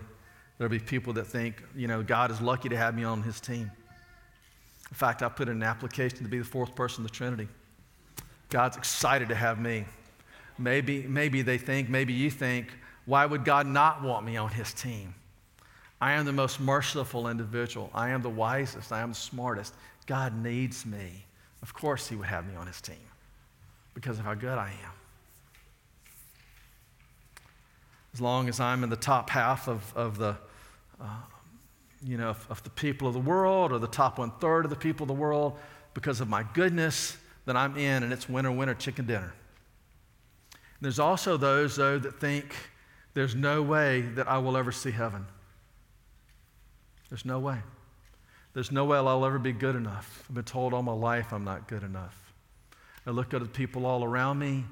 there'll 0.58 0.70
be 0.70 0.78
people 0.78 1.12
that 1.12 1.26
think, 1.26 1.62
you 1.76 1.86
know, 1.86 2.02
God 2.02 2.30
is 2.30 2.40
lucky 2.40 2.68
to 2.70 2.76
have 2.76 2.94
me 2.94 3.04
on 3.04 3.22
his 3.22 3.40
team. 3.40 3.70
In 4.92 4.94
fact, 4.94 5.22
I 5.22 5.30
put 5.30 5.48
in 5.48 5.56
an 5.56 5.62
application 5.62 6.18
to 6.18 6.28
be 6.28 6.38
the 6.38 6.44
fourth 6.44 6.74
person 6.74 7.02
of 7.02 7.10
the 7.10 7.16
Trinity. 7.16 7.48
God's 8.50 8.76
excited 8.76 9.30
to 9.30 9.34
have 9.34 9.58
me. 9.58 9.86
Maybe, 10.58 11.04
maybe 11.04 11.40
they 11.40 11.56
think, 11.56 11.88
maybe 11.88 12.12
you 12.12 12.30
think, 12.30 12.66
why 13.06 13.24
would 13.24 13.42
God 13.42 13.66
not 13.66 14.02
want 14.02 14.26
me 14.26 14.36
on 14.36 14.50
his 14.50 14.74
team? 14.74 15.14
I 15.98 16.12
am 16.12 16.26
the 16.26 16.32
most 16.32 16.60
merciful 16.60 17.28
individual. 17.28 17.88
I 17.94 18.10
am 18.10 18.20
the 18.20 18.28
wisest. 18.28 18.92
I 18.92 19.00
am 19.00 19.08
the 19.12 19.14
smartest. 19.14 19.72
God 20.04 20.36
needs 20.36 20.84
me. 20.84 21.24
Of 21.62 21.72
course, 21.72 22.08
he 22.08 22.14
would 22.14 22.26
have 22.26 22.46
me 22.46 22.54
on 22.54 22.66
his 22.66 22.82
team 22.82 22.96
because 23.94 24.18
of 24.18 24.26
how 24.26 24.34
good 24.34 24.58
I 24.58 24.68
am. 24.68 24.92
As 28.12 28.20
long 28.20 28.50
as 28.50 28.60
I'm 28.60 28.84
in 28.84 28.90
the 28.90 28.96
top 28.96 29.30
half 29.30 29.68
of, 29.68 29.90
of 29.96 30.18
the, 30.18 30.36
uh, 31.00 31.06
you 32.04 32.16
know, 32.16 32.30
of, 32.30 32.46
of 32.50 32.62
the 32.62 32.70
people 32.70 33.08
of 33.08 33.14
the 33.14 33.20
world 33.20 33.72
or 33.72 33.78
the 33.78 33.86
top 33.86 34.18
one 34.18 34.32
third 34.40 34.64
of 34.64 34.70
the 34.70 34.76
people 34.76 35.04
of 35.04 35.08
the 35.08 35.14
world, 35.14 35.58
because 35.94 36.20
of 36.20 36.28
my 36.28 36.44
goodness, 36.54 37.16
that 37.44 37.56
I'm 37.56 37.76
in, 37.76 38.02
and 38.02 38.12
it's 38.12 38.28
winter, 38.28 38.52
winter, 38.52 38.74
chicken 38.74 39.06
dinner. 39.06 39.32
There's 40.80 40.98
also 40.98 41.36
those, 41.36 41.76
though, 41.76 41.98
that 41.98 42.20
think 42.20 42.54
there's 43.14 43.34
no 43.34 43.62
way 43.62 44.00
that 44.00 44.28
I 44.28 44.38
will 44.38 44.56
ever 44.56 44.72
see 44.72 44.90
heaven. 44.90 45.26
There's 47.08 47.24
no 47.24 47.38
way. 47.38 47.58
There's 48.54 48.72
no 48.72 48.84
way 48.84 48.98
I'll 48.98 49.24
ever 49.24 49.38
be 49.38 49.52
good 49.52 49.76
enough. 49.76 50.24
I've 50.28 50.34
been 50.34 50.44
told 50.44 50.74
all 50.74 50.82
my 50.82 50.92
life 50.92 51.32
I'm 51.32 51.44
not 51.44 51.68
good 51.68 51.82
enough. 51.82 52.18
I 53.06 53.10
look 53.10 53.34
at 53.34 53.40
the 53.40 53.48
people 53.48 53.86
all 53.86 54.04
around 54.04 54.38
me 54.38 54.64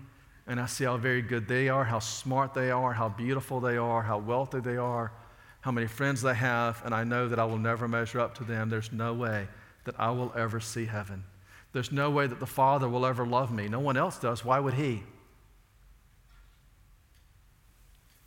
and 0.47 0.61
I 0.61 0.67
see 0.67 0.85
how 0.85 0.97
very 0.97 1.23
good 1.23 1.49
they 1.49 1.69
are, 1.69 1.85
how 1.85 1.99
smart 1.99 2.55
they 2.55 2.71
are, 2.71 2.93
how 2.93 3.09
beautiful 3.09 3.61
they 3.61 3.77
are, 3.77 4.03
how 4.03 4.19
wealthy 4.19 4.61
they 4.61 4.77
are. 4.77 5.13
How 5.61 5.71
many 5.71 5.87
friends 5.87 6.23
they 6.23 6.35
have, 6.35 6.83
and 6.85 6.95
I 6.95 7.05
know 7.05 7.29
that 7.29 7.39
I 7.39 7.45
will 7.45 7.59
never 7.59 7.87
measure 7.87 8.21
up 8.21 8.35
to 8.37 8.45
them, 8.45 8.71
there's 8.71 8.93
no 8.93 9.13
way 9.13 9.47
that 9.85 9.95
I 9.99 10.11
will 10.11 10.33
ever 10.37 10.61
see 10.61 10.87
heaven. 10.87 11.25
There's 11.73 11.93
no 11.93 12.11
way 12.11 12.27
that 12.27 12.41
the 12.41 12.47
Father 12.47 12.89
will 12.89 13.07
ever 13.07 13.27
love 13.27 13.53
me. 13.53 13.69
No 13.69 13.81
one 13.81 13.97
else 13.97 14.19
does. 14.19 14.45
Why 14.45 14.59
would 14.59 14.75
He? 14.75 15.03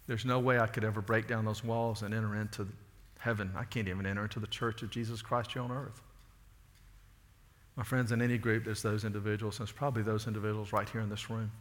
There's 0.07 0.25
no 0.25 0.39
way 0.39 0.59
I 0.59 0.67
could 0.67 0.83
ever 0.83 1.01
break 1.01 1.27
down 1.27 1.45
those 1.45 1.63
walls 1.63 2.01
and 2.01 2.13
enter 2.13 2.35
into 2.35 2.67
heaven. 3.19 3.51
I 3.55 3.63
can't 3.63 3.87
even 3.87 4.05
enter 4.05 4.23
into 4.23 4.39
the 4.39 4.47
church 4.47 4.83
of 4.83 4.89
Jesus 4.89 5.21
Christ 5.21 5.53
here 5.53 5.61
on 5.61 5.71
earth. 5.71 6.01
My 7.75 7.83
friends, 7.83 8.11
in 8.11 8.21
any 8.21 8.37
group, 8.37 8.65
there's 8.65 8.83
those 8.83 9.03
individuals, 9.03 9.59
it's 9.59 9.71
probably 9.71 10.03
those 10.03 10.27
individuals 10.27 10.71
right 10.71 10.87
here 10.87 11.01
in 11.01 11.09
this 11.09 11.29
room. 11.29 11.51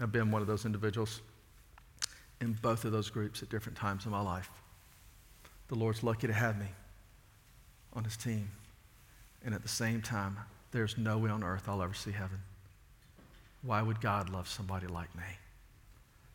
I've 0.00 0.12
been 0.12 0.30
one 0.30 0.40
of 0.40 0.48
those 0.48 0.64
individuals 0.64 1.20
in 2.40 2.54
both 2.54 2.84
of 2.84 2.92
those 2.92 3.10
groups 3.10 3.42
at 3.42 3.50
different 3.50 3.76
times 3.76 4.06
in 4.06 4.12
my 4.12 4.22
life. 4.22 4.50
The 5.72 5.78
Lord's 5.78 6.02
lucky 6.02 6.26
to 6.26 6.34
have 6.34 6.58
me 6.58 6.66
on 7.94 8.04
his 8.04 8.14
team. 8.18 8.50
And 9.42 9.54
at 9.54 9.62
the 9.62 9.70
same 9.70 10.02
time, 10.02 10.36
there's 10.70 10.98
no 10.98 11.16
way 11.16 11.30
on 11.30 11.42
earth 11.42 11.66
I'll 11.66 11.82
ever 11.82 11.94
see 11.94 12.10
heaven. 12.10 12.36
Why 13.62 13.80
would 13.80 13.98
God 14.02 14.28
love 14.28 14.50
somebody 14.50 14.86
like 14.86 15.16
me? 15.16 15.24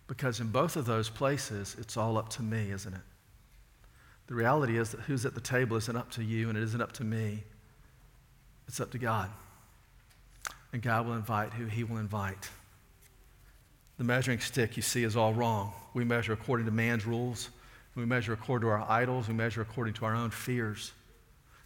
Because 0.08 0.40
in 0.40 0.48
both 0.48 0.76
of 0.76 0.88
those 0.88 1.08
places, 1.08 1.76
it's 1.78 1.98
all 1.98 2.18
up 2.18 2.30
to 2.30 2.42
me, 2.42 2.72
isn't 2.72 2.92
it? 2.92 3.00
The 4.26 4.34
reality 4.34 4.76
is 4.76 4.90
that 4.90 5.02
who's 5.02 5.24
at 5.24 5.36
the 5.36 5.40
table 5.40 5.78
isn't 5.78 5.96
up 5.96 6.10
to 6.14 6.24
you 6.24 6.50
and 6.50 6.58
it 6.58 6.64
isn't 6.64 6.82
up 6.82 6.94
to 6.94 7.04
me. 7.04 7.44
It's 8.68 8.80
up 8.80 8.90
to 8.94 8.98
God. 8.98 9.30
And 10.74 10.82
God 10.82 11.06
will 11.06 11.14
invite 11.14 11.54
who 11.54 11.68
He 11.68 11.84
will 11.84 11.98
invite. 11.98 12.50
The 14.00 14.04
measuring 14.04 14.40
stick, 14.40 14.78
you 14.78 14.82
see, 14.82 15.04
is 15.04 15.16
all 15.16 15.36
wrong. 15.36 15.74
We 15.94 16.06
measure 16.06 16.34
according 16.34 16.66
to 16.66 16.72
man's 16.72 17.06
rules. 17.06 17.50
We 17.98 18.06
measure 18.06 18.32
according 18.32 18.68
to 18.68 18.72
our 18.72 18.86
idols. 18.88 19.28
We 19.28 19.34
measure 19.34 19.62
according 19.62 19.95
to 19.95 20.06
our 20.06 20.14
own 20.14 20.30
fears. 20.30 20.91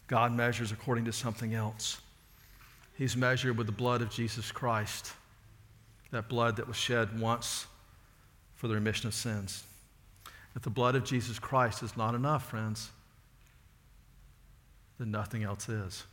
God 0.08 0.32
measures 0.32 0.72
according 0.72 1.04
to 1.06 1.12
something 1.12 1.54
else. 1.54 2.00
He's 2.98 3.18
measured 3.18 3.58
with 3.58 3.68
the 3.68 3.74
blood 3.74 4.02
of 4.02 4.10
Jesus 4.10 4.50
Christ, 4.50 5.12
that 6.12 6.30
blood 6.30 6.56
that 6.56 6.70
was 6.70 6.78
shed 6.78 7.20
once 7.20 7.68
for 8.56 8.70
the 8.70 8.76
remission 8.76 9.08
of 9.10 9.14
sins. 9.14 9.66
If 10.56 10.62
the 10.62 10.70
blood 10.70 10.96
of 10.96 11.04
Jesus 11.04 11.38
Christ 11.38 11.84
is 11.84 11.98
not 11.98 12.16
enough, 12.16 12.50
friends, 12.50 12.92
then 15.00 15.12
nothing 15.12 15.44
else 15.44 15.68
is. 15.68 16.06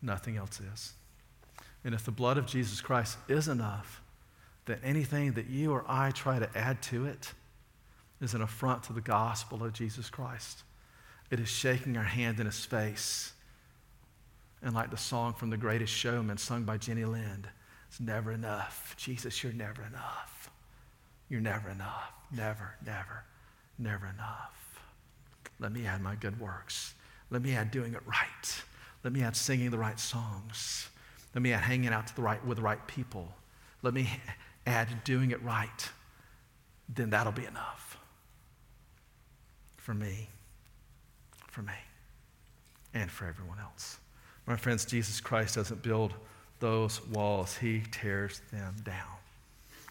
Nothing 0.00 0.36
else 0.36 0.60
is. 0.60 0.94
And 1.84 1.94
if 1.94 2.04
the 2.04 2.10
blood 2.10 2.38
of 2.38 2.46
Jesus 2.46 2.80
Christ 2.80 3.18
is 3.28 3.46
enough, 3.46 4.02
then 4.66 4.80
anything 4.82 5.32
that 5.32 5.46
you 5.46 5.70
or 5.70 5.84
I 5.86 6.10
try 6.10 6.40
to 6.40 6.48
add 6.56 6.82
to 6.82 7.06
it 7.06 7.32
is 8.22 8.34
an 8.34 8.42
affront 8.42 8.84
to 8.84 8.92
the 8.92 9.00
gospel 9.00 9.64
of 9.64 9.72
Jesus 9.72 10.08
Christ. 10.08 10.62
It 11.30 11.40
is 11.40 11.48
shaking 11.48 11.96
our 11.96 12.04
hand 12.04 12.38
in 12.38 12.46
his 12.46 12.64
face. 12.64 13.32
And 14.62 14.74
like 14.74 14.90
the 14.90 14.96
song 14.96 15.34
from 15.34 15.50
The 15.50 15.56
Greatest 15.56 15.92
Showman, 15.92 16.38
sung 16.38 16.62
by 16.62 16.78
Jenny 16.78 17.04
Lind, 17.04 17.48
it's 17.88 17.98
never 17.98 18.30
enough. 18.30 18.94
Jesus, 18.96 19.42
you're 19.42 19.52
never 19.52 19.82
enough. 19.82 20.50
You're 21.28 21.40
never 21.40 21.68
enough. 21.68 22.12
Never, 22.30 22.76
never, 22.86 23.24
never 23.76 24.06
enough. 24.06 24.80
Let 25.58 25.72
me 25.72 25.84
add 25.84 26.00
my 26.00 26.14
good 26.14 26.38
works. 26.40 26.94
Let 27.28 27.42
me 27.42 27.54
add 27.54 27.72
doing 27.72 27.94
it 27.94 28.06
right. 28.06 28.62
Let 29.02 29.12
me 29.12 29.22
add 29.22 29.34
singing 29.34 29.70
the 29.70 29.78
right 29.78 29.98
songs. 29.98 30.88
Let 31.34 31.42
me 31.42 31.52
add 31.52 31.62
hanging 31.62 31.92
out 31.92 32.06
to 32.06 32.14
the 32.14 32.22
right, 32.22 32.44
with 32.46 32.58
the 32.58 32.62
right 32.62 32.86
people. 32.86 33.34
Let 33.82 33.94
me 33.94 34.08
add 34.66 35.02
doing 35.02 35.32
it 35.32 35.42
right. 35.42 35.90
Then 36.88 37.10
that'll 37.10 37.32
be 37.32 37.46
enough 37.46 37.91
for 39.82 39.94
me, 39.94 40.28
for 41.48 41.62
me, 41.62 41.72
and 42.94 43.10
for 43.10 43.26
everyone 43.26 43.58
else. 43.58 43.98
My 44.46 44.54
friends, 44.54 44.84
Jesus 44.84 45.20
Christ 45.20 45.56
doesn't 45.56 45.82
build 45.82 46.14
those 46.60 47.04
walls, 47.08 47.56
He 47.56 47.82
tears 47.90 48.40
them 48.52 48.76
down. 48.84 49.16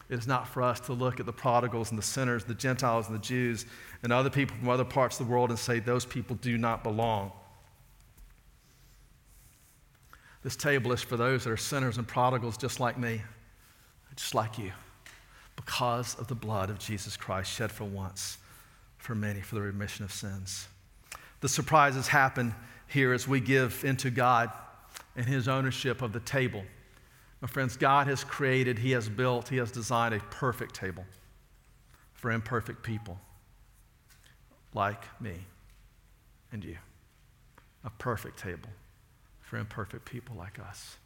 It 0.10 0.18
is 0.18 0.28
not 0.28 0.48
for 0.48 0.64
us 0.64 0.80
to 0.82 0.94
look 0.94 1.20
at 1.20 1.26
the 1.26 1.34
prodigals 1.34 1.90
and 1.90 2.00
the 2.00 2.04
sinners, 2.04 2.46
the 2.46 2.54
Gentiles 2.54 3.08
and 3.08 3.16
the 3.16 3.22
Jews, 3.22 3.66
and 4.02 4.14
other 4.14 4.30
people 4.30 4.56
from 4.56 4.70
other 4.70 4.86
parts 4.86 5.20
of 5.20 5.28
the 5.28 5.32
world 5.32 5.50
and 5.50 5.60
say 5.60 5.80
those 5.80 6.06
people 6.06 6.38
do 6.38 6.58
not 6.58 6.84
belong. 6.84 7.34
This 10.42 10.56
table 10.56 10.94
is 10.94 11.02
for 11.02 11.18
those 11.18 11.44
that 11.44 11.52
are 11.52 11.58
sinners 11.58 11.98
and 11.98 12.08
prodigals 12.08 12.56
just 12.56 12.80
like 12.80 12.98
me, 12.98 13.22
just 14.16 14.34
like 14.36 14.58
you, 14.58 14.72
because 15.58 16.16
of 16.16 16.28
the 16.28 16.36
blood 16.36 16.70
of 16.70 16.80
Jesus 16.80 17.18
Christ 17.18 17.52
shed 17.52 17.72
for 17.74 17.84
once 17.84 18.38
for 19.02 19.16
many 19.16 19.42
for 19.42 19.56
the 19.56 19.62
remission 19.62 20.06
of 20.06 20.14
sins. 20.14 20.68
The 21.42 21.50
surprises 21.50 22.08
happen 22.08 22.54
here 22.88 23.14
as 23.14 23.28
we 23.28 23.40
give 23.40 23.84
into 23.84 24.12
God 24.12 24.52
and 25.16 25.26
His 25.26 25.48
ownership 25.48 26.02
of 26.02 26.14
the 26.14 26.20
table. 26.20 26.64
My 27.42 27.48
friends, 27.48 27.76
God 27.76 28.06
has 28.08 28.24
created, 28.24 28.78
He 28.78 28.92
has 28.92 29.10
built, 29.10 29.50
He 29.50 29.58
has 29.58 29.72
designed 29.72 30.14
a 30.14 30.20
perfect 30.20 30.76
table 30.76 31.04
for 32.14 32.32
imperfect 32.32 32.84
people 32.84 33.20
like 34.76 35.04
me 35.20 35.34
and 36.52 36.64
you. 36.64 36.78
A 37.84 37.90
perfect 37.90 38.38
table 38.38 38.70
for 39.42 39.58
imperfect 39.58 40.06
people 40.06 40.36
like 40.36 40.60
us. 40.60 40.98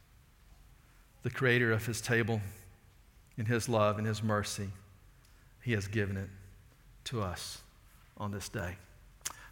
The 1.24 1.30
creator 1.30 1.72
of 1.72 1.86
his 1.86 2.02
table, 2.02 2.42
in 3.38 3.46
his 3.46 3.70
love 3.70 3.98
and 3.98 4.06
his 4.06 4.22
mercy, 4.22 4.68
he 5.64 5.72
has 5.72 5.88
given 5.88 6.18
it 6.18 6.30
to 7.06 7.22
us 7.22 7.62
on 8.18 8.32
this 8.32 8.50
day. 8.50 8.78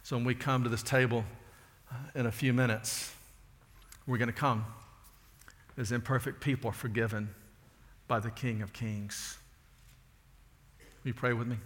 So 0.02 0.16
when 0.16 0.24
we 0.24 0.34
come 0.34 0.64
to 0.64 0.68
this 0.68 0.82
table 0.82 1.24
uh, 1.90 1.96
in 2.14 2.26
a 2.26 2.32
few 2.32 2.52
minutes, 2.52 3.12
we're 4.06 4.18
going 4.18 4.28
to 4.28 4.32
come 4.32 4.64
as 5.76 5.92
imperfect 5.92 6.40
people 6.40 6.70
forgiven 6.72 7.30
by 8.06 8.20
the 8.20 8.30
King 8.30 8.62
of 8.62 8.72
Kings. 8.72 9.38
Will 11.02 11.08
you 11.08 11.14
pray 11.14 11.32
with 11.32 11.46
me? 11.46 11.56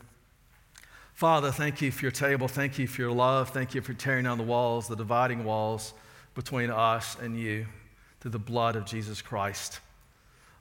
Father, 1.14 1.50
thank 1.50 1.82
you 1.82 1.90
for 1.90 2.04
your 2.04 2.12
table. 2.12 2.46
Thank 2.46 2.78
you 2.78 2.86
for 2.86 3.02
your 3.02 3.10
love. 3.10 3.50
Thank 3.50 3.74
you 3.74 3.80
for 3.80 3.92
tearing 3.92 4.24
down 4.24 4.38
the 4.38 4.44
walls, 4.44 4.86
the 4.86 4.94
dividing 4.94 5.44
walls 5.44 5.92
between 6.34 6.70
us 6.70 7.16
and 7.20 7.36
you 7.36 7.66
through 8.20 8.30
the 8.30 8.38
blood 8.38 8.76
of 8.76 8.86
Jesus 8.86 9.20
Christ. 9.20 9.80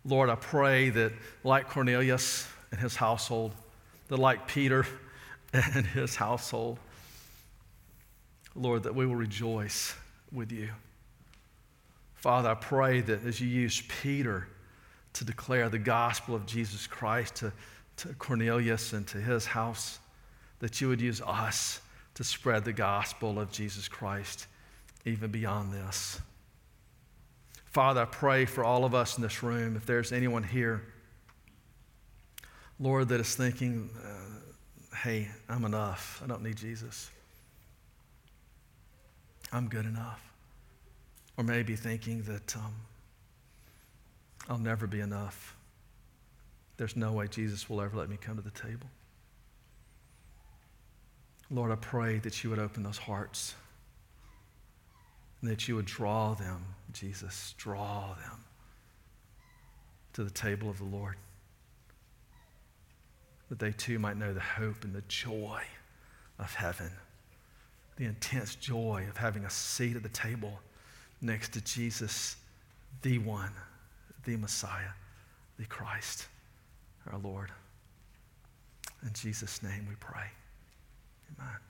Lord, 0.03 0.29
I 0.29 0.35
pray 0.35 0.89
that 0.89 1.11
like 1.43 1.69
Cornelius 1.69 2.47
and 2.71 2.79
his 2.79 2.95
household, 2.95 3.51
that 4.07 4.17
like 4.17 4.47
Peter 4.47 4.85
and 5.75 5.85
his 5.85 6.15
household, 6.15 6.79
Lord, 8.55 8.83
that 8.83 8.95
we 8.95 9.05
will 9.05 9.15
rejoice 9.15 9.95
with 10.31 10.51
you. 10.51 10.69
Father, 12.15 12.49
I 12.49 12.55
pray 12.55 13.01
that 13.01 13.25
as 13.25 13.39
you 13.39 13.47
use 13.47 13.83
Peter 14.01 14.47
to 15.13 15.25
declare 15.25 15.69
the 15.69 15.79
gospel 15.79 16.35
of 16.35 16.45
Jesus 16.45 16.87
Christ 16.87 17.35
to, 17.37 17.53
to 17.97 18.13
Cornelius 18.15 18.93
and 18.93 19.07
to 19.07 19.17
his 19.19 19.45
house, 19.45 19.99
that 20.59 20.81
you 20.81 20.89
would 20.89 21.01
use 21.01 21.21
us 21.21 21.81
to 22.15 22.23
spread 22.23 22.65
the 22.65 22.73
gospel 22.73 23.39
of 23.39 23.51
Jesus 23.51 23.87
Christ 23.87 24.47
even 25.05 25.31
beyond 25.31 25.71
this. 25.71 26.19
Father, 27.65 28.01
I 28.01 28.05
pray 28.05 28.45
for 28.45 28.63
all 28.63 28.85
of 28.85 28.95
us 28.95 29.17
in 29.17 29.23
this 29.23 29.43
room, 29.43 29.75
if 29.75 29.85
there's 29.85 30.11
anyone 30.11 30.43
here, 30.43 30.81
Lord, 32.79 33.09
that 33.09 33.19
is 33.19 33.35
thinking, 33.35 33.89
uh, 34.03 34.37
hey, 35.03 35.27
I'm 35.49 35.65
enough. 35.65 36.21
I 36.23 36.27
don't 36.27 36.43
need 36.43 36.55
Jesus. 36.55 37.09
I'm 39.51 39.67
good 39.67 39.85
enough. 39.85 40.21
Or 41.37 41.43
maybe 41.43 41.75
thinking 41.75 42.23
that 42.23 42.55
um, 42.55 42.73
I'll 44.49 44.57
never 44.57 44.87
be 44.87 44.99
enough. 44.99 45.55
There's 46.77 46.95
no 46.95 47.11
way 47.11 47.27
Jesus 47.27 47.69
will 47.69 47.81
ever 47.81 47.97
let 47.97 48.09
me 48.09 48.17
come 48.19 48.35
to 48.35 48.41
the 48.41 48.51
table. 48.51 48.87
Lord, 51.49 51.71
I 51.71 51.75
pray 51.75 52.19
that 52.19 52.43
you 52.43 52.49
would 52.49 52.59
open 52.59 52.83
those 52.83 52.97
hearts 52.97 53.55
and 55.41 55.49
that 55.49 55.67
you 55.67 55.75
would 55.75 55.85
draw 55.85 56.33
them, 56.33 56.65
Jesus, 56.91 57.53
draw 57.57 58.15
them 58.15 58.43
to 60.13 60.23
the 60.23 60.31
table 60.31 60.69
of 60.69 60.79
the 60.79 60.85
Lord. 60.85 61.15
That 63.49 63.59
they 63.59 63.71
too 63.71 63.99
might 63.99 64.17
know 64.17 64.33
the 64.33 64.39
hope 64.39 64.83
and 64.83 64.93
the 64.93 65.03
joy 65.07 65.61
of 66.39 66.53
heaven, 66.53 66.91
the 67.95 68.05
intense 68.05 68.55
joy 68.55 69.05
of 69.09 69.17
having 69.17 69.45
a 69.45 69.49
seat 69.49 69.95
at 69.95 70.03
the 70.03 70.09
table 70.09 70.59
next 71.21 71.53
to 71.53 71.61
Jesus, 71.61 72.35
the 73.01 73.19
one, 73.19 73.51
the 74.25 74.35
Messiah, 74.35 74.91
the 75.57 75.65
Christ, 75.65 76.27
our 77.11 77.19
Lord. 77.19 77.51
In 79.03 79.13
Jesus' 79.13 79.63
name 79.63 79.85
we 79.87 79.95
pray. 79.99 80.29
Amen. 81.39 81.66